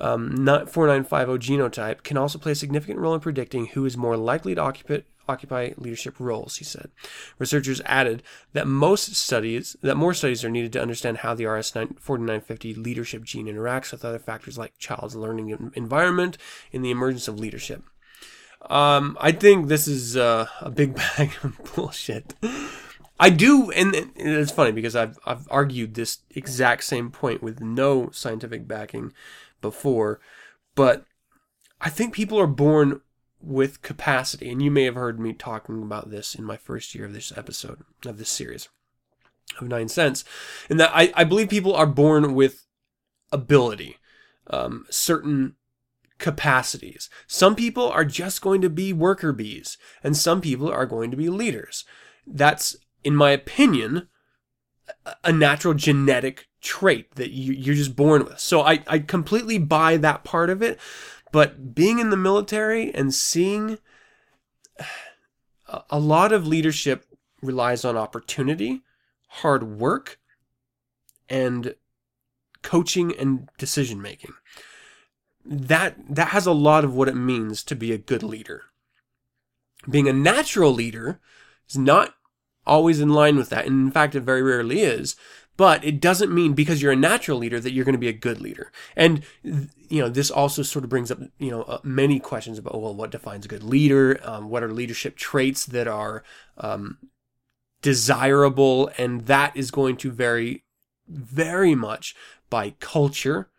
um, 0.00 0.46
4950 0.46 1.38
genotype, 1.38 2.02
can 2.02 2.16
also 2.16 2.38
play 2.38 2.52
a 2.52 2.56
significant 2.56 2.98
role 2.98 3.14
in 3.14 3.20
predicting 3.20 3.66
who 3.66 3.84
is 3.84 3.96
more 3.96 4.16
likely 4.16 4.54
to 4.54 4.60
occupy, 4.60 5.00
occupy 5.28 5.70
leadership 5.76 6.18
roles, 6.18 6.56
he 6.56 6.64
said. 6.64 6.90
Researchers 7.38 7.80
added 7.84 8.22
that 8.52 8.66
most 8.66 9.14
studies 9.14 9.76
that 9.82 9.96
more 9.96 10.14
studies 10.14 10.44
are 10.44 10.50
needed 10.50 10.72
to 10.72 10.82
understand 10.82 11.18
how 11.18 11.34
the 11.34 11.44
RS4950 11.44 12.76
leadership 12.76 13.24
gene 13.24 13.46
interacts 13.46 13.92
with 13.92 14.04
other 14.04 14.18
factors 14.18 14.58
like 14.58 14.78
child's 14.78 15.16
learning 15.16 15.72
environment 15.74 16.36
in 16.72 16.82
the 16.82 16.90
emergence 16.90 17.28
of 17.28 17.38
leadership. 17.38 17.84
Um, 18.68 19.16
I 19.20 19.32
think 19.32 19.68
this 19.68 19.88
is 19.88 20.16
uh, 20.16 20.46
a 20.60 20.70
big 20.70 20.94
bag 21.16 21.32
of 21.42 21.58
bullshit. 21.74 22.34
I 23.18 23.28
do, 23.28 23.70
and 23.72 23.94
it's 24.16 24.50
funny 24.50 24.72
because 24.72 24.96
I've 24.96 25.18
I've 25.26 25.46
argued 25.50 25.92
this 25.94 26.20
exact 26.30 26.84
same 26.84 27.10
point 27.10 27.42
with 27.42 27.60
no 27.60 28.08
scientific 28.12 28.66
backing 28.66 29.12
before, 29.60 30.20
but 30.74 31.04
I 31.80 31.88
think 31.90 32.14
people 32.14 32.38
are 32.38 32.46
born 32.46 33.00
with 33.42 33.82
capacity. 33.82 34.50
And 34.50 34.62
you 34.62 34.70
may 34.70 34.84
have 34.84 34.94
heard 34.94 35.18
me 35.18 35.32
talking 35.32 35.82
about 35.82 36.10
this 36.10 36.34
in 36.34 36.44
my 36.44 36.56
first 36.56 36.94
year 36.94 37.06
of 37.06 37.14
this 37.14 37.32
episode, 37.36 37.80
of 38.04 38.18
this 38.18 38.28
series 38.28 38.68
of 39.60 39.68
Nine 39.68 39.88
Sins. 39.88 40.24
And 40.68 40.78
that 40.78 40.90
I, 40.92 41.12
I 41.14 41.24
believe 41.24 41.48
people 41.48 41.74
are 41.74 41.86
born 41.86 42.34
with 42.34 42.66
ability, 43.32 43.96
um, 44.48 44.86
certain 44.90 45.54
capacities. 46.18 47.08
Some 47.26 47.56
people 47.56 47.88
are 47.88 48.04
just 48.04 48.42
going 48.42 48.60
to 48.60 48.70
be 48.70 48.92
worker 48.92 49.32
bees, 49.32 49.78
and 50.04 50.16
some 50.16 50.40
people 50.40 50.70
are 50.70 50.86
going 50.86 51.10
to 51.10 51.16
be 51.16 51.30
leaders. 51.30 51.84
That's, 52.26 52.76
in 53.02 53.16
my 53.16 53.30
opinion, 53.30 54.08
a- 55.24 55.32
natural 55.32 55.74
genetic 55.74 56.48
trait 56.60 57.14
that 57.14 57.30
you, 57.30 57.52
you're 57.52 57.74
just 57.74 57.96
born 57.96 58.24
with. 58.24 58.38
So 58.38 58.62
I, 58.62 58.82
I 58.86 58.98
completely 58.98 59.58
buy 59.58 59.96
that 59.98 60.24
part 60.24 60.50
of 60.50 60.62
it. 60.62 60.78
But 61.32 61.74
being 61.74 61.98
in 61.98 62.10
the 62.10 62.16
military 62.16 62.92
and 62.94 63.14
seeing 63.14 63.78
a 65.88 65.98
lot 65.98 66.32
of 66.32 66.46
leadership 66.46 67.06
relies 67.42 67.84
on 67.84 67.96
opportunity, 67.96 68.82
hard 69.28 69.62
work, 69.62 70.18
and 71.28 71.74
coaching 72.62 73.14
and 73.16 73.48
decision 73.58 74.02
making. 74.02 74.34
That 75.44 75.96
that 76.14 76.28
has 76.28 76.46
a 76.46 76.52
lot 76.52 76.84
of 76.84 76.94
what 76.94 77.08
it 77.08 77.16
means 77.16 77.62
to 77.64 77.74
be 77.74 77.92
a 77.92 77.98
good 77.98 78.22
leader. 78.22 78.64
Being 79.88 80.08
a 80.08 80.12
natural 80.12 80.72
leader 80.72 81.20
is 81.68 81.78
not 81.78 82.14
always 82.66 83.00
in 83.00 83.10
line 83.10 83.36
with 83.36 83.50
that. 83.50 83.66
And 83.66 83.86
in 83.86 83.92
fact, 83.92 84.14
it 84.14 84.20
very 84.20 84.42
rarely 84.42 84.80
is. 84.80 85.16
But 85.56 85.84
it 85.84 86.00
doesn't 86.00 86.34
mean 86.34 86.54
because 86.54 86.80
you're 86.80 86.92
a 86.92 86.96
natural 86.96 87.36
leader 87.36 87.60
that 87.60 87.72
you're 87.72 87.84
going 87.84 87.92
to 87.92 87.98
be 87.98 88.08
a 88.08 88.14
good 88.14 88.40
leader. 88.40 88.72
And, 88.96 89.22
you 89.42 90.00
know, 90.00 90.08
this 90.08 90.30
also 90.30 90.62
sort 90.62 90.84
of 90.84 90.88
brings 90.88 91.10
up, 91.10 91.18
you 91.38 91.50
know, 91.50 91.64
uh, 91.64 91.80
many 91.82 92.18
questions 92.18 92.58
about, 92.58 92.80
well, 92.80 92.94
what 92.94 93.10
defines 93.10 93.44
a 93.44 93.48
good 93.48 93.62
leader? 93.62 94.18
Um, 94.22 94.48
what 94.48 94.62
are 94.62 94.72
leadership 94.72 95.16
traits 95.16 95.66
that 95.66 95.86
are 95.86 96.24
um, 96.56 96.96
desirable? 97.82 98.90
And 98.96 99.26
that 99.26 99.54
is 99.54 99.70
going 99.70 99.98
to 99.98 100.10
vary 100.10 100.64
very 101.06 101.74
much 101.74 102.14
by 102.48 102.70
culture 102.80 103.50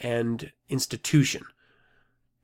and 0.00 0.50
institution. 0.70 1.44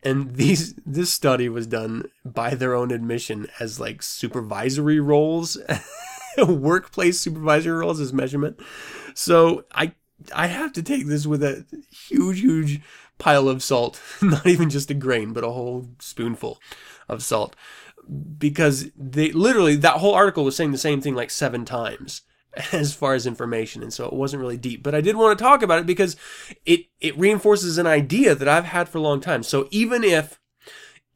And 0.02 0.36
these 0.36 0.74
this 0.86 1.12
study 1.12 1.48
was 1.48 1.66
done 1.66 2.10
by 2.24 2.54
their 2.54 2.74
own 2.74 2.90
admission 2.90 3.48
as 3.58 3.78
like 3.78 4.02
supervisory 4.02 4.98
roles, 5.00 5.58
workplace 6.38 7.20
supervisory 7.20 7.78
roles 7.78 8.00
as 8.00 8.12
measurement. 8.12 8.58
So 9.14 9.64
I 9.72 9.92
I 10.34 10.46
have 10.46 10.72
to 10.74 10.82
take 10.82 11.06
this 11.06 11.26
with 11.26 11.42
a 11.42 11.66
huge 11.90 12.40
huge 12.40 12.80
pile 13.18 13.48
of 13.48 13.62
salt, 13.62 14.00
not 14.22 14.46
even 14.46 14.70
just 14.70 14.90
a 14.90 14.94
grain, 14.94 15.32
but 15.32 15.44
a 15.44 15.50
whole 15.50 15.88
spoonful 15.98 16.60
of 17.08 17.22
salt. 17.22 17.54
Because 18.38 18.90
they 18.96 19.30
literally 19.32 19.76
that 19.76 19.98
whole 19.98 20.14
article 20.14 20.44
was 20.44 20.56
saying 20.56 20.72
the 20.72 20.78
same 20.78 21.00
thing 21.00 21.14
like 21.14 21.30
7 21.30 21.64
times 21.64 22.22
as 22.72 22.94
far 22.94 23.14
as 23.14 23.26
information 23.26 23.82
and 23.82 23.92
so 23.92 24.06
it 24.06 24.12
wasn't 24.12 24.40
really 24.40 24.56
deep. 24.56 24.82
But 24.82 24.94
i 24.94 25.00
did 25.00 25.16
want 25.16 25.38
to 25.38 25.42
talk 25.42 25.62
about 25.62 25.78
it 25.78 25.86
because 25.86 26.16
it 26.66 26.86
it 27.00 27.16
reinforces 27.18 27.78
an 27.78 27.86
idea 27.86 28.34
that 28.34 28.48
i've 28.48 28.64
had 28.64 28.88
for 28.88 28.98
a 28.98 29.02
long 29.02 29.20
time. 29.20 29.42
So 29.42 29.68
even 29.70 30.04
if 30.04 30.40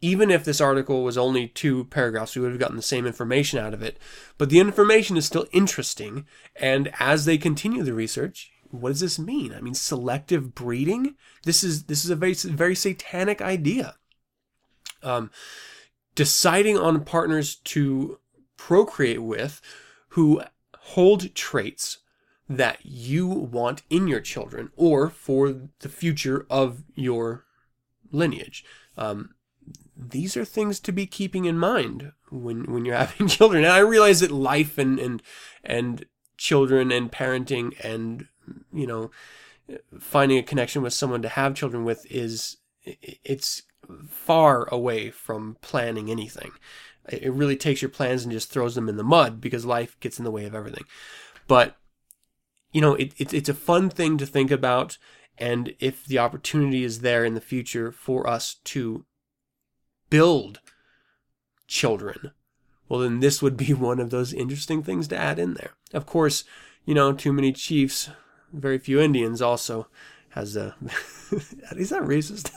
even 0.00 0.30
if 0.30 0.44
this 0.44 0.60
article 0.60 1.02
was 1.02 1.16
only 1.16 1.48
two 1.48 1.84
paragraphs 1.84 2.36
we 2.36 2.42
would 2.42 2.50
have 2.50 2.60
gotten 2.60 2.76
the 2.76 2.82
same 2.82 3.06
information 3.06 3.58
out 3.58 3.74
of 3.74 3.82
it. 3.82 3.98
But 4.38 4.50
the 4.50 4.60
information 4.60 5.16
is 5.16 5.24
still 5.24 5.46
interesting. 5.52 6.26
And 6.56 6.92
as 7.00 7.24
they 7.24 7.38
continue 7.38 7.82
the 7.82 7.94
research 7.94 8.50
what 8.70 8.88
does 8.90 9.00
this 9.00 9.18
mean? 9.18 9.54
I 9.54 9.60
mean 9.60 9.74
selective 9.74 10.54
breeding? 10.54 11.14
This 11.44 11.64
is 11.64 11.84
this 11.84 12.04
is 12.04 12.10
a 12.10 12.16
very 12.16 12.34
very 12.34 12.74
satanic 12.76 13.42
idea. 13.42 13.96
Um 15.02 15.30
deciding 16.14 16.78
on 16.78 17.04
partners 17.04 17.56
to 17.56 18.18
procreate 18.56 19.22
with 19.22 19.60
who 20.10 20.42
hold 20.88 21.34
traits 21.34 21.98
that 22.48 22.78
you 22.84 23.26
want 23.26 23.82
in 23.88 24.06
your 24.06 24.20
children 24.20 24.70
or 24.76 25.08
for 25.08 25.68
the 25.80 25.88
future 25.88 26.46
of 26.50 26.82
your 26.94 27.44
lineage. 28.12 28.64
Um, 28.98 29.34
these 29.96 30.36
are 30.36 30.44
things 30.44 30.78
to 30.80 30.92
be 30.92 31.06
keeping 31.06 31.46
in 31.46 31.58
mind 31.58 32.12
when 32.30 32.64
when 32.64 32.84
you're 32.84 32.96
having 33.06 33.28
children. 33.28 33.64
And 33.64 33.72
I 33.72 33.78
realize 33.78 34.20
that 34.20 34.30
life 34.30 34.76
and 34.76 34.98
and 34.98 35.22
and 35.62 36.04
children 36.36 36.92
and 36.92 37.10
parenting 37.10 37.72
and 37.82 38.26
you 38.72 38.86
know 38.86 39.10
finding 39.98 40.36
a 40.36 40.42
connection 40.42 40.82
with 40.82 40.92
someone 40.92 41.22
to 41.22 41.28
have 41.30 41.54
children 41.54 41.84
with 41.84 42.04
is 42.10 42.58
it's 42.82 43.62
far 44.08 44.68
away 44.68 45.10
from 45.10 45.56
planning 45.62 46.10
anything. 46.10 46.52
It 47.08 47.32
really 47.32 47.56
takes 47.56 47.82
your 47.82 47.90
plans 47.90 48.22
and 48.22 48.32
just 48.32 48.50
throws 48.50 48.74
them 48.74 48.88
in 48.88 48.96
the 48.96 49.04
mud 49.04 49.40
because 49.40 49.64
life 49.64 49.98
gets 50.00 50.18
in 50.18 50.24
the 50.24 50.30
way 50.30 50.46
of 50.46 50.54
everything. 50.54 50.84
But 51.46 51.76
you 52.72 52.80
know, 52.80 52.94
it, 52.94 53.12
it, 53.18 53.32
it's 53.32 53.48
a 53.48 53.54
fun 53.54 53.88
thing 53.88 54.18
to 54.18 54.26
think 54.26 54.50
about, 54.50 54.98
and 55.38 55.74
if 55.78 56.04
the 56.04 56.18
opportunity 56.18 56.82
is 56.82 57.00
there 57.00 57.24
in 57.24 57.34
the 57.34 57.40
future 57.40 57.92
for 57.92 58.28
us 58.28 58.56
to 58.64 59.04
build 60.10 60.60
children, 61.68 62.32
well, 62.88 63.00
then 63.00 63.20
this 63.20 63.40
would 63.40 63.56
be 63.56 63.72
one 63.72 64.00
of 64.00 64.10
those 64.10 64.32
interesting 64.32 64.82
things 64.82 65.08
to 65.08 65.16
add 65.16 65.38
in 65.38 65.54
there. 65.54 65.70
Of 65.92 66.04
course, 66.04 66.44
you 66.84 66.94
know, 66.94 67.12
too 67.12 67.32
many 67.32 67.52
chiefs, 67.52 68.10
very 68.52 68.78
few 68.78 69.00
Indians 69.00 69.40
also 69.40 69.86
has 70.34 70.56
a 70.56 70.74
is 71.76 71.90
that 71.90 72.02
racist? 72.02 72.50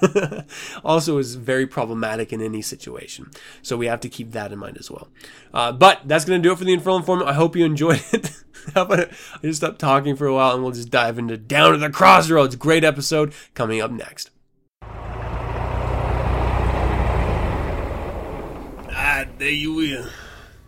Also 0.84 1.20
is 1.20 1.36
very 1.36 1.68
problematic 1.68 2.34
in 2.34 2.42
any 2.42 2.64
situation. 2.64 3.30
So 3.62 3.78
we 3.78 3.86
have 3.86 4.00
to 4.00 4.10
keep 4.10 4.32
that 4.32 4.52
in 4.52 4.58
mind 4.58 4.78
as 4.80 4.90
well. 4.90 5.10
Uh, 5.54 5.72
but 5.72 6.02
that's 6.06 6.26
going 6.26 6.42
to 6.42 6.48
do 6.48 6.52
it 6.54 6.58
for 6.58 6.66
the 6.66 6.74
infernal 6.74 6.98
informant 6.98 7.30
i 7.30 7.34
hope 7.34 7.56
you 7.56 7.66
enjoyed 7.66 8.04
it. 8.12 8.32
How 8.74 8.82
about 8.82 9.00
it? 9.00 9.12
i 9.36 9.40
just 9.42 9.60
stop 9.60 9.78
talking 9.78 10.16
for 10.16 10.26
a 10.26 10.34
while 10.34 10.56
and 10.56 10.64
we'll 10.64 10.72
just 10.72 10.90
dive 10.90 11.20
into 11.20 11.38
down 11.38 11.74
to 11.74 11.78
the 11.78 11.92
crossroads. 11.92 12.56
Great 12.56 12.84
episode 12.84 13.32
coming 13.54 13.80
up 13.80 13.92
next. 13.92 14.32
Ah 18.92 19.26
there 19.38 19.50
you 19.50 19.74
will. 19.74 20.10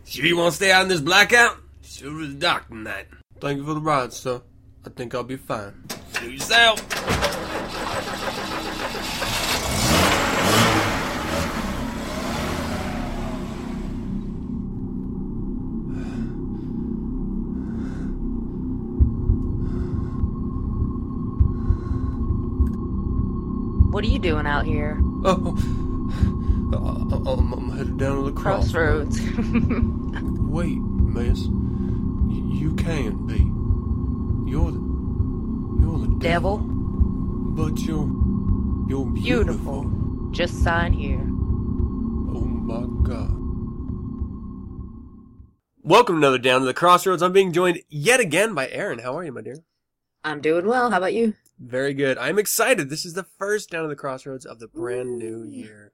Sure 0.05 0.25
you 0.25 0.37
want 0.37 0.51
to 0.51 0.55
stay 0.55 0.71
out 0.71 0.83
in 0.83 0.89
this 0.89 1.01
blackout 1.01 1.57
sure 1.81 2.21
is 2.21 2.35
dark 2.35 2.67
tonight. 2.67 3.07
Thank 3.39 3.57
you 3.57 3.65
for 3.65 3.73
the 3.73 3.81
ride 3.81 4.13
sir. 4.13 4.43
I 4.85 4.89
think 4.91 5.15
i'll 5.15 5.23
be 5.23 5.37
fine 5.37 5.85
do 6.19 6.31
yourself. 6.31 6.79
What 23.91 24.03
are 24.03 24.07
you 24.07 24.19
doing 24.19 24.45
out 24.45 24.65
here? 24.65 24.99
Oh, 25.25 25.57
I- 26.71 27.31
I'm, 27.31 27.51
I'm 27.53 27.71
headed 27.71 27.97
down 27.97 28.17
to 28.23 28.31
the 28.31 28.31
crossroads. 28.31 29.19
Crossroads. 29.19 30.21
Wait, 30.21 30.77
miss. 30.77 31.39
Y- 31.47 32.59
you 32.59 32.73
can't 32.75 33.25
be. 33.27 33.39
You're 34.49 34.71
the, 34.71 34.79
you're 35.79 35.99
the 35.99 36.17
Devil, 36.19 36.57
But 36.59 37.79
you're, 37.79 38.07
you're 38.89 39.05
beautiful. 39.11 39.83
beautiful. 39.83 40.29
Just 40.31 40.63
sign 40.63 40.93
here. 40.93 41.19
Oh 41.19 42.41
my 42.45 42.85
god. 43.07 43.35
Welcome 45.81 46.15
to 46.15 46.19
another 46.19 46.37
Down 46.37 46.59
to 46.61 46.65
the 46.67 46.73
Crossroads. 46.73 47.21
I'm 47.23 47.33
being 47.33 47.51
joined 47.53 47.81
yet 47.89 48.19
again 48.19 48.53
by 48.53 48.69
Aaron. 48.69 48.99
How 48.99 49.17
are 49.17 49.23
you, 49.23 49.31
my 49.31 49.41
dear? 49.41 49.63
I'm 50.23 50.41
doing 50.41 50.67
well. 50.67 50.91
How 50.91 50.97
about 50.97 51.13
you? 51.13 51.33
Very 51.59 51.93
good. 51.93 52.17
I'm 52.17 52.37
excited. 52.37 52.89
This 52.89 53.05
is 53.05 53.13
the 53.13 53.25
first 53.37 53.69
Down 53.71 53.83
to 53.83 53.89
the 53.89 53.95
Crossroads 53.95 54.45
of 54.45 54.59
the 54.59 54.67
brand 54.67 55.17
new 55.17 55.43
year. 55.43 55.93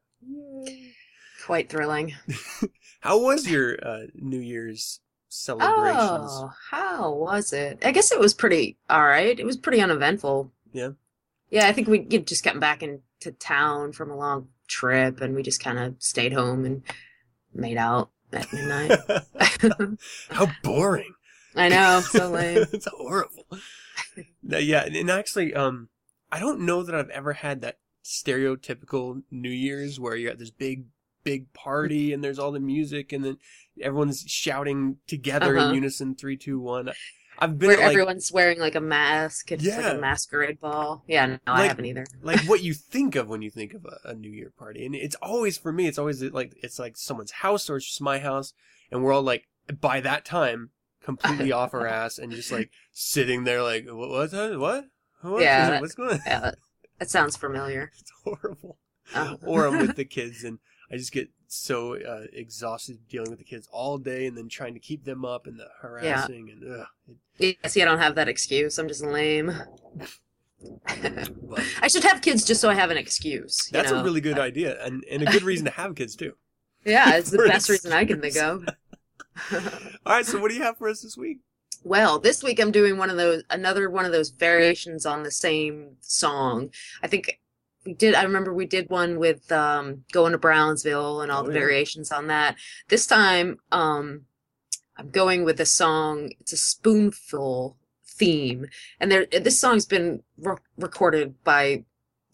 Quite 1.45 1.69
thrilling. 1.69 2.13
How 3.01 3.19
was 3.21 3.47
your 3.49 3.77
uh, 3.85 4.07
New 4.15 4.39
Year's 4.39 4.99
celebrations? 5.29 6.31
Oh, 6.31 6.51
how 6.71 7.13
was 7.13 7.53
it? 7.53 7.79
I 7.83 7.91
guess 7.91 8.11
it 8.11 8.19
was 8.19 8.33
pretty 8.33 8.77
all 8.89 9.05
right. 9.05 9.39
It 9.39 9.45
was 9.45 9.57
pretty 9.57 9.81
uneventful. 9.81 10.51
Yeah. 10.71 10.91
Yeah, 11.49 11.67
I 11.67 11.73
think 11.73 11.87
we 11.87 11.99
just 11.99 12.43
gotten 12.43 12.59
back 12.59 12.83
into 12.83 13.31
town 13.39 13.91
from 13.93 14.11
a 14.11 14.17
long 14.17 14.47
trip, 14.67 15.21
and 15.21 15.35
we 15.35 15.43
just 15.43 15.63
kind 15.63 15.79
of 15.79 15.95
stayed 15.99 16.33
home 16.33 16.65
and 16.65 16.83
made 17.53 17.77
out 17.77 18.09
at 18.33 18.51
midnight. 18.51 18.99
How 20.29 20.47
boring. 20.63 21.13
I 21.55 21.69
know, 21.69 22.01
so 22.01 22.29
lame. 22.29 22.65
it's 22.73 22.87
horrible. 22.87 23.45
Yeah, 24.43 24.83
and 24.83 25.09
actually, 25.09 25.53
um, 25.53 25.89
I 26.31 26.39
don't 26.39 26.61
know 26.61 26.83
that 26.83 26.93
I've 26.93 27.09
ever 27.09 27.33
had 27.33 27.61
that 27.61 27.77
stereotypical 28.03 29.23
New 29.31 29.49
Year's 29.49 29.99
where 29.99 30.15
you're 30.15 30.31
at 30.31 30.39
this 30.39 30.51
big, 30.51 30.85
big 31.25 31.51
party 31.51 32.13
and 32.13 32.23
there's 32.23 32.39
all 32.39 32.51
the 32.53 32.59
music 32.61 33.11
and 33.11 33.25
then 33.25 33.37
everyone's 33.81 34.23
shouting 34.27 34.97
together 35.07 35.57
Uh-huh. 35.57 35.69
in 35.69 35.75
unison, 35.75 36.15
three, 36.15 36.37
two, 36.37 36.59
one. 36.59 36.91
I've 37.37 37.59
been 37.59 37.67
Where 37.67 37.77
like, 37.77 37.87
everyone's 37.87 38.31
wearing 38.31 38.59
like 38.59 38.75
a 38.75 38.79
mask. 38.79 39.51
It's 39.51 39.65
like 39.65 39.77
Yeah. 39.77 39.91
a 39.91 39.99
masquerade 39.99 40.61
ball. 40.61 41.03
Yeah, 41.05 41.25
no, 41.25 41.37
I 41.47 41.67
haven't 41.67 41.83
either. 41.85 42.05
like 42.21 42.39
what 42.41 42.63
you 42.63 42.73
think 42.93 43.17
of 43.17 43.27
when 43.27 43.41
you 43.41 43.49
think 43.51 43.73
of 43.73 43.83
a, 43.85 44.11
a 44.11 44.13
New 44.15 44.31
Year 44.31 44.53
party, 44.57 44.85
and 44.85 44.95
it's 44.95 45.15
always 45.15 45.57
for 45.57 45.73
me. 45.73 45.87
It's 45.87 45.97
always 45.97 46.23
like 46.23 46.53
it's 46.63 46.79
like 46.79 46.95
someone's 46.95 47.31
house 47.31 47.69
or 47.69 47.75
it's 47.75 47.87
just 47.87 47.99
my 48.01 48.19
house, 48.19 48.53
and 48.89 49.03
we're 49.03 49.11
all 49.11 49.21
like 49.21 49.49
by 49.81 49.99
that 49.99 50.23
time 50.23 50.69
completely 51.03 51.51
off 51.51 51.73
our 51.73 51.85
ass 52.01 52.17
and 52.17 52.31
just 52.31 52.53
like 52.53 52.71
sitting 52.93 53.43
there 53.43 53.61
like 53.61 53.85
what 53.89 54.31
that? 54.31 54.57
what 54.57 54.85
what 55.21 55.41
Yeah. 55.43 55.81
what's 55.81 55.93
going 55.95 56.11
on? 56.11 56.19
Yeah, 56.25 56.51
that, 56.99 57.09
sounds 57.09 57.35
familiar. 57.35 57.91
It's 57.99 58.11
horrible. 58.23 58.77
Uh, 59.13 59.35
Or 59.45 59.67
I'm 59.67 59.77
with 59.79 59.97
the 59.97 60.05
kids 60.05 60.43
and 60.45 60.59
I 60.91 60.97
just 60.97 61.11
get 61.11 61.29
so 61.47 61.95
uh, 61.95 62.25
exhausted 62.33 62.99
dealing 63.07 63.29
with 63.29 63.39
the 63.39 63.45
kids 63.45 63.67
all 63.71 63.97
day 63.97 64.27
and 64.27 64.37
then 64.37 64.49
trying 64.49 64.73
to 64.73 64.79
keep 64.79 65.05
them 65.05 65.25
up 65.25 65.47
and 65.47 65.59
the 65.59 65.67
harassing 65.81 66.49
and 66.49 66.79
ugh. 66.79 66.87
It, 67.39 67.57
Yeah, 67.61 67.69
see, 67.69 67.81
I 67.81 67.85
don't 67.85 67.99
have 67.99 68.15
that 68.15 68.27
excuse. 68.27 68.77
I'm 68.77 68.87
just 68.87 69.03
lame. 69.03 69.53
but 70.61 71.63
I 71.81 71.87
should 71.87 72.03
have 72.03 72.21
kids 72.21 72.45
just 72.45 72.61
so 72.61 72.69
I 72.69 72.75
have 72.75 72.91
an 72.91 72.97
excuse. 72.97 73.67
you 73.67 73.73
that's 73.73 73.91
know? 73.91 74.01
a 74.01 74.03
really 74.03 74.21
good 74.21 74.39
idea 74.39 74.83
and, 74.83 75.03
and 75.09 75.23
a 75.23 75.31
good 75.31 75.43
reason 75.43 75.65
to 75.65 75.71
have 75.71 75.95
kids 75.95 76.15
too. 76.15 76.33
yeah. 76.85 77.15
It's 77.15 77.31
the 77.31 77.37
best 77.47 77.69
reason 77.69 77.91
I 77.91 78.05
can 78.05 78.21
think 78.21 78.37
of. 78.37 78.67
All 80.05 80.13
right, 80.13 80.25
so 80.25 80.39
what 80.39 80.49
do 80.49 80.55
you 80.55 80.63
have 80.63 80.77
for 80.77 80.87
us 80.87 81.01
this 81.01 81.17
week? 81.17 81.39
Well, 81.83 82.17
this 82.19 82.41
week 82.41 82.59
I'm 82.59 82.71
doing 82.71 82.97
one 82.97 83.11
of 83.11 83.17
those, 83.17 83.43
another 83.49 83.89
one 83.89 84.05
of 84.05 84.11
those 84.11 84.29
variations 84.29 85.05
on 85.05 85.21
the 85.21 85.29
same 85.29 85.97
song. 85.99 86.71
I 87.03 87.07
think 87.07 87.39
we 87.85 87.93
did, 87.93 88.15
I 88.15 88.23
remember 88.23 88.53
we 88.53 88.65
did 88.65 88.89
one 88.89 89.19
with 89.19 89.51
um, 89.51 90.03
Going 90.11 90.31
to 90.31 90.37
Brownsville 90.37 91.21
and 91.21 91.31
all 91.31 91.43
Oh, 91.43 91.47
the 91.47 91.53
yeah. 91.53 91.59
variations 91.59 92.11
on 92.11 92.27
that. 92.27 92.55
This 92.89 93.05
time, 93.07 93.59
um, 93.71 94.21
I'm 94.97 95.09
going 95.09 95.43
with 95.43 95.59
a 95.59 95.65
song, 95.65 96.31
it's 96.39 96.53
a 96.53 96.57
spoonful 96.57 97.77
theme. 98.05 98.67
And 98.99 99.11
there, 99.11 99.25
this 99.25 99.59
song's 99.59 99.85
been 99.85 100.23
re- 100.37 100.55
recorded 100.77 101.35
by 101.43 101.83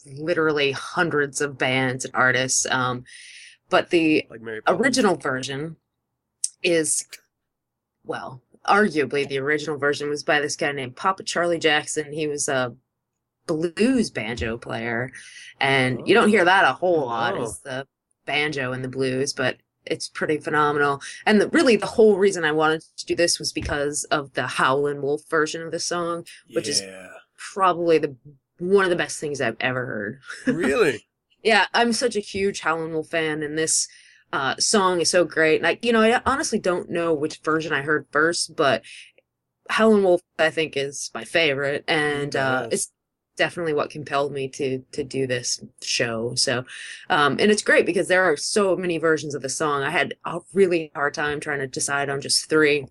literally 0.05 0.71
hundreds 0.71 1.41
of 1.41 1.57
bands 1.57 2.05
and 2.05 2.15
artists. 2.15 2.65
Um, 2.67 3.03
but 3.69 3.89
the 3.89 4.25
Like 4.29 4.41
original 4.67 5.15
version 5.15 5.77
is 6.63 7.05
well 8.03 8.41
arguably 8.67 9.27
the 9.27 9.39
original 9.39 9.77
version 9.77 10.09
was 10.09 10.23
by 10.23 10.39
this 10.39 10.55
guy 10.55 10.71
named 10.71 10.95
papa 10.95 11.23
charlie 11.23 11.57
jackson 11.57 12.13
he 12.13 12.27
was 12.27 12.47
a 12.47 12.75
blues 13.47 14.09
banjo 14.09 14.57
player 14.57 15.11
and 15.59 16.07
you 16.07 16.13
don't 16.13 16.29
hear 16.29 16.45
that 16.45 16.63
a 16.65 16.73
whole 16.73 17.05
lot 17.05 17.35
Oh. 17.37 17.43
is 17.43 17.59
the 17.59 17.87
banjo 18.25 18.71
and 18.71 18.83
the 18.83 18.87
blues 18.89 19.33
but 19.33 19.57
it's 19.85 20.07
pretty 20.07 20.37
phenomenal 20.37 21.01
and 21.25 21.41
the, 21.41 21.49
really 21.49 21.75
the 21.75 21.87
whole 21.87 22.17
reason 22.17 22.45
i 22.45 22.51
wanted 22.51 22.83
to 22.97 23.05
do 23.05 23.15
this 23.15 23.39
was 23.39 23.51
because 23.51 24.03
of 24.05 24.33
the 24.33 24.45
howlin' 24.47 25.01
wolf 25.01 25.21
version 25.29 25.61
of 25.63 25.71
the 25.71 25.79
song 25.79 26.25
which 26.53 26.67
is- 26.67 26.83
probably 27.53 27.97
the 27.97 28.15
one 28.59 28.83
of 28.83 28.91
the 28.91 28.95
best 28.95 29.19
things 29.19 29.41
i've 29.41 29.57
ever 29.59 29.85
heard 29.85 30.19
really? 30.55 31.03
yeah, 31.43 31.65
I'm 31.73 31.91
such 31.93 32.15
a 32.15 32.19
huge 32.19 32.59
Howlin' 32.59 32.93
Wolf 32.93 33.07
fan, 33.09 33.41
and 33.41 33.57
this 33.57 33.87
uh, 34.31 34.55
song 34.59 35.01
is 35.01 35.09
so 35.09 35.25
great. 35.25 35.57
And 35.57 35.65
I, 35.65 35.79
you 35.81 35.91
know, 35.91 36.01
I 36.01 36.21
honestly 36.23 36.59
don't 36.59 36.91
know 36.91 37.15
which 37.15 37.39
version 37.39 37.73
I 37.73 37.81
heard 37.81 38.05
first, 38.11 38.55
but 38.55 38.83
Howlin' 39.71 40.03
Wolf, 40.03 40.21
I 40.37 40.51
think, 40.51 40.77
is 40.77 41.09
my 41.15 41.23
favorite, 41.23 41.83
and 41.87 42.35
uh, 42.35 42.67
Yes. 42.69 42.73
it's 42.73 42.91
definitely 43.41 43.73
what 43.73 43.89
compelled 43.89 44.31
me 44.31 44.47
to 44.47 44.83
to 44.91 45.03
do 45.03 45.25
this 45.25 45.59
show. 45.81 46.35
So, 46.35 46.63
um, 47.09 47.37
and 47.39 47.49
it's 47.49 47.63
great 47.63 47.87
because 47.87 48.07
there 48.07 48.23
are 48.23 48.37
so 48.37 48.75
many 48.75 48.99
versions 48.99 49.33
of 49.33 49.41
the 49.41 49.49
song. 49.49 49.81
I 49.81 49.89
had 49.89 50.13
a 50.25 50.39
really 50.53 50.91
hard 50.93 51.15
time 51.15 51.39
trying 51.39 51.57
to 51.57 51.67
decide 51.79 52.07
on 52.11 52.21
just 52.21 52.47
three. 52.47 52.85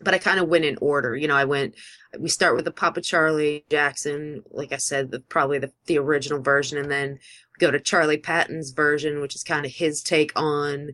But 0.00 0.14
I 0.14 0.18
kind 0.18 0.38
of 0.38 0.48
went 0.48 0.64
in 0.64 0.78
order. 0.80 1.16
You 1.16 1.26
know, 1.26 1.34
I 1.34 1.44
went, 1.44 1.74
we 2.20 2.28
start 2.28 2.54
with 2.54 2.64
the 2.64 2.70
Papa 2.70 3.00
Charlie 3.00 3.64
Jackson, 3.68 4.44
like 4.52 4.72
I 4.72 4.76
said, 4.76 5.10
the, 5.10 5.18
probably 5.18 5.58
the, 5.58 5.72
the 5.86 5.98
original 5.98 6.40
version, 6.40 6.78
and 6.78 6.88
then 6.88 7.08
we 7.18 7.66
go 7.66 7.72
to 7.72 7.80
Charlie 7.80 8.18
Patton's 8.18 8.70
version, 8.70 9.20
which 9.20 9.34
is 9.34 9.42
kind 9.42 9.66
of 9.66 9.72
his 9.72 10.00
take 10.00 10.30
on 10.36 10.90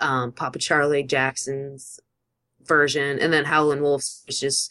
um, 0.00 0.32
Papa 0.32 0.58
Charlie 0.58 1.04
Jackson's 1.04 2.00
version, 2.64 3.20
and 3.20 3.32
then 3.32 3.44
Howlin' 3.44 3.80
Wolf's, 3.80 4.24
which 4.26 4.42
is 4.42 4.68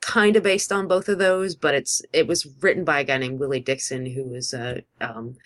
kind 0.00 0.36
of 0.36 0.42
based 0.42 0.72
on 0.72 0.86
both 0.88 1.08
of 1.08 1.18
those, 1.18 1.54
but 1.54 1.74
it's 1.74 2.02
it 2.12 2.26
was 2.26 2.46
written 2.60 2.84
by 2.84 3.00
a 3.00 3.04
guy 3.04 3.18
named 3.18 3.38
Willie 3.40 3.60
Dixon, 3.60 4.06
who 4.06 4.24
was 4.24 4.52
a 4.54 4.82
um, 5.00 5.36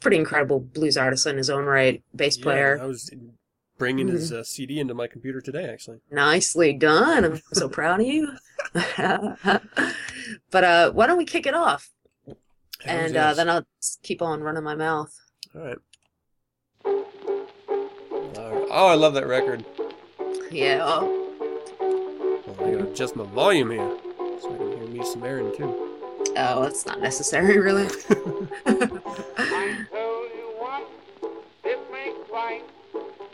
pretty 0.00 0.16
incredible 0.16 0.60
blues 0.60 0.96
artist 0.96 1.26
in 1.26 1.36
his 1.36 1.50
own 1.50 1.64
right, 1.64 2.02
bass 2.14 2.36
Yeah, 2.38 2.42
player. 2.44 2.78
I 2.80 2.86
was 2.86 3.10
bringing 3.78 4.08
his 4.08 4.30
Mm-hmm. 4.30 4.40
uh, 4.40 4.44
CD 4.44 4.80
into 4.80 4.94
my 4.94 5.06
computer 5.06 5.40
today, 5.40 5.68
actually. 5.68 5.98
Nicely 6.10 6.72
done. 6.72 7.24
I'm 7.24 7.40
so 7.52 7.68
proud 7.78 8.00
of 8.00 8.06
you. 8.06 8.32
but 10.50 10.64
uh, 10.64 10.90
why 10.92 11.06
don't 11.06 11.18
we 11.18 11.24
kick 11.24 11.46
it 11.46 11.54
off? 11.54 11.90
and 12.84 13.16
uh, 13.16 13.34
then 13.34 13.48
I'll 13.50 13.66
keep 14.04 14.22
on 14.22 14.40
running 14.40 14.62
my 14.62 14.74
mouth. 14.76 15.12
All 15.54 15.62
right. 15.62 15.78
All 16.84 18.52
right. 18.52 18.68
Oh, 18.70 18.86
I 18.86 18.94
love 18.94 19.14
that 19.14 19.26
record. 19.26 19.64
Yeah. 20.50 20.80
Oh, 20.82 21.17
I 22.60 22.70
gotta 22.72 22.90
adjust 22.90 23.14
my 23.14 23.24
volume 23.24 23.70
here 23.70 23.96
so 24.40 24.52
I 24.52 24.56
can 24.58 24.72
hear 24.72 24.86
me 24.88 25.04
some 25.04 25.22
Aaron 25.22 25.56
too. 25.56 25.88
Oh, 26.36 26.62
that's 26.62 26.86
not 26.86 27.00
necessary, 27.00 27.58
really. 27.58 27.84
I 28.10 29.86
told 29.90 30.30
you 30.34 30.54
once, 30.60 30.86
this 31.62 31.78
makes 31.92 32.28
twice. 32.28 32.62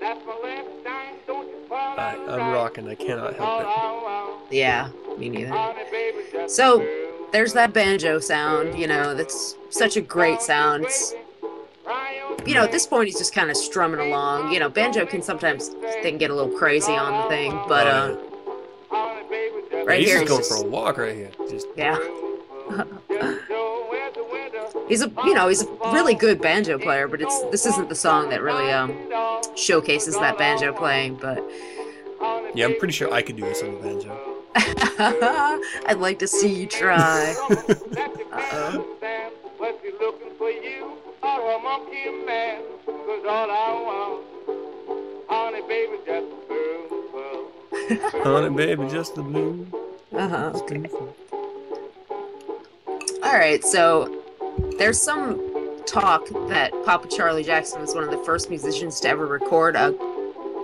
That's 0.01 0.27
my 0.27 0.37
last 0.43 0.85
time, 0.85 1.14
don't 1.27 1.49
you 1.49 1.66
fall 1.68 1.99
I, 1.99 2.12
out 2.12 2.18
I'm 2.29 2.39
right. 2.39 2.53
rocking. 2.53 2.89
I 2.89 2.95
cannot 2.95 3.35
help 3.35 3.61
it. 3.61 3.66
Oh, 3.66 4.43
yeah, 4.51 4.91
me 5.16 5.31
neither. 5.31 5.55
oh, 5.55 5.72
honey, 5.72 5.91
baby, 5.91 6.18
just 6.31 6.57
So. 6.57 6.87
There's 7.33 7.53
that 7.55 7.72
banjo 7.72 8.20
sound, 8.20 8.79
you 8.79 8.87
know, 8.87 9.12
that's 9.12 9.57
such 9.68 9.97
a 9.97 10.01
great 10.01 10.41
sound. 10.41 10.85
It's, 10.85 11.14
you 12.47 12.55
know, 12.55 12.62
at 12.62 12.70
this 12.70 12.87
point, 12.87 13.07
he's 13.07 13.18
just 13.18 13.35
kind 13.35 13.51
of 13.51 13.57
strumming 13.57 13.99
along. 13.99 14.53
You 14.53 14.61
know, 14.61 14.68
banjo 14.68 15.05
can 15.05 15.20
sometimes 15.20 15.70
they 15.70 16.11
can 16.11 16.18
get 16.18 16.31
a 16.31 16.35
little 16.35 16.57
crazy 16.57 16.93
on 16.93 17.22
the 17.25 17.29
thing, 17.29 17.51
but 17.66 17.89
uh, 17.89 17.95
Honey, 17.97 18.14
baby, 18.14 18.20
just 18.20 18.34
right 19.87 20.01
he's 20.01 20.09
here 20.09 20.18
just 20.20 20.28
going 20.28 20.41
he's 20.41 20.49
for 20.49 20.64
a 20.64 20.68
walk 20.68 20.99
right 20.99 21.14
here. 21.14 21.30
Just 21.49 21.66
yeah. 21.76 21.97
just 21.97 23.49
go 23.49 23.87
where 23.89 24.11
the 24.12 24.24
winter 24.30 24.89
He's 24.89 25.03
a, 25.03 25.11
you 25.24 25.35
know, 25.35 25.49
he's 25.49 25.62
a 25.62 25.66
really 25.93 26.14
good 26.14 26.41
banjo 26.41 26.78
player, 26.78 27.09
but 27.09 27.20
it's 27.20 27.43
this 27.51 27.66
isn't 27.66 27.89
the 27.89 27.95
song 27.95 28.28
that 28.30 28.43
really 28.43 28.70
um 28.70 28.95
showcases 29.57 30.14
that 30.16 30.39
banjo 30.39 30.72
playing. 30.72 31.16
But 31.16 31.43
yeah, 32.55 32.66
I'm 32.66 32.78
pretty 32.78 32.93
sure 32.93 33.12
I 33.12 33.22
could 33.22 33.37
do 33.37 33.43
this 33.43 33.62
on 33.62 33.74
the 33.74 33.80
banjo. 33.80 34.30
I'd 35.87 35.99
like 35.99 36.18
to 36.20 36.28
see 36.28 36.53
you 36.53 36.66
try. 36.66 37.35
Uh-oh. 37.51 38.87
Must 39.61 39.82
be 39.82 39.91
looking 40.01 40.30
for 40.39 40.51
you 40.51 40.93
or 41.22 41.53
a 41.57 41.59
monkey 41.59 42.11
man. 42.26 42.62
Cause 42.87 43.24
all 43.26 43.51
I 43.51 43.72
want, 43.82 44.24
honey, 45.28 45.62
baby, 45.66 45.97
just 46.07 46.26
a 46.26 46.49
girl. 46.49 46.94
Honey, 48.22 48.55
baby, 48.55 48.89
just 48.89 49.14
the 49.14 49.22
blue. 49.22 49.66
Uh-huh. 50.12 50.53
Okay. 50.55 50.85
All 53.22 53.33
right, 53.33 53.64
so 53.64 54.22
there's 54.79 55.01
some 55.01 55.41
talk 55.87 56.29
that 56.49 56.72
Papa 56.85 57.09
Charlie 57.09 57.43
Jackson 57.43 57.81
was 57.81 57.95
one 57.95 58.05
of 58.05 58.11
the 58.11 58.22
first 58.25 58.49
musicians 58.49 59.01
to 59.01 59.09
ever 59.09 59.27
record 59.27 59.77
a 59.77 59.93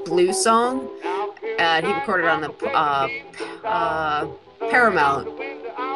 blues 0.04 0.42
song. 0.42 0.88
Uh, 1.58 1.82
he 1.82 1.92
recorded 1.92 2.26
on 2.26 2.40
the 2.40 2.52
uh, 2.68 3.08
uh, 3.64 4.26
Paramount 4.70 5.28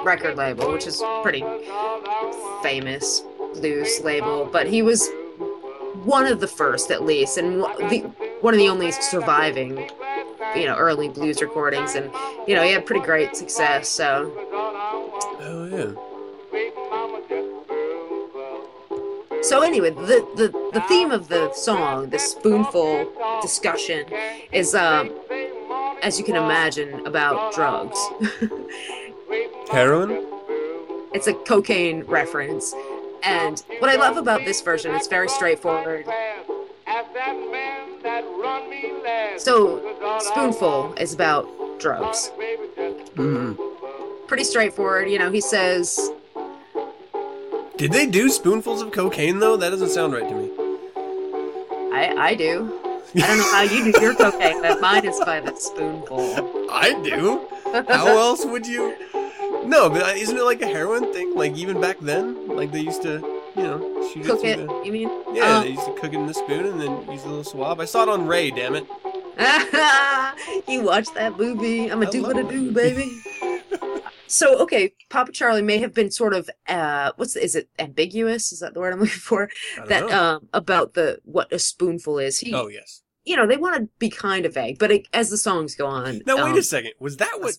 record 0.04 0.36
label, 0.36 0.72
which 0.72 0.86
is 0.86 1.02
pretty 1.22 1.44
famous 2.62 3.22
blues 3.54 4.00
label. 4.02 4.48
But 4.50 4.66
he 4.66 4.82
was 4.82 5.08
one 6.04 6.26
of 6.26 6.40
the 6.40 6.48
first, 6.48 6.90
at 6.90 7.04
least, 7.04 7.38
and 7.38 7.60
the, 7.62 8.10
one 8.40 8.52
of 8.54 8.58
the 8.58 8.68
only 8.68 8.90
surviving, 8.92 9.88
you 10.56 10.66
know, 10.66 10.76
early 10.76 11.08
blues 11.08 11.40
recordings. 11.42 11.94
And 11.94 12.10
you 12.46 12.54
know, 12.54 12.62
he 12.62 12.72
had 12.72 12.86
pretty 12.86 13.04
great 13.04 13.36
success. 13.36 13.88
So 13.88 14.32
Oh 15.46 15.66
yeah. 15.66 15.92
So 19.42 19.60
anyway, 19.60 19.90
the, 19.90 20.26
the, 20.36 20.70
the 20.72 20.80
theme 20.88 21.10
of 21.10 21.28
the 21.28 21.52
song, 21.52 22.08
the 22.08 22.18
spoonful 22.18 23.12
discussion, 23.42 24.06
is 24.52 24.74
um, 24.74 25.12
as 26.02 26.18
you 26.18 26.24
can 26.24 26.36
imagine, 26.36 27.06
about 27.06 27.52
drugs. 27.52 27.98
Heroin. 29.70 30.24
it's 31.12 31.26
a 31.26 31.34
cocaine 31.34 32.04
reference. 32.04 32.74
And 33.22 33.62
what 33.80 33.90
I 33.90 33.96
love 33.96 34.16
about 34.16 34.44
this 34.44 34.60
version, 34.60 34.94
it's 34.94 35.08
very 35.08 35.28
straightforward. 35.28 36.06
So, 39.38 40.18
Spoonful 40.20 40.94
is 40.98 41.12
about 41.14 41.46
drugs. 41.80 42.30
Mm. 43.16 43.58
Pretty 44.28 44.44
straightforward. 44.44 45.10
You 45.10 45.18
know, 45.18 45.30
he 45.30 45.40
says, 45.40 46.10
Did 47.76 47.92
they 47.92 48.06
do 48.06 48.28
spoonfuls 48.28 48.82
of 48.82 48.92
cocaine 48.92 49.38
though? 49.38 49.56
That 49.56 49.70
doesn't 49.70 49.90
sound 49.90 50.12
right 50.12 50.28
to 50.28 50.34
me. 50.34 50.50
I, 51.92 52.14
I 52.16 52.34
do. 52.34 52.80
I 53.16 53.20
don't 53.20 53.38
know 53.38 53.52
how 53.52 53.62
you 53.62 53.92
do 53.92 54.00
your 54.00 54.14
cocaine, 54.14 54.60
but 54.60 54.80
mine 54.80 55.04
is 55.06 55.20
by 55.20 55.40
the 55.40 55.54
spoonful. 55.54 56.20
I 56.70 57.00
do. 57.04 57.46
How 57.88 58.06
else 58.18 58.44
would 58.44 58.66
you? 58.66 58.96
No, 59.64 59.88
but 59.88 60.02
uh, 60.02 60.06
isn't 60.16 60.36
it 60.36 60.42
like 60.42 60.60
a 60.62 60.66
heroin 60.66 61.12
thing? 61.12 61.34
Like 61.34 61.54
even 61.56 61.80
back 61.80 61.98
then, 62.00 62.48
like 62.48 62.72
they 62.72 62.80
used 62.80 63.02
to, 63.02 63.20
you 63.56 63.62
know, 63.62 64.10
shoot 64.12 64.24
Cook 64.26 64.44
it. 64.44 64.58
it, 64.58 64.66
the- 64.66 64.82
you 64.84 64.92
mean? 64.92 65.08
Yeah, 65.32 65.58
Uh, 65.58 65.62
they 65.62 65.70
used 65.70 65.86
to 65.86 65.92
cook 65.92 66.12
it 66.12 66.14
in 66.14 66.26
the 66.26 66.34
spoon 66.34 66.66
and 66.66 66.80
then 66.80 66.90
use 67.10 67.22
a 67.24 67.28
little 67.28 67.44
swab. 67.44 67.80
I 67.80 67.84
saw 67.84 68.02
it 68.02 68.08
on 68.08 68.26
Ray. 68.26 68.50
Damn 68.50 68.74
it. 68.74 68.86
you 70.68 70.82
watch 70.82 71.12
that 71.14 71.34
movie? 71.36 71.90
I'm 71.90 72.02
a 72.02 72.10
do 72.10 72.22
what 72.22 72.36
I 72.36 72.42
do, 72.42 72.70
baby. 72.72 73.20
So 74.26 74.58
okay, 74.60 74.92
Papa 75.10 75.30
Charlie 75.32 75.62
may 75.62 75.78
have 75.78 75.94
been 75.94 76.10
sort 76.10 76.34
of 76.34 76.50
uh 76.66 77.12
what's 77.16 77.36
is 77.36 77.54
it 77.54 77.68
ambiguous? 77.78 78.52
Is 78.52 78.60
that 78.60 78.74
the 78.74 78.80
word 78.80 78.92
I'm 78.92 78.98
looking 79.00 79.14
for? 79.14 79.48
That 79.86 80.08
know. 80.08 80.34
um 80.36 80.48
about 80.52 80.94
the 80.94 81.20
what 81.24 81.52
a 81.52 81.58
spoonful 81.58 82.18
is. 82.18 82.38
He 82.40 82.52
oh 82.52 82.66
yes. 82.68 83.02
you 83.24 83.36
know, 83.36 83.46
they 83.46 83.56
want 83.56 83.76
to 83.76 83.88
be 83.98 84.10
kind 84.10 84.44
of 84.44 84.54
vague, 84.54 84.78
but 84.78 84.90
it, 84.90 85.06
as 85.12 85.30
the 85.30 85.36
songs 85.36 85.76
go 85.76 85.86
on. 85.86 86.22
Now 86.26 86.36
wait 86.36 86.52
um, 86.52 86.58
a 86.58 86.62
second. 86.62 86.92
Was 86.98 87.18
that 87.18 87.40
what? 87.40 87.58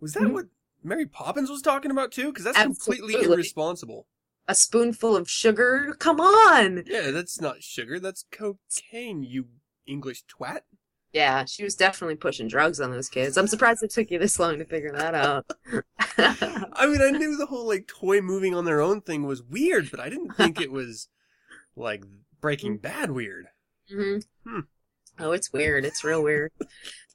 Was 0.00 0.14
that 0.14 0.24
Mhm. 0.24 0.32
what 0.32 0.46
Mary 0.82 1.06
Poppins 1.06 1.50
was 1.50 1.62
talking 1.62 1.90
about 1.90 2.10
too? 2.10 2.32
Because 2.32 2.44
that's 2.44 2.62
completely 2.62 3.14
irresponsible. 3.14 4.06
a 4.48 4.54
spoonful 4.54 5.14
of 5.14 5.30
sugar? 5.30 5.94
Come 5.98 6.20
on. 6.20 6.84
Yeah, 6.86 7.10
that's 7.10 7.40
not 7.40 7.62
sugar. 7.62 8.00
That's 8.00 8.24
cocaine. 8.32 9.22
You 9.22 9.48
English 9.86 10.24
twat. 10.24 10.60
Yeah, 11.12 11.46
she 11.46 11.64
was 11.64 11.74
definitely 11.74 12.16
pushing 12.16 12.48
drugs 12.48 12.80
on 12.80 12.90
those 12.90 13.08
kids. 13.08 13.36
I'm 13.38 13.46
surprised 13.46 13.82
it 13.82 13.90
took 13.90 14.10
you 14.10 14.18
this 14.18 14.38
long 14.38 14.58
to 14.58 14.64
figure 14.64 14.92
that 14.92 15.14
out. 15.14 15.46
I 16.18 16.86
mean, 16.86 17.00
I 17.00 17.10
knew 17.16 17.36
the 17.36 17.46
whole 17.46 17.66
like 17.66 17.86
toy 17.86 18.20
moving 18.20 18.54
on 18.54 18.64
their 18.66 18.80
own 18.82 19.00
thing 19.00 19.24
was 19.24 19.42
weird, 19.42 19.90
but 19.90 20.00
I 20.00 20.10
didn't 20.10 20.36
think 20.36 20.60
it 20.60 20.70
was 20.70 21.08
like 21.76 22.04
Breaking 22.40 22.78
Bad 22.78 23.10
weird. 23.10 23.46
hmm 23.90 24.18
Hmm. 24.46 24.60
Oh, 25.18 25.32
it's 25.32 25.52
weird. 25.52 25.84
It's 25.84 26.04
real 26.04 26.22
weird. 26.22 26.52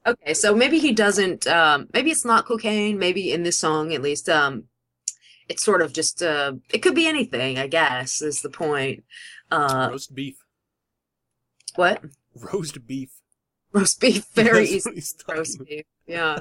Okay, 0.05 0.33
so 0.33 0.55
maybe 0.55 0.79
he 0.79 0.91
doesn't. 0.91 1.47
Um, 1.47 1.87
maybe 1.93 2.11
it's 2.11 2.25
not 2.25 2.45
cocaine. 2.45 2.99
Maybe 2.99 3.31
in 3.31 3.43
this 3.43 3.57
song, 3.57 3.93
at 3.93 4.01
least, 4.01 4.27
um, 4.29 4.65
it's 5.49 5.63
sort 5.63 5.81
of 5.81 5.93
just. 5.93 6.21
Uh, 6.23 6.53
it 6.73 6.79
could 6.79 6.95
be 6.95 7.07
anything. 7.07 7.57
I 7.59 7.67
guess 7.67 8.21
is 8.21 8.41
the 8.41 8.49
point. 8.49 9.03
Uh, 9.51 9.89
Roast 9.91 10.13
beef. 10.15 10.35
what 11.75 12.03
Roast 12.35 12.85
beef. 12.85 13.09
Roast 13.73 13.99
beef? 13.99 14.25
Very 14.33 14.65
easy. 14.65 14.89
roast 14.91 15.23
about. 15.57 15.65
beef. 15.67 15.85
Yeah. 16.07 16.39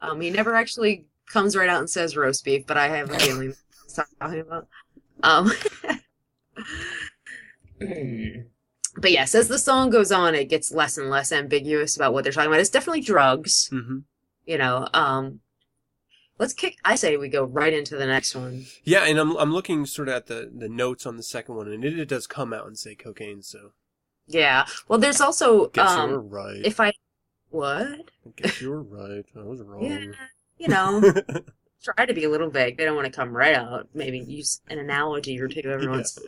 Um, 0.00 0.20
he 0.20 0.30
never 0.30 0.54
actually 0.54 1.06
comes 1.30 1.56
right 1.56 1.68
out 1.68 1.78
and 1.80 1.88
says 1.90 2.16
roast 2.16 2.44
beef, 2.44 2.66
but 2.66 2.76
I 2.76 2.88
have 2.88 3.10
a 3.10 3.18
feeling 3.18 3.48
that's 3.48 3.62
he's 3.96 4.14
talking 4.20 4.40
about. 4.40 4.68
Um, 5.22 5.50
but 8.98 9.10
yes, 9.10 9.34
as 9.34 9.48
the 9.48 9.58
song 9.58 9.90
goes 9.90 10.12
on, 10.12 10.34
it 10.34 10.48
gets 10.48 10.72
less 10.72 10.98
and 10.98 11.10
less 11.10 11.32
ambiguous 11.32 11.96
about 11.96 12.12
what 12.12 12.24
they're 12.24 12.32
talking 12.32 12.48
about. 12.50 12.60
It's 12.60 12.70
definitely 12.70 13.00
drugs, 13.02 13.68
Mhm. 13.72 14.04
you 14.44 14.58
know. 14.58 14.88
Um, 14.94 15.40
let's 16.38 16.52
kick. 16.52 16.76
I 16.84 16.94
say 16.96 17.16
we 17.16 17.28
go 17.28 17.44
right 17.44 17.72
into 17.72 17.96
the 17.96 18.06
next 18.06 18.34
one. 18.34 18.66
Yeah, 18.84 19.04
and 19.04 19.18
I'm 19.18 19.36
I'm 19.36 19.52
looking 19.52 19.86
sort 19.86 20.08
of 20.08 20.14
at 20.14 20.26
the 20.26 20.50
the 20.54 20.68
notes 20.68 21.06
on 21.06 21.16
the 21.16 21.22
second 21.22 21.54
one, 21.56 21.68
and 21.70 21.84
it, 21.84 21.98
it 21.98 22.08
does 22.08 22.26
come 22.26 22.52
out 22.52 22.66
and 22.66 22.78
say 22.78 22.94
cocaine. 22.94 23.42
So 23.42 23.72
Yeah. 24.28 24.66
Well, 24.88 24.98
there's 24.98 25.20
also 25.20 25.68
guess 25.68 25.90
you 25.96 26.02
were 26.12 26.18
um, 26.20 26.28
right. 26.30 26.60
if 26.64 26.80
I 26.80 26.92
what? 27.50 28.10
guess 28.36 28.60
you 28.60 28.70
were 28.70 28.82
right. 28.82 29.24
I 29.36 29.42
was 29.42 29.62
wrong. 29.64 29.84
Yeah, 29.84 30.06
you 30.58 30.68
know. 30.68 31.02
try 31.82 32.04
to 32.04 32.14
be 32.14 32.24
a 32.24 32.28
little 32.28 32.50
vague. 32.50 32.76
They 32.76 32.84
don't 32.84 32.96
want 32.96 33.06
to 33.06 33.12
come 33.12 33.36
right 33.36 33.54
out. 33.54 33.88
Maybe 33.94 34.18
use 34.18 34.60
an 34.68 34.78
analogy 34.80 35.40
or 35.40 35.46
two 35.46 35.60
every 35.70 35.84
Yeah. 35.84 35.90
once 35.90 36.18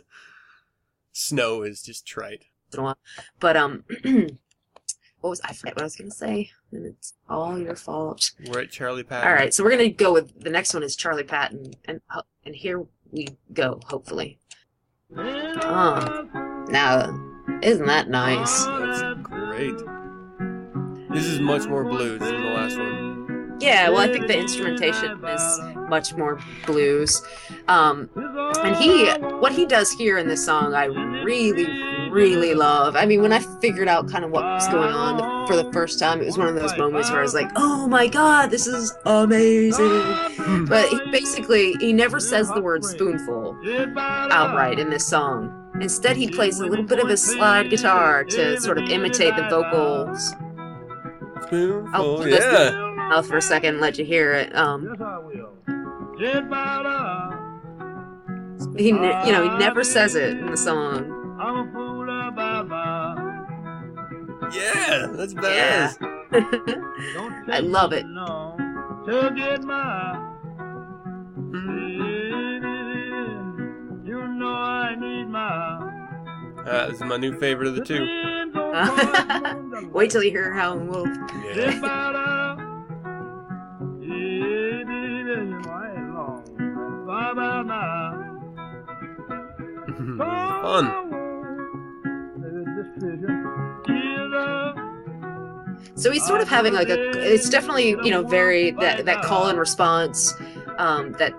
Snow 1.11 1.63
is 1.63 1.81
just 1.81 2.05
trite. 2.05 2.45
in 2.73 2.79
a 2.79 2.83
while. 2.83 2.97
But 3.41 3.57
um, 3.57 3.83
what 4.03 5.29
was 5.29 5.41
I 5.43 5.51
forget 5.53 5.75
what 5.75 5.81
I 5.81 5.85
was 5.85 5.95
gonna 5.97 6.11
say? 6.11 6.51
And 6.71 6.85
it's 6.85 7.13
all 7.27 7.57
your 7.59 7.75
fault. 7.75 8.31
We're 8.47 8.61
at 8.61 8.71
Charlie 8.71 9.03
Patton. 9.03 9.27
All 9.27 9.33
right, 9.33 9.53
so 9.53 9.63
we're 9.63 9.71
gonna 9.71 9.89
go 9.89 10.13
with 10.13 10.39
the 10.41 10.49
next 10.49 10.73
one 10.73 10.83
is 10.83 10.95
Charlie 10.95 11.23
Patton, 11.23 11.73
and 11.85 11.99
and 12.45 12.55
here 12.55 12.85
we 13.11 13.27
go. 13.51 13.81
Hopefully. 13.87 14.39
Oh, 15.17 16.65
now 16.69 17.28
isn't 17.61 17.85
that 17.85 18.09
nice? 18.09 18.65
That's 18.65 19.21
great. 19.21 19.75
This 21.11 21.25
is 21.25 21.39
much 21.39 21.67
more 21.67 21.83
blues 21.83 22.19
than 22.19 22.41
the 22.41 22.49
last 22.49 22.77
one. 22.77 23.57
Yeah, 23.59 23.89
well, 23.89 23.99
I 23.99 24.07
think 24.07 24.27
the 24.27 24.37
instrumentation 24.37 25.21
is 25.25 25.59
much 25.89 26.15
more 26.15 26.39
blues. 26.65 27.21
Um, 27.67 28.09
and 28.63 28.75
he, 28.75 29.09
what 29.39 29.51
he 29.51 29.65
does 29.65 29.91
here 29.91 30.17
in 30.17 30.29
this 30.29 30.45
song, 30.45 30.73
I 30.73 30.85
really, 30.85 31.67
really 32.09 32.53
love. 32.55 32.95
I 32.95 33.05
mean, 33.05 33.21
when 33.21 33.33
I 33.33 33.39
figured 33.59 33.89
out 33.89 34.09
kind 34.09 34.23
of 34.23 34.31
what 34.31 34.43
was 34.43 34.67
going 34.69 34.93
on 34.93 35.45
for 35.45 35.57
the 35.57 35.69
first 35.73 35.99
time, 35.99 36.21
it 36.21 36.25
was 36.25 36.37
one 36.37 36.47
of 36.47 36.55
those 36.55 36.77
moments 36.77 37.09
where 37.09 37.19
I 37.19 37.23
was 37.23 37.33
like, 37.33 37.51
"Oh 37.57 37.85
my 37.87 38.07
god, 38.07 38.49
this 38.49 38.65
is 38.65 38.93
amazing!" 39.05 40.65
But 40.65 40.87
he 40.87 40.99
basically, 41.11 41.73
he 41.81 41.91
never 41.91 42.21
says 42.21 42.49
the 42.51 42.61
word 42.61 42.85
spoonful 42.85 43.57
outright 43.97 44.79
in 44.79 44.89
this 44.89 45.05
song. 45.05 45.58
Instead, 45.81 46.17
he 46.17 46.29
plays 46.29 46.59
a 46.59 46.65
little 46.65 46.85
bit 46.85 46.99
of 46.99 47.09
a 47.09 47.17
slide 47.17 47.69
guitar 47.69 48.23
to 48.25 48.59
sort 48.59 48.77
of 48.77 48.89
imitate 48.89 49.35
the 49.35 49.43
vocals. 49.49 50.33
I'll 51.93 52.17
put 52.17 52.23
Oh, 52.23 52.25
yeah. 52.25 52.35
this 52.39 52.73
mouth 52.73 53.27
for 53.27 53.37
a 53.37 53.41
second 53.41 53.75
and 53.75 53.81
let 53.81 53.97
you 53.97 54.05
hear 54.05 54.33
it. 54.33 54.55
Um, 54.55 54.83
he, 58.77 58.91
ne- 58.91 59.25
you 59.25 59.31
know, 59.31 59.43
he 59.51 59.57
never 59.57 59.83
says 59.83 60.15
it 60.15 60.37
in 60.37 60.47
the 60.51 60.57
song. 60.57 61.15
Yeah, 64.53 65.07
that's 65.11 65.33
Yeah. 65.33 65.93
I 67.51 67.59
love 67.61 67.93
it. 67.93 68.05
Uh, 76.69 76.85
this 76.85 76.97
is 76.97 77.01
my 77.01 77.17
new 77.17 77.35
favorite 77.39 77.67
of 77.67 77.75
the 77.75 77.83
two. 77.83 78.05
Wait 79.91 80.11
till 80.11 80.21
you 80.23 80.29
hear 80.29 80.53
Howlin' 80.53 80.87
Wolf. 80.87 81.07
Yeah. 81.55 81.79
Fun. 90.61 91.09
So 95.95 96.11
he's 96.11 96.25
sort 96.25 96.41
of 96.41 96.47
having 96.47 96.73
like 96.73 96.89
a. 96.89 97.33
It's 97.33 97.49
definitely 97.49 97.89
you 97.89 98.11
know 98.11 98.21
very 98.21 98.71
that 98.71 99.05
that 99.05 99.23
call 99.23 99.47
and 99.47 99.57
response 99.57 100.35
um, 100.77 101.13
that 101.13 101.33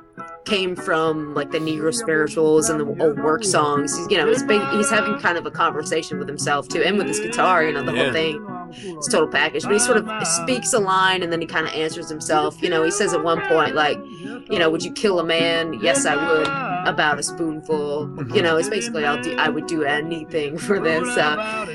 came 0.45 0.75
from 0.75 1.35
like 1.35 1.51
the 1.51 1.59
Negro 1.59 1.93
spirituals 1.95 2.69
and 2.71 2.81
the 2.81 3.05
old 3.05 3.19
work 3.23 3.45
songs. 3.45 3.97
He's, 3.97 4.11
you 4.11 4.17
know, 4.17 4.27
he's 4.27 4.43
he's 4.73 4.91
having 4.91 5.19
kind 5.19 5.37
of 5.39 5.47
a 5.47 5.51
conversation 5.51 6.19
with 6.19 6.29
himself 6.29 6.69
too, 6.69 6.83
and 6.83 6.97
with 6.99 7.07
his 7.07 7.21
guitar. 7.21 7.63
You 7.65 7.73
know, 7.73 7.83
the 7.83 7.93
Yeah. 7.95 8.05
whole 8.05 8.13
thing. 8.13 8.47
It's 8.73 9.09
total 9.09 9.29
package. 9.29 9.65
But 9.65 9.73
he 9.73 9.79
sort 9.81 9.97
of 9.99 10.27
speaks 10.27 10.73
a 10.73 10.79
line 10.79 11.25
and 11.25 11.33
then 11.33 11.41
he 11.41 11.47
kind 11.47 11.67
of 11.67 11.73
answers 11.75 12.09
himself. 12.09 12.63
You 12.63 12.71
know, 12.71 12.85
he 12.85 12.91
says 12.93 13.13
at 13.13 13.23
one 13.25 13.41
point 13.49 13.75
like, 13.75 13.99
you 14.49 14.59
know, 14.61 14.71
would 14.71 14.85
you 14.85 14.93
kill 14.93 15.19
a 15.19 15.25
man? 15.25 15.75
Yes, 15.83 16.07
I 16.07 16.15
would. 16.15 16.47
About 16.89 17.19
a 17.19 17.23
spoonful. 17.23 18.11
You 18.35 18.43
know, 18.43 18.57
it's 18.57 18.69
basically 18.69 19.05
I'll 19.05 19.21
do. 19.23 19.37
I 19.37 19.49
would 19.49 19.67
do 19.67 19.83
anything 19.83 20.57
for 20.57 20.79
this. 20.81 21.09
Uh, 21.17 21.67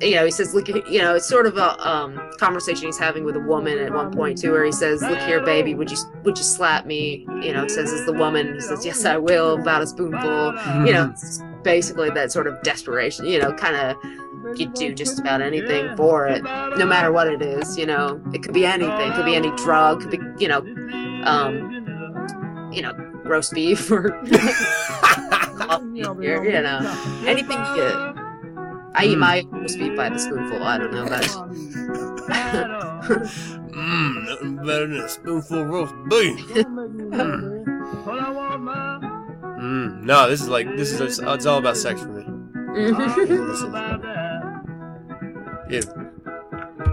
you 0.00 0.14
know, 0.14 0.24
he 0.24 0.30
says, 0.30 0.54
look, 0.54 0.68
you 0.68 1.00
know, 1.00 1.14
it's 1.14 1.26
sort 1.26 1.46
of 1.46 1.56
a 1.56 1.88
um, 1.88 2.20
conversation 2.38 2.86
he's 2.86 2.98
having 2.98 3.24
with 3.24 3.36
a 3.36 3.40
woman 3.40 3.78
at 3.78 3.92
one 3.92 4.12
point 4.12 4.38
too, 4.38 4.52
where 4.52 4.64
he 4.64 4.72
says, 4.72 5.00
look 5.00 5.18
here, 5.20 5.40
baby, 5.40 5.74
would 5.74 5.90
you 5.90 5.96
would 6.22 6.36
you 6.36 6.44
slap 6.44 6.86
me? 6.86 7.26
You 7.42 7.52
know, 7.52 7.66
says 7.66 7.92
as 7.92 8.04
the 8.04 8.12
woman, 8.12 8.54
he 8.54 8.60
says, 8.60 8.84
yes, 8.84 9.04
I 9.04 9.16
will, 9.16 9.60
about 9.60 9.82
a 9.82 9.86
spoonful. 9.86 10.54
You 10.86 10.92
know, 10.92 11.10
it's 11.10 11.40
basically 11.62 12.10
that 12.10 12.30
sort 12.30 12.46
of 12.46 12.62
desperation. 12.62 13.26
You 13.26 13.40
know, 13.40 13.52
kind 13.54 13.76
of 13.76 13.96
you 14.58 14.66
do 14.66 14.94
just 14.94 15.18
about 15.18 15.40
anything 15.40 15.96
for 15.96 16.26
it, 16.26 16.42
no 16.42 16.84
matter 16.84 17.10
what 17.10 17.26
it 17.28 17.40
is. 17.40 17.78
You 17.78 17.86
know, 17.86 18.22
it 18.34 18.42
could 18.42 18.54
be 18.54 18.66
anything, 18.66 19.10
it 19.10 19.14
could 19.14 19.24
be 19.24 19.34
any 19.34 19.50
drug, 19.56 20.02
could 20.02 20.10
be, 20.10 20.18
you 20.38 20.48
know, 20.48 20.58
um, 21.24 22.70
you 22.72 22.82
know, 22.82 22.92
roast 23.24 23.52
beef 23.52 23.90
or 23.90 24.22
you 25.94 26.02
know, 26.02 26.20
anything 27.26 27.58
you 27.58 27.76
get. 27.76 28.25
I 28.98 29.04
eat 29.04 29.18
my 29.18 29.44
roast 29.50 29.78
beef 29.78 29.94
by 29.96 30.08
the 30.08 30.18
spoonful. 30.18 30.62
I 30.62 30.78
don't 30.78 30.92
know 30.92 31.04
about 31.06 31.22
Mmm, 33.70 34.24
nothing 34.28 34.56
better 34.64 34.86
than 34.86 35.00
a 35.00 35.08
spoonful 35.08 35.60
of 35.62 35.68
roast 35.68 35.94
beef. 36.08 36.38
Mmm, 39.58 40.02
no, 40.02 40.28
this 40.28 40.40
is 40.40 40.48
like 40.48 40.66
this 40.76 40.92
is 40.98 41.18
it's 41.20 41.46
all 41.46 41.58
about 41.58 41.76
sex 41.76 42.00
for 42.00 42.08
me. 42.08 42.24
This 45.68 45.84
is- 45.84 45.92
yeah. 45.92 46.86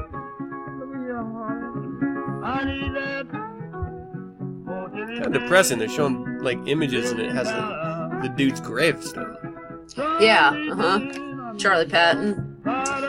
Kind 4.93 5.25
of 5.25 5.33
depressing. 5.33 5.79
They're 5.79 5.89
showing 5.89 6.39
like 6.39 6.57
images 6.65 7.11
and 7.11 7.19
it 7.19 7.31
has 7.31 7.47
the, 7.47 8.19
the 8.23 8.29
dude's 8.29 8.59
gravestone. 8.59 9.37
yeah, 10.19 10.49
uh 10.71 10.75
huh. 10.75 10.99
Charlie 11.57 11.87
Patton. 11.87 12.61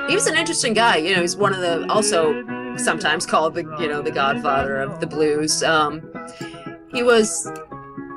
He 0.09 0.15
was 0.15 0.27
an 0.27 0.37
interesting 0.37 0.75
guy. 0.75 0.97
You 0.97 1.15
know, 1.15 1.21
he's 1.21 1.37
one 1.37 1.53
of 1.53 1.61
the 1.61 1.91
also 1.91 2.45
sometimes 2.77 3.27
called 3.27 3.55
the 3.55 3.63
you 3.81 3.89
know 3.89 4.03
the 4.03 4.11
Godfather 4.11 4.81
of 4.81 5.01
the 5.01 5.07
blues. 5.07 5.63
Um, 5.63 6.03
he 6.93 7.03
was. 7.03 7.51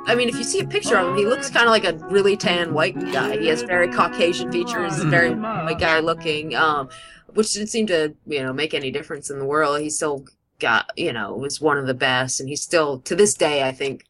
I 0.05 0.15
mean, 0.15 0.30
if 0.30 0.38
you 0.38 0.43
see 0.45 0.61
a 0.61 0.67
picture 0.67 0.97
of 0.97 1.09
him, 1.09 1.17
he 1.17 1.25
looks 1.25 1.49
kind 1.49 1.65
of 1.65 1.71
like 1.71 1.84
a 1.84 1.93
really 2.07 2.38
tan 2.38 2.73
white 2.73 2.97
guy. 3.11 3.38
He 3.38 3.47
has 3.47 3.61
very 3.61 3.89
Caucasian 3.89 4.49
features, 4.49 5.03
very 5.03 5.36
white 5.36 5.80
guy 5.80 5.99
looking, 5.99 6.55
um, 6.55 6.88
which 7.34 7.51
didn't 7.51 7.67
seem 7.67 7.88
to, 7.88 8.15
you 8.25 8.41
know, 8.41 8.53
make 8.53 8.73
any 8.73 8.89
difference 8.89 9.30
in 9.30 9.38
the 9.38 9.43
world. 9.43 9.82
He 9.82 9.89
still 9.89 10.25
got 10.59 10.91
you 10.95 11.13
know 11.13 11.34
was 11.34 11.61
one 11.61 11.78
of 11.78 11.88
the 11.88 11.93
best, 11.93 12.39
and 12.39 12.49
he's 12.49 12.61
still 12.61 12.99
to 13.01 13.15
this 13.15 13.34
day 13.34 13.63
I 13.63 13.71
think 13.71 14.05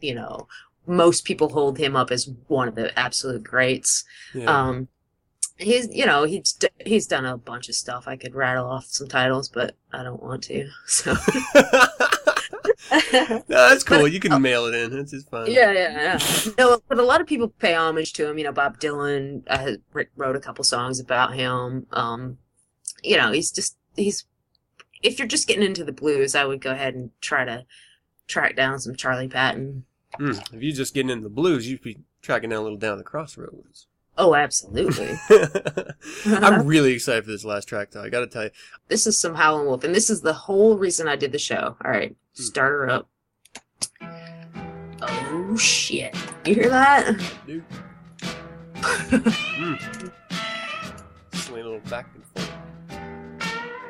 you 0.00 0.14
know 0.14 0.46
most 0.86 1.24
people 1.24 1.50
hold 1.50 1.78
him 1.78 1.94
up 1.94 2.10
as 2.10 2.30
one 2.46 2.68
of 2.68 2.74
the 2.74 2.96
absolute 2.98 3.44
greats. 3.44 4.04
Yeah. 4.34 4.46
Um, 4.46 4.88
he's 5.58 5.94
you 5.94 6.06
know 6.06 6.24
he's 6.24 6.58
he's 6.84 7.06
done 7.06 7.26
a 7.26 7.36
bunch 7.36 7.68
of 7.68 7.74
stuff. 7.74 8.08
I 8.08 8.16
could 8.16 8.34
rattle 8.34 8.66
off 8.66 8.86
some 8.86 9.08
titles, 9.08 9.48
but 9.48 9.76
I 9.92 10.02
don't 10.02 10.22
want 10.22 10.44
to. 10.44 10.68
So 10.86 11.14
no, 13.12 13.42
that's 13.48 13.84
cool. 13.84 14.08
You 14.08 14.20
can 14.20 14.40
mail 14.40 14.66
it 14.66 14.74
in. 14.74 14.98
It's 14.98 15.10
just 15.10 15.28
fun. 15.30 15.50
yeah, 15.50 15.72
yeah, 15.72 16.18
yeah. 16.18 16.52
No, 16.56 16.80
but 16.88 16.98
a 16.98 17.02
lot 17.02 17.20
of 17.20 17.26
people 17.26 17.48
pay 17.48 17.74
homage 17.74 18.12
to 18.14 18.28
him. 18.28 18.38
You 18.38 18.44
know, 18.44 18.52
Bob 18.52 18.78
Dylan 18.80 19.42
uh, 19.48 19.72
wr- 19.92 20.02
wrote 20.16 20.36
a 20.36 20.40
couple 20.40 20.64
songs 20.64 20.98
about 21.00 21.34
him. 21.34 21.86
Um, 21.92 22.38
you 23.02 23.16
know, 23.16 23.32
he's 23.32 23.50
just 23.50 23.76
he's. 23.96 24.24
If 25.02 25.18
you're 25.18 25.28
just 25.28 25.46
getting 25.46 25.64
into 25.64 25.84
the 25.84 25.92
blues, 25.92 26.34
I 26.34 26.44
would 26.44 26.60
go 26.60 26.70
ahead 26.70 26.94
and 26.94 27.10
try 27.20 27.44
to 27.44 27.66
track 28.26 28.56
down 28.56 28.78
some 28.80 28.96
Charlie 28.96 29.28
Patton. 29.28 29.84
Mm, 30.18 30.54
if 30.54 30.62
you're 30.62 30.72
just 30.74 30.94
getting 30.94 31.10
into 31.10 31.24
the 31.24 31.34
blues, 31.34 31.68
you'd 31.68 31.82
be 31.82 31.98
tracking 32.22 32.50
down 32.50 32.60
a 32.60 32.62
little 32.62 32.78
down 32.78 32.98
the 32.98 33.04
crossroads. 33.04 33.87
Oh, 34.18 34.34
absolutely. 34.34 35.16
I'm 36.26 36.66
really 36.66 36.92
excited 36.92 37.24
for 37.24 37.30
this 37.30 37.44
last 37.44 37.68
track, 37.68 37.92
though. 37.92 38.02
I 38.02 38.08
got 38.08 38.20
to 38.20 38.26
tell 38.26 38.44
you. 38.44 38.50
this 38.88 39.06
is 39.06 39.16
some 39.16 39.36
Howlin' 39.36 39.66
Wolf, 39.66 39.84
and 39.84 39.94
this 39.94 40.10
is 40.10 40.20
the 40.22 40.32
whole 40.32 40.76
reason 40.76 41.06
I 41.06 41.14
did 41.14 41.30
the 41.30 41.38
show. 41.38 41.76
All 41.84 41.90
right, 41.90 42.16
start 42.34 42.72
her 42.72 42.90
up. 42.90 43.08
Oh 45.00 45.56
shit! 45.56 46.16
You 46.44 46.54
hear 46.54 46.68
that? 46.68 47.16
Dude. 47.46 47.64
mm. 48.74 50.12
Swing 51.34 51.62
a 51.62 51.64
little 51.64 51.80
back 51.88 52.08
and 52.14 52.24
forth. 52.26 52.50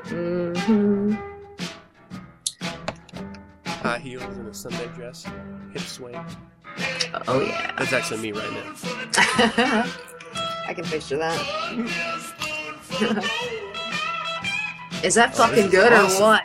hmm 0.09 1.15
High 3.67 3.99
heels 3.99 4.37
and 4.37 4.49
a 4.49 4.55
Sunday 4.55 4.89
dress. 4.95 5.25
Hip 5.73 5.83
swing. 5.83 6.23
Oh 7.27 7.41
yeah. 7.41 7.73
That's 7.79 7.95
actually 7.95 8.21
me 8.21 8.33
right 8.33 8.53
now. 8.53 9.87
I 10.69 10.75
can 10.75 10.85
picture 10.85 11.17
that. 11.17 11.41
is 15.03 15.15
that 15.15 15.31
Oh, 15.35 15.47
fucking 15.47 15.57
this 15.71 15.73
good 15.73 15.93
awesome. 15.93 16.23
or 16.23 16.27
what? 16.27 16.45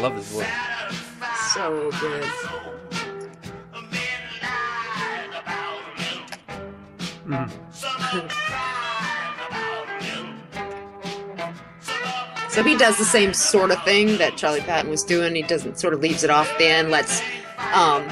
Love 0.00 0.14
his 0.16 0.28
voice. 0.28 0.46
so 1.54 1.90
good. 2.00 2.24
Mhm. 7.26 8.32
So 12.50 12.62
he 12.62 12.76
does 12.76 12.98
the 12.98 13.04
same 13.06 13.32
sort 13.32 13.70
of 13.70 13.82
thing 13.82 14.18
that 14.18 14.36
Charlie 14.36 14.60
Patton 14.60 14.90
was 14.90 15.02
doing. 15.02 15.34
He 15.34 15.40
doesn't 15.40 15.78
sort 15.78 15.94
of 15.94 16.00
leaves 16.00 16.22
it 16.22 16.28
off 16.28 16.52
at 16.52 16.58
the 16.58 16.66
end, 16.66 16.90
lets 16.90 17.22
um, 17.72 18.06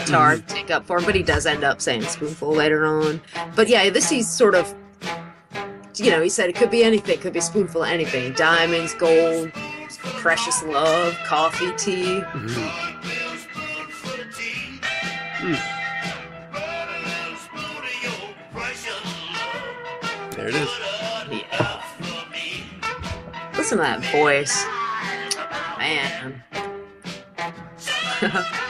guitar 0.00 0.36
Mm-hmm. 0.36 0.46
take 0.46 0.70
up 0.70 0.86
for 0.86 0.98
him, 0.98 1.04
but 1.04 1.14
he 1.14 1.22
does 1.22 1.46
end 1.46 1.64
up 1.64 1.80
saying 1.80 2.02
spoonful 2.02 2.52
later 2.52 2.84
on. 2.86 3.20
But 3.54 3.68
yeah, 3.68 3.88
this 3.90 4.08
he's 4.10 4.30
sort 4.30 4.54
of, 4.54 4.74
you 5.96 6.10
know, 6.10 6.20
he 6.22 6.28
said 6.28 6.48
it 6.48 6.54
could 6.56 6.70
be 6.70 6.84
anything, 6.84 7.14
it 7.14 7.20
could 7.20 7.32
be 7.32 7.38
a 7.40 7.42
spoonful 7.42 7.82
of 7.84 7.88
anything 7.90 8.32
diamonds, 8.34 8.94
gold, 8.94 9.50
precious 10.20 10.62
love, 10.64 11.14
coffee, 11.24 11.72
tea. 11.76 12.20
Mhm. 12.20 12.88
There 20.32 20.48
it 20.48 20.54
is. 20.54 20.68
Yeah. 21.30 21.82
Listen 23.56 23.78
to 23.78 23.82
that 23.82 24.00
voice. 24.12 24.64
Man. 25.78 26.42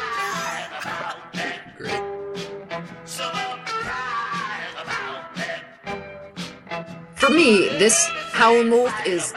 For 7.29 7.35
me, 7.35 7.69
this 7.77 8.11
Wolf 8.41 9.07
is 9.07 9.35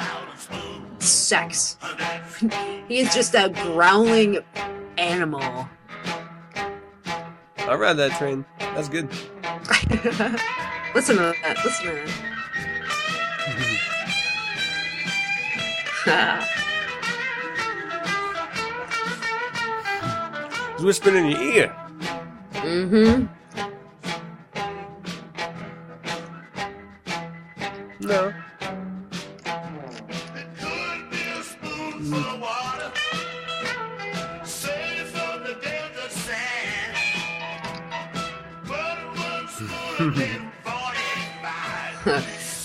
sex. 1.00 1.78
he 2.88 3.00
is 3.00 3.14
just 3.14 3.36
a 3.36 3.50
growling 3.50 4.40
animal. 4.98 5.68
I 7.58 7.76
ride 7.76 7.98
that 7.98 8.18
train. 8.18 8.46
That's 8.60 8.88
good. 8.88 9.10
listen 10.96 11.18
to 11.18 11.34
that. 11.44 11.58
Listen 11.66 11.86
to 11.88 11.92
that. 16.06 16.48
He's 20.78 20.86
whispering 20.86 21.26
in 21.26 21.32
your 21.32 21.42
ear. 21.42 21.76
mm-hmm. 22.54 23.41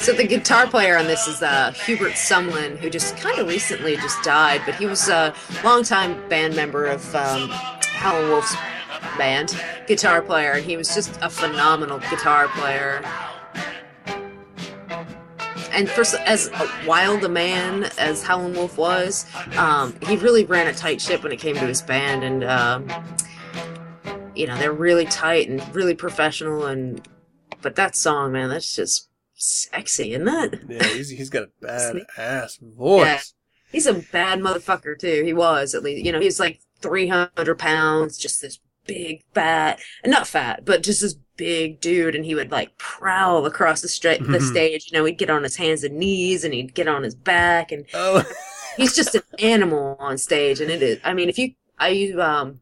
So 0.06 0.12
the 0.12 0.24
guitar 0.24 0.68
player 0.68 0.96
on 0.96 1.06
this 1.06 1.26
is 1.26 1.42
uh, 1.42 1.72
Hubert 1.72 2.12
Sumlin, 2.12 2.76
who 2.76 2.88
just 2.88 3.16
kind 3.16 3.40
of 3.40 3.48
recently 3.48 3.96
just 3.96 4.22
died, 4.22 4.62
but 4.64 4.76
he 4.76 4.86
was 4.86 5.08
a 5.08 5.34
longtime 5.64 6.28
band 6.28 6.54
member 6.54 6.86
of 6.86 7.12
um, 7.16 7.48
Howlin' 7.50 8.30
Wolf's 8.30 8.54
band, 9.18 9.60
guitar 9.88 10.22
player, 10.22 10.52
and 10.52 10.64
he 10.64 10.76
was 10.76 10.94
just 10.94 11.18
a 11.22 11.28
phenomenal 11.28 11.98
guitar 11.98 12.46
player. 12.48 13.02
And 15.76 15.90
for 15.90 16.04
as 16.20 16.50
wild 16.86 17.22
a 17.22 17.28
man 17.28 17.90
as 17.98 18.22
Howlin' 18.22 18.54
Wolf 18.54 18.78
was, 18.78 19.26
um, 19.58 19.94
he 20.02 20.16
really 20.16 20.46
ran 20.46 20.66
a 20.66 20.72
tight 20.72 21.02
ship 21.02 21.22
when 21.22 21.32
it 21.32 21.38
came 21.38 21.54
to 21.56 21.66
his 21.66 21.82
band, 21.82 22.24
and 22.24 22.44
um, 22.44 22.88
you 24.34 24.46
know 24.46 24.56
they're 24.56 24.72
really 24.72 25.04
tight 25.04 25.50
and 25.50 25.62
really 25.74 25.94
professional. 25.94 26.64
And 26.64 27.06
but 27.60 27.76
that 27.76 27.94
song, 27.94 28.32
man, 28.32 28.48
that's 28.48 28.74
just 28.74 29.10
sexy, 29.34 30.14
isn't 30.14 30.26
it? 30.26 30.60
Yeah, 30.66 30.82
he's, 30.84 31.10
he's 31.10 31.28
got 31.28 31.42
a 31.42 31.50
bad 31.60 31.96
ass 32.16 32.58
voice. 32.62 33.34
He's 33.70 33.86
a 33.86 33.94
bad 33.94 34.40
motherfucker 34.40 34.98
too. 34.98 35.24
He 35.24 35.34
was 35.34 35.74
at 35.74 35.82
least, 35.82 36.06
you 36.06 36.10
know, 36.10 36.20
he's 36.20 36.40
like 36.40 36.60
three 36.80 37.08
hundred 37.08 37.58
pounds, 37.58 38.16
just 38.16 38.40
this 38.40 38.60
big 38.86 39.24
fat, 39.34 39.78
not 40.06 40.26
fat, 40.26 40.64
but 40.64 40.82
just 40.82 41.02
this 41.02 41.16
big 41.36 41.80
dude. 41.80 42.14
And 42.14 42.24
he 42.24 42.34
would 42.34 42.50
like 42.50 42.76
prowl 42.78 43.46
across 43.46 43.82
the 43.82 43.88
straight 43.88 44.30
the 44.30 44.38
Mhm. 44.38 44.40
stage. 44.40 44.90
You 44.90 44.98
know, 44.98 45.04
he'd 45.04 45.18
get 45.18 45.30
on 45.30 45.42
his 45.42 45.56
hands 45.56 45.84
and 45.84 45.96
knees, 45.98 46.44
and 46.44 46.54
he'd 46.54 46.74
get 46.74 46.88
on 46.88 47.02
his 47.02 47.14
back, 47.14 47.72
and 47.72 47.86
Oh, 47.94 48.24
he's 48.76 48.94
just 48.94 49.14
an 49.14 49.22
animal 49.38 49.96
on 49.98 50.18
stage. 50.18 50.60
And 50.60 50.70
it 50.70 50.82
is. 50.82 50.98
I 51.04 51.14
mean, 51.14 51.28
if 51.28 51.38
you, 51.38 51.52
I 51.78 52.12
um, 52.18 52.60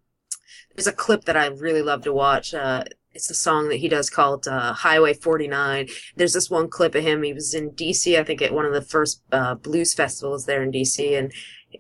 there's 0.75 0.87
a 0.87 0.93
clip 0.93 1.25
that 1.25 1.37
I 1.37 1.47
really 1.47 1.83
love 1.83 2.03
to 2.03 2.12
watch. 2.12 2.55
Uh, 2.55 2.85
it's 3.12 3.31
a 3.31 3.35
song 3.35 3.68
that 3.68 3.77
he 3.77 3.89
does 3.89 4.11
called 4.11 4.49
uh, 4.49 4.72
Highway 4.72 5.14
49. 5.14 5.89
There's 6.16 6.33
this 6.33 6.51
one 6.51 6.68
clip 6.68 6.95
of 6.97 7.05
him. 7.05 7.22
He 7.22 7.33
was 7.33 7.55
in 7.55 7.70
DC, 7.70 8.18
I 8.18 8.25
think, 8.25 8.43
at 8.43 8.53
one 8.53 8.64
of 8.66 8.72
the 8.72 8.83
first 8.83 9.22
uh, 9.31 9.55
blues 9.55 9.95
festivals 9.95 10.47
there 10.47 10.62
in 10.62 10.72
DC, 10.72 11.14
and 11.16 11.33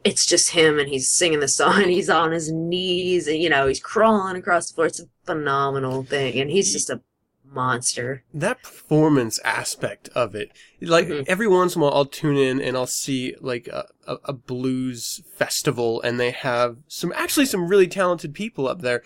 it's 0.02 0.26
just 0.26 0.50
him, 0.50 0.78
and 0.78 0.88
he's 0.88 1.10
singing 1.10 1.40
the 1.40 1.48
song, 1.48 1.82
and 1.82 1.90
he's 1.90 2.10
on 2.10 2.32
his 2.32 2.50
knees, 2.50 3.28
and 3.28 3.38
you 3.38 3.48
know, 3.50 3.66
he's 3.66 3.80
crawling 3.80 4.36
across 4.36 4.68
the 4.68 4.74
floor. 4.74 4.86
It's 4.88 5.00
a 5.00 5.08
phenomenal 5.24 6.02
thing, 6.04 6.38
and 6.40 6.50
he's 6.50 6.72
just 6.72 6.90
a 6.90 7.00
monster. 7.46 8.24
that 8.34 8.62
performance 8.64 9.38
aspect 9.44 10.08
of 10.08 10.34
it. 10.34 10.50
Like 10.80 11.06
Mhm. 11.06 11.24
every 11.28 11.46
once 11.46 11.76
in 11.76 11.80
a 11.80 11.84
while, 11.84 11.94
I'll 11.94 12.04
tune 12.04 12.36
in 12.36 12.60
and 12.60 12.76
I'll 12.76 12.86
see 12.88 13.36
like 13.40 13.68
a, 13.68 13.86
a, 14.08 14.16
a 14.24 14.32
blues 14.32 15.22
festival, 15.36 16.02
and 16.02 16.18
they 16.18 16.32
have 16.32 16.78
some 16.88 17.12
actually 17.14 17.46
some 17.46 17.68
really 17.68 17.86
talented 17.86 18.34
people 18.34 18.66
up 18.66 18.80
there, 18.80 19.02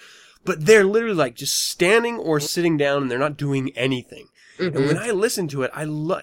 but 0.46 0.64
they're 0.64 0.84
literally 0.84 1.14
like 1.14 1.34
just 1.34 1.58
standing 1.68 2.16
or 2.16 2.40
sitting 2.40 2.78
down, 2.78 3.02
and 3.02 3.10
they're 3.10 3.18
not 3.18 3.36
doing 3.36 3.70
anything. 3.76 4.28
And 4.58 4.74
Mhm. 4.74 4.86
when 4.86 4.98
I 4.98 5.10
listen 5.10 5.46
to 5.48 5.62
it, 5.62 5.70
I 5.74 5.84
love. 5.84 6.22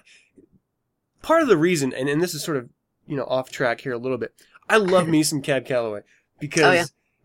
Part 1.22 1.42
of 1.42 1.48
the 1.48 1.56
reason, 1.56 1.92
and, 1.92 2.08
and 2.08 2.20
this 2.20 2.34
is 2.34 2.42
sort 2.42 2.56
of 2.56 2.68
you 3.06 3.16
know 3.16 3.24
off 3.24 3.50
track 3.50 3.82
here 3.82 3.92
a 3.92 3.98
little 3.98 4.18
bit. 4.18 4.34
I 4.68 4.76
love 4.78 5.08
me 5.14 5.22
some 5.22 5.42
Cab 5.42 5.64
Calloway 5.66 6.00
because 6.40 6.62
Oh, 6.64 6.72
yeah. 6.72 6.84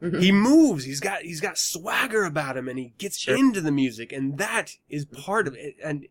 Mhm. 0.09 0.21
he 0.21 0.31
moves. 0.31 0.83
He's 0.85 0.99
got 0.99 1.21
he's 1.21 1.41
got 1.41 1.57
swagger 1.57 2.23
about 2.23 2.57
him, 2.57 2.67
and 2.67 2.79
he 2.79 2.93
gets 2.97 3.17
Sure. 3.17 3.35
into 3.35 3.61
the 3.61 3.71
music, 3.71 4.11
and 4.11 4.37
that 4.39 4.77
is 4.89 5.05
part 5.05 5.47
of 5.47 5.55
it. 5.55 5.75
And 5.83 6.07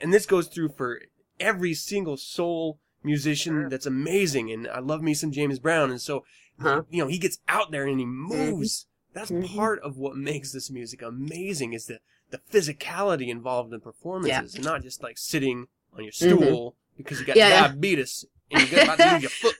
and 0.00 0.12
this 0.12 0.26
goes 0.26 0.48
through 0.48 0.70
for 0.70 1.02
every 1.40 1.74
single 1.74 2.16
soul 2.16 2.78
musician 3.02 3.68
that's 3.68 3.86
amazing. 3.86 4.50
And 4.50 4.66
I 4.68 4.78
love 4.78 5.02
me 5.02 5.12
some 5.14 5.30
James 5.30 5.58
Brown, 5.58 5.90
and 5.90 6.00
so 6.00 6.24
Huh? 6.60 6.82
you 6.90 7.02
know 7.02 7.08
he 7.08 7.18
gets 7.18 7.38
out 7.48 7.70
there 7.70 7.86
and 7.86 7.98
he 7.98 8.06
moves. 8.06 8.86
That's 9.12 9.30
Mhm. 9.30 9.54
part 9.54 9.80
of 9.80 9.96
what 9.96 10.16
makes 10.16 10.52
this 10.52 10.70
music 10.70 11.02
amazing 11.02 11.72
is 11.74 11.86
the 11.86 12.00
the 12.30 12.38
physicality 12.50 13.28
involved 13.28 13.72
in 13.72 13.80
performances, 13.80 14.54
and 14.54 14.64
not 14.64 14.82
just 14.82 15.02
like 15.02 15.18
sitting 15.18 15.68
on 15.96 16.02
your 16.02 16.12
stool 16.12 16.74
because 16.96 17.20
you 17.20 17.26
got 17.26 17.36
Mm-hmm. 17.36 17.38
Yeah, 17.40 17.48
yeah. 17.60 17.68
diabetes 17.68 18.24
and 18.50 18.60
you're 18.60 18.70
good 18.70 18.82
about 18.84 18.98
to 18.98 19.12
lose 19.12 19.22
your 19.22 19.30
foot. 19.42 19.54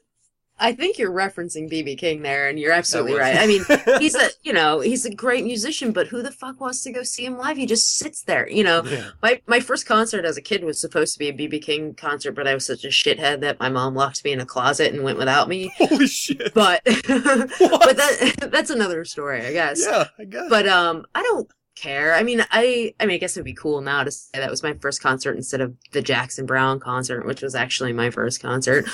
I 0.58 0.72
think 0.72 0.98
you're 0.98 1.10
referencing 1.12 1.70
BB 1.70 1.98
King 1.98 2.22
there, 2.22 2.48
and 2.48 2.58
you're 2.58 2.72
absolutely 2.72 3.14
right. 3.14 3.36
I 3.36 3.46
mean, 3.46 3.64
he's 3.98 4.14
a 4.14 4.28
you 4.42 4.52
know 4.52 4.80
he's 4.80 5.04
a 5.04 5.14
great 5.14 5.44
musician, 5.44 5.92
but 5.92 6.08
who 6.08 6.22
the 6.22 6.30
fuck 6.30 6.60
wants 6.60 6.82
to 6.84 6.92
go 6.92 7.02
see 7.02 7.24
him 7.24 7.36
live? 7.36 7.56
He 7.56 7.66
just 7.66 7.96
sits 7.96 8.22
there, 8.22 8.48
you 8.48 8.62
know. 8.62 8.82
Yeah. 8.84 9.10
My 9.22 9.40
my 9.46 9.60
first 9.60 9.86
concert 9.86 10.24
as 10.24 10.36
a 10.36 10.42
kid 10.42 10.62
was 10.62 10.80
supposed 10.80 11.12
to 11.14 11.18
be 11.18 11.28
a 11.28 11.32
BB 11.32 11.62
King 11.62 11.94
concert, 11.94 12.32
but 12.32 12.46
I 12.46 12.54
was 12.54 12.64
such 12.66 12.84
a 12.84 12.88
shithead 12.88 13.40
that 13.40 13.58
my 13.58 13.68
mom 13.68 13.94
locked 13.94 14.24
me 14.24 14.32
in 14.32 14.40
a 14.40 14.46
closet 14.46 14.92
and 14.92 15.02
went 15.02 15.18
without 15.18 15.48
me. 15.48 15.72
Holy 15.78 16.06
shit. 16.06 16.54
But 16.54 16.82
but 16.84 17.04
that 17.06 18.48
that's 18.52 18.70
another 18.70 19.04
story, 19.04 19.44
I 19.44 19.52
guess. 19.52 19.84
yeah, 19.84 20.04
I 20.18 20.24
guess. 20.24 20.46
But 20.48 20.68
um, 20.68 21.04
I 21.14 21.22
don't 21.22 21.50
care. 21.74 22.14
I 22.14 22.22
mean, 22.22 22.44
I 22.52 22.94
I 23.00 23.06
mean, 23.06 23.16
I 23.16 23.18
guess 23.18 23.36
it'd 23.36 23.44
be 23.44 23.54
cool 23.54 23.80
now 23.80 24.04
to 24.04 24.10
say 24.10 24.38
that 24.38 24.50
was 24.50 24.62
my 24.62 24.74
first 24.74 25.02
concert 25.02 25.36
instead 25.36 25.60
of 25.60 25.74
the 25.90 26.00
Jackson 26.00 26.46
Browne 26.46 26.78
concert, 26.78 27.26
which 27.26 27.42
was 27.42 27.56
actually 27.56 27.92
my 27.92 28.10
first 28.10 28.40
concert. 28.40 28.86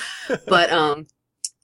but 0.47 0.71
um, 0.71 1.05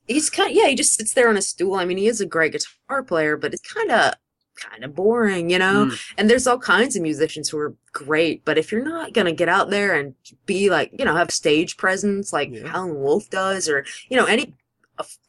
he's 0.08 0.30
kind 0.30 0.50
of, 0.50 0.56
yeah, 0.56 0.68
he 0.68 0.76
just 0.76 0.94
sits 0.94 1.14
there 1.14 1.30
on 1.30 1.38
a 1.38 1.42
stool. 1.42 1.76
I 1.76 1.86
mean, 1.86 1.98
he 1.98 2.08
is 2.08 2.22
a 2.22 2.26
great 2.26 2.54
guitar 2.54 3.04
player, 3.04 3.38
but 3.38 3.54
it's 3.54 3.74
kind 3.74 3.92
of 3.92 4.14
kind 4.58 4.84
of 4.84 4.96
boring, 4.96 5.50
you 5.50 5.60
know. 5.60 5.86
Mm. 5.86 6.14
And 6.18 6.30
there's 6.30 6.48
all 6.48 6.58
kinds 6.58 6.96
of 6.96 7.02
musicians 7.02 7.50
who 7.50 7.58
are 7.60 7.76
great, 7.94 8.44
but 8.44 8.58
if 8.58 8.72
you're 8.72 8.84
not 8.84 9.14
gonna 9.14 9.32
get 9.32 9.50
out 9.50 9.70
there 9.70 9.94
and 9.94 10.16
be 10.46 10.70
like, 10.70 10.92
you 10.98 11.06
know, 11.06 11.16
have 11.16 11.32
stage 11.32 11.78
presence 11.78 12.34
like 12.34 12.50
Yeah. 12.52 12.68
Howlin' 12.68 13.00
Wolf 13.00 13.30
does, 13.30 13.70
or 13.70 13.86
you 14.10 14.18
know, 14.18 14.26
any 14.26 14.56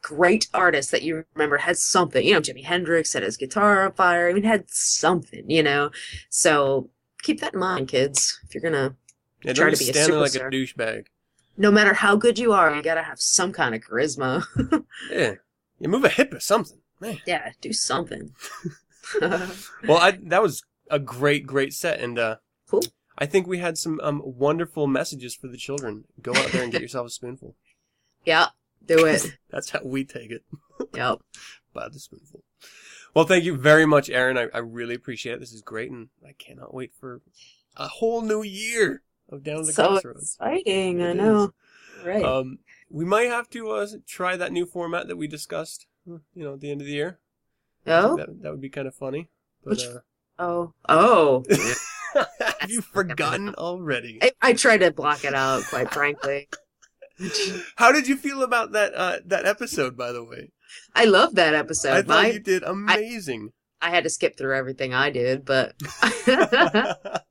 great 0.03 0.49
artist 0.55 0.91
that 0.93 1.03
you 1.03 1.25
remember 1.35 1.59
had 1.59 1.77
something. 1.77 2.25
You 2.25 2.33
know, 2.33 2.41
Jimi 2.41 2.65
Hendrix 2.65 3.13
had 3.13 3.23
his 3.23 3.37
guitar 3.37 3.85
on 3.85 3.93
fire. 3.93 4.29
I 4.29 4.33
mean, 4.33 4.45
had 4.45 4.65
something. 4.71 5.45
You 5.49 5.63
know, 5.63 5.91
so 6.31 6.91
keep 7.23 7.41
that 7.41 7.55
in 7.55 7.61
mind, 7.61 7.89
kids. 7.89 8.41
If 8.45 8.55
you're 8.55 8.63
gonna, 8.63 8.97
yeah, 9.43 9.53
try 9.53 9.71
to 9.71 9.77
be 9.77 9.91
a 9.91 9.93
stand 9.93 10.13
there 10.13 10.21
like 10.21 10.35
a 10.35 10.39
douchebag. 10.39 11.07
No 11.59 11.71
matter 11.71 11.93
how 11.93 12.17
good 12.17 12.39
you 12.39 12.53
are, 12.53 12.75
you 12.75 12.83
gotta 12.83 13.03
have 13.03 13.21
some 13.21 13.53
kind 13.53 13.75
of 13.75 13.83
charisma. 13.83 14.45
Yeah. 15.11 15.35
You 15.81 15.89
move 15.89 16.05
a 16.05 16.09
hip 16.09 16.33
or 16.33 16.41
something. 16.41 16.79
Man. 17.01 17.19
yeah, 17.27 17.51
do 17.61 17.73
something. 17.73 18.33
Well, 19.87 19.99
I, 19.99 20.19
that 20.25 20.43
was 20.43 20.63
a 20.91 20.99
great, 20.99 21.47
great 21.47 21.73
set, 21.73 22.01
and 22.01 22.19
uh, 22.19 22.37
Cool. 22.69 22.83
I 23.17 23.27
think 23.27 23.47
we 23.47 23.59
had 23.59 23.79
some 23.79 23.99
um, 24.03 24.23
wonderful 24.25 24.87
messages 24.87 25.35
for 25.35 25.49
the 25.49 25.57
children. 25.57 26.05
Go 26.21 26.33
out 26.35 26.51
there 26.53 26.63
and 26.63 26.71
get 26.73 26.83
yourself 26.83 27.07
a 27.07 27.11
spoonful. 27.11 27.55
yeah, 28.25 28.49
do 28.85 29.05
it. 29.07 29.39
That's 29.51 29.71
how 29.71 29.81
we 29.83 30.05
take 30.05 30.31
it 30.31 30.43
Yep. 30.95 31.19
by 31.73 31.89
the 31.89 31.99
spoonful. 31.99 32.43
Well, 33.15 33.25
thank 33.25 33.45
you 33.45 33.57
very 33.57 33.87
much, 33.87 34.11
Erin. 34.11 34.37
I, 34.37 34.49
I 34.53 34.59
really 34.59 34.95
appreciate 34.95 35.35
it. 35.35 35.41
This 35.41 35.53
is 35.53 35.63
great, 35.63 35.91
and 35.91 36.09
I 36.27 36.33
cannot 36.33 36.75
wait 36.75 36.93
for 36.99 37.23
a 37.77 37.89
whole 37.89 38.21
new 38.23 38.43
year 38.43 39.03
of 39.29 39.43
Down 39.43 39.63
the 39.65 39.73
So 39.73 39.89
Crossroads. 39.89 40.37
exciting. 40.41 41.03
I 41.03 41.11
It 41.11 41.17
know. 41.17 41.53
Right. 42.05 42.25
Um, 42.25 42.59
we 42.91 43.05
might 43.05 43.29
have 43.29 43.51
to 43.51 43.71
uh, 43.71 43.87
try 44.07 44.37
that 44.37 44.53
new 44.53 44.65
format 44.67 45.09
that 45.09 45.17
we 45.17 45.27
discussed. 45.27 45.87
You 46.07 46.21
know, 46.35 46.55
at 46.55 46.61
the 46.61 46.71
end 46.71 46.81
of 46.81 46.87
the 46.87 46.93
year. 46.95 47.19
oh. 47.87 48.17
That, 48.17 48.43
that 48.43 48.51
would 48.51 48.61
be 48.63 48.71
kind 48.71 48.89
of 48.89 48.95
funny. 48.95 49.29
But 49.63 49.71
Which- 49.71 49.85
uh, 49.85 49.99
Oh. 50.41 50.73
Oh. 50.89 51.45
have 52.15 52.71
you 52.71 52.81
forgotten 52.81 53.55
already? 53.57 54.21
I, 54.23 54.31
I 54.41 54.53
try 54.53 54.79
to 54.79 54.93
block 54.93 55.25
it 55.25 55.35
out, 55.35 55.65
quite 55.65 55.93
frankly. 55.93 56.49
How 57.77 57.91
did 57.91 58.07
you 58.07 58.17
feel 58.17 58.45
about 58.45 58.71
that 58.71 58.95
uh, 58.95 59.17
that 59.27 59.45
episode? 59.47 59.97
By 59.97 60.13
the 60.13 60.23
way, 60.23 60.53
I 60.95 61.07
love 61.07 61.35
that 61.35 61.55
episode. 61.55 61.91
I 61.93 62.03
thought 62.03 62.23
My, 62.23 62.27
you 62.29 62.39
did 62.39 62.63
amazing. 62.63 63.51
I 63.83 63.91
had 63.91 64.05
to 64.05 64.11
skip 64.11 64.39
through 64.39 64.57
everything 64.57 64.95
I 64.95 65.11
did, 65.11 65.45
but 65.45 65.75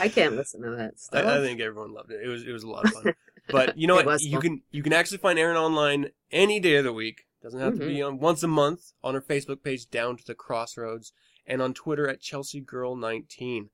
I 0.00 0.08
can't 0.08 0.36
listen 0.36 0.62
to 0.62 0.70
that 0.76 0.98
stuff. 0.98 1.24
I, 1.24 1.38
I 1.38 1.40
think 1.40 1.60
everyone 1.60 1.92
loved 1.92 2.10
it. 2.10 2.20
It 2.24 2.28
was 2.28 2.42
it 2.46 2.52
was 2.52 2.62
a 2.62 2.68
lot 2.68 2.84
of 2.86 2.92
fun. 2.92 3.14
But 3.50 3.76
you 3.76 3.88
know 3.88 3.96
what? 3.96 4.20
You 4.22 4.32
fun. 4.34 4.40
can 4.40 4.62
you 4.70 4.82
can 4.84 4.92
actually 4.92 5.18
find 5.18 5.36
Erin 5.38 5.56
online 5.56 6.10
any 6.30 6.60
day 6.60 6.76
of 6.76 6.84
the 6.84 6.92
week. 6.92 7.22
Doesn't 7.42 7.58
have 7.58 7.72
to 7.74 7.80
be 7.80 7.96
Mm-hmm. 7.96 8.06
on 8.06 8.18
once 8.20 8.42
a 8.44 8.48
month 8.48 8.92
on 9.02 9.14
her 9.14 9.20
Facebook 9.20 9.64
page, 9.64 9.90
Down 9.90 10.16
to 10.16 10.24
the 10.24 10.34
Crossroads, 10.34 11.12
and 11.44 11.60
on 11.60 11.74
Twitter 11.74 12.08
at 12.08 12.20
Chelsea 12.20 12.60
Girl 12.60 12.94
19 12.94 13.70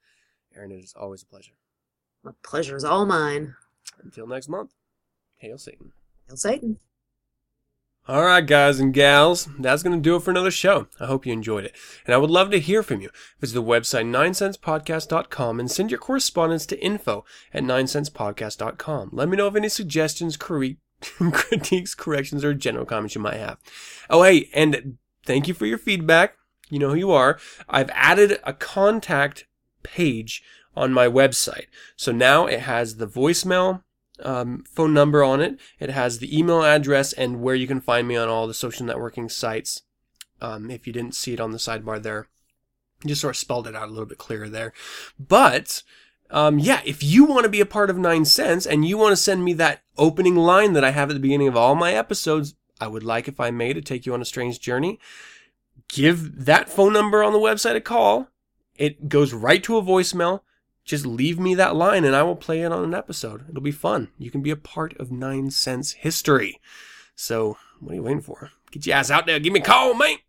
Erin, 0.57 0.73
it 0.73 0.83
is 0.83 0.95
always 0.99 1.23
a 1.23 1.27
pleasure. 1.27 1.53
My 2.25 2.33
pleasure 2.43 2.77
is 2.77 2.83
all 2.85 3.05
mine. 3.05 3.57
Until 4.03 4.27
next 4.27 4.49
month, 4.49 4.73
hail 5.37 5.59
Satan. 5.59 5.93
Hail 6.27 6.37
Satan. 6.39 6.79
All 8.09 8.25
right, 8.25 8.47
guys 8.47 8.81
and 8.81 8.95
gals, 8.95 9.51
that's 9.59 9.83
going 9.83 9.95
to 9.95 10.03
do 10.03 10.17
it 10.17 10.23
for 10.23 10.31
another 10.31 10.51
show. 10.51 10.87
I 10.99 11.05
hope 11.05 11.27
you 11.27 11.33
enjoyed 11.35 11.67
it. 11.67 11.77
And 12.07 12.15
I 12.15 12.17
would 12.17 12.31
love 12.31 12.51
to 12.53 12.59
hear 12.59 12.83
from 12.83 13.03
you. 13.03 13.11
Visit 13.39 13.53
the 13.53 13.63
website 13.63 14.07
9sinspodcast.com 14.07 15.61
and 15.61 15.71
send 15.71 15.91
your 15.91 16.01
correspondence 16.01 16.65
to 16.67 16.83
info 16.83 17.27
at 17.53 17.65
9sinspodcast.com. 17.65 19.11
Let 19.13 19.29
me 19.29 19.37
know 19.37 19.47
of 19.47 19.57
any 19.57 19.69
suggestions, 19.69 20.39
critiques, 20.39 21.95
corrections, 21.95 22.47
or 22.47 22.55
general 22.55 22.87
comments 22.87 23.15
you 23.15 23.21
might 23.21 23.37
have. 23.37 23.59
Oh, 24.09 24.23
hey, 24.23 24.49
and 24.55 24.97
thank 25.27 25.47
you 25.47 25.53
for 25.53 25.67
your 25.67 25.77
feedback. 25.77 26.35
You 26.71 26.79
know 26.79 26.89
who 26.89 26.97
you 26.97 27.11
are. 27.11 27.39
I've 27.69 27.91
added 27.93 28.41
a 28.43 28.55
contact 28.55 29.45
page 29.83 30.43
on 30.75 30.95
my 30.95 31.09
website. 31.09 31.67
So 31.95 32.11
now 32.13 32.47
it 32.47 32.61
has 32.61 32.97
the 32.97 33.07
voicemail 33.07 33.83
um, 34.23 34.64
phone 34.69 34.93
number 34.93 35.23
on 35.23 35.41
it. 35.41 35.59
It 35.79 35.91
has 35.91 36.19
the 36.19 36.37
email 36.37 36.62
address 36.62 37.12
and 37.12 37.41
where 37.41 37.55
you 37.55 37.66
can 37.66 37.81
find 37.81 38.07
me 38.07 38.16
on 38.16 38.29
all 38.29 38.47
the 38.47 38.55
social 38.55 38.87
networking 38.87 39.31
sites. 39.31 39.83
Um, 40.41 40.71
if 40.71 40.87
you 40.87 40.93
didn't 40.93 41.14
see 41.14 41.33
it 41.33 41.41
on 41.41 41.51
the 41.51 41.59
sidebar 41.59 42.03
there, 42.03 42.29
just 43.07 43.21
sort 43.21 43.35
of 43.35 43.39
spelled 43.39 43.66
it 43.66 43.75
out 43.75 43.89
a 43.89 43.91
little 43.91 44.07
bit 44.07 44.19
clearer 44.19 44.49
there. 44.49 44.73
But 45.19 45.83
um, 46.31 46.59
yeah, 46.59 46.81
if 46.85 47.03
you 47.03 47.25
want 47.25 47.45
to 47.45 47.49
be 47.49 47.61
a 47.61 47.66
part 47.66 47.91
of 47.91 47.99
Nine 47.99 48.25
Sins 48.25 48.66
and 48.66 48.85
you 48.85 48.99
want 48.99 49.12
to 49.12 49.16
send 49.16 49.45
me 49.45 49.53
that 49.55 49.83
opening 49.97 50.37
line 50.37 50.75
that 50.75 50.85
I 50.85 50.91
have 50.91 51.11
at 51.11 51.14
the 51.14 51.21
beginning 51.21 51.49
of 51.49 51.57
all 51.57 51.75
my 51.75 51.93
episodes, 51.93 52.55
I 52.81 52.87
would 52.87 53.03
like 53.03 53.29
if 53.29 53.41
I 53.41 53.51
may 53.51 53.73
to 53.73 53.81
take 53.81 54.07
you 54.07 54.14
on 54.14 54.23
a 54.23 54.27
strange 54.27 54.61
journey. 54.61 55.01
Give 55.89 56.45
that 56.45 56.69
phone 56.69 56.93
number 56.93 57.25
on 57.25 57.33
the 57.33 57.39
website 57.39 57.77
a 57.77 57.81
call. 57.81 58.29
It 58.77 59.09
goes 59.09 59.33
right 59.33 59.62
to 59.64 59.79
a 59.79 59.83
voicemail 59.83 60.43
just 60.89 61.05
leave 61.05 61.39
me 61.39 61.55
that 61.55 61.76
line 61.76 62.05
and 62.05 62.16
I 62.16 62.22
will 62.22 62.34
play 62.34 62.62
it 62.62 62.72
on 62.72 62.82
an 62.82 62.95
episode. 62.95 63.45
It'll 63.51 63.61
be 63.61 63.70
fun. 63.70 64.09
You 64.16 64.30
can 64.30 64.41
be 64.41 64.51
a 64.51 64.57
part 64.57 64.97
of 64.97 65.12
Nine 65.12 65.51
Sins 65.51 65.93
history. 65.93 66.61
So, 67.14 67.59
what 67.78 67.93
are 67.93 67.97
you 67.97 68.03
waiting 68.03 68.22
for? 68.22 68.53
Get 68.70 68.86
your 68.86 68.97
ass 68.97 69.11
out 69.11 69.26
there. 69.26 69.39
Give 69.39 69.53
me 69.53 69.61
a 69.61 69.62
call, 69.62 69.93
mate. 69.93 70.20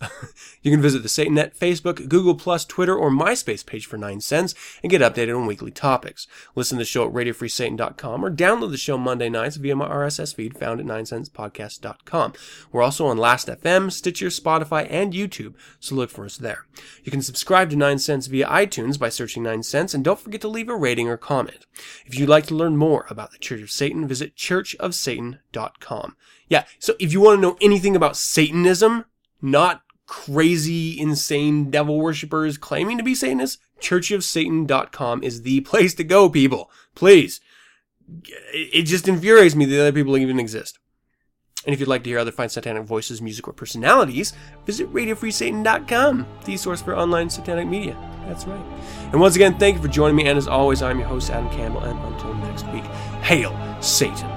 you 0.62 0.70
can 0.70 0.80
visit 0.80 1.02
the 1.02 1.08
SatanNet 1.08 1.56
Facebook, 1.56 2.08
Google 2.08 2.34
Plus, 2.34 2.64
Twitter, 2.64 2.96
or 2.96 3.10
MySpace 3.10 3.64
page 3.64 3.86
for 3.86 3.96
9 3.96 4.20
Sins 4.20 4.54
and 4.82 4.90
get 4.90 5.02
updated 5.02 5.36
on 5.36 5.46
weekly 5.46 5.70
topics. 5.70 6.26
Listen 6.54 6.78
to 6.78 6.82
the 6.82 6.86
show 6.86 7.06
at 7.06 7.12
RadioFreeSatan.com 7.12 8.24
or 8.24 8.30
download 8.30 8.70
the 8.70 8.76
show 8.76 8.96
Monday 8.96 9.28
nights 9.28 9.56
via 9.56 9.76
my 9.76 9.88
RSS 9.88 10.34
feed 10.34 10.56
found 10.56 10.80
at 10.80 10.86
9sinspodcast.com. 10.86 12.32
We're 12.72 12.82
also 12.82 13.06
on 13.06 13.18
Last.fm, 13.18 13.92
Stitcher, 13.92 14.28
Spotify, 14.28 14.86
and 14.90 15.12
YouTube, 15.12 15.54
so 15.78 15.94
look 15.94 16.10
for 16.10 16.24
us 16.24 16.36
there. 16.36 16.66
You 17.04 17.12
can 17.12 17.22
subscribe 17.22 17.70
to 17.70 17.76
9 17.76 17.98
Sins 17.98 18.26
via 18.26 18.46
iTunes 18.46 18.98
by 18.98 19.08
searching 19.08 19.42
9 19.42 19.62
Sins, 19.62 19.94
and 19.94 20.04
don't 20.04 20.20
forget 20.20 20.40
to 20.42 20.48
leave 20.48 20.68
a 20.68 20.76
rating 20.76 21.08
or 21.08 21.16
comment. 21.16 21.66
If 22.06 22.18
you'd 22.18 22.28
like 22.28 22.46
to 22.46 22.54
learn 22.54 22.76
more 22.76 23.06
about 23.10 23.32
the 23.32 23.38
Church 23.38 23.60
of 23.60 23.70
Satan, 23.70 24.08
visit 24.08 24.36
churchofsatan.com. 24.36 26.16
Yeah, 26.48 26.64
so 26.78 26.94
if 26.98 27.12
you 27.12 27.20
want 27.20 27.38
to 27.38 27.42
know 27.42 27.56
anything 27.60 27.94
about 27.94 28.16
Satanism, 28.16 29.04
not 29.42 29.82
crazy, 30.10 30.98
insane 30.98 31.70
devil 31.70 32.00
worshippers 32.00 32.58
claiming 32.58 32.98
to 32.98 33.04
be 33.04 33.14
Satanists, 33.14 33.58
churchofsatan.com 33.80 35.22
is 35.22 35.42
the 35.42 35.60
place 35.60 35.94
to 35.94 36.02
go, 36.02 36.28
people. 36.28 36.68
Please. 36.96 37.40
It 38.52 38.82
just 38.82 39.06
infuriates 39.06 39.54
me 39.54 39.66
that 39.66 39.80
other 39.80 39.92
people 39.92 40.16
even 40.16 40.40
exist. 40.40 40.80
And 41.64 41.72
if 41.72 41.78
you'd 41.78 41.88
like 41.88 42.02
to 42.02 42.10
hear 42.10 42.18
other 42.18 42.32
fine 42.32 42.48
satanic 42.48 42.84
voices, 42.84 43.22
music, 43.22 43.46
or 43.46 43.52
personalities, 43.52 44.32
visit 44.66 44.92
RadioFreeSatan.com, 44.92 46.26
the 46.44 46.56
source 46.56 46.82
for 46.82 46.96
online 46.96 47.30
satanic 47.30 47.68
media. 47.68 47.96
That's 48.26 48.46
right. 48.46 48.64
And 49.12 49.20
once 49.20 49.36
again, 49.36 49.58
thank 49.58 49.76
you 49.76 49.82
for 49.82 49.88
joining 49.88 50.16
me. 50.16 50.26
And 50.26 50.36
as 50.36 50.48
always, 50.48 50.82
I'm 50.82 50.98
your 50.98 51.06
host, 51.06 51.30
Adam 51.30 51.50
Campbell. 51.50 51.84
And 51.84 51.96
until 52.12 52.34
next 52.34 52.66
week, 52.72 52.84
hail 53.22 53.54
Satan. 53.80 54.29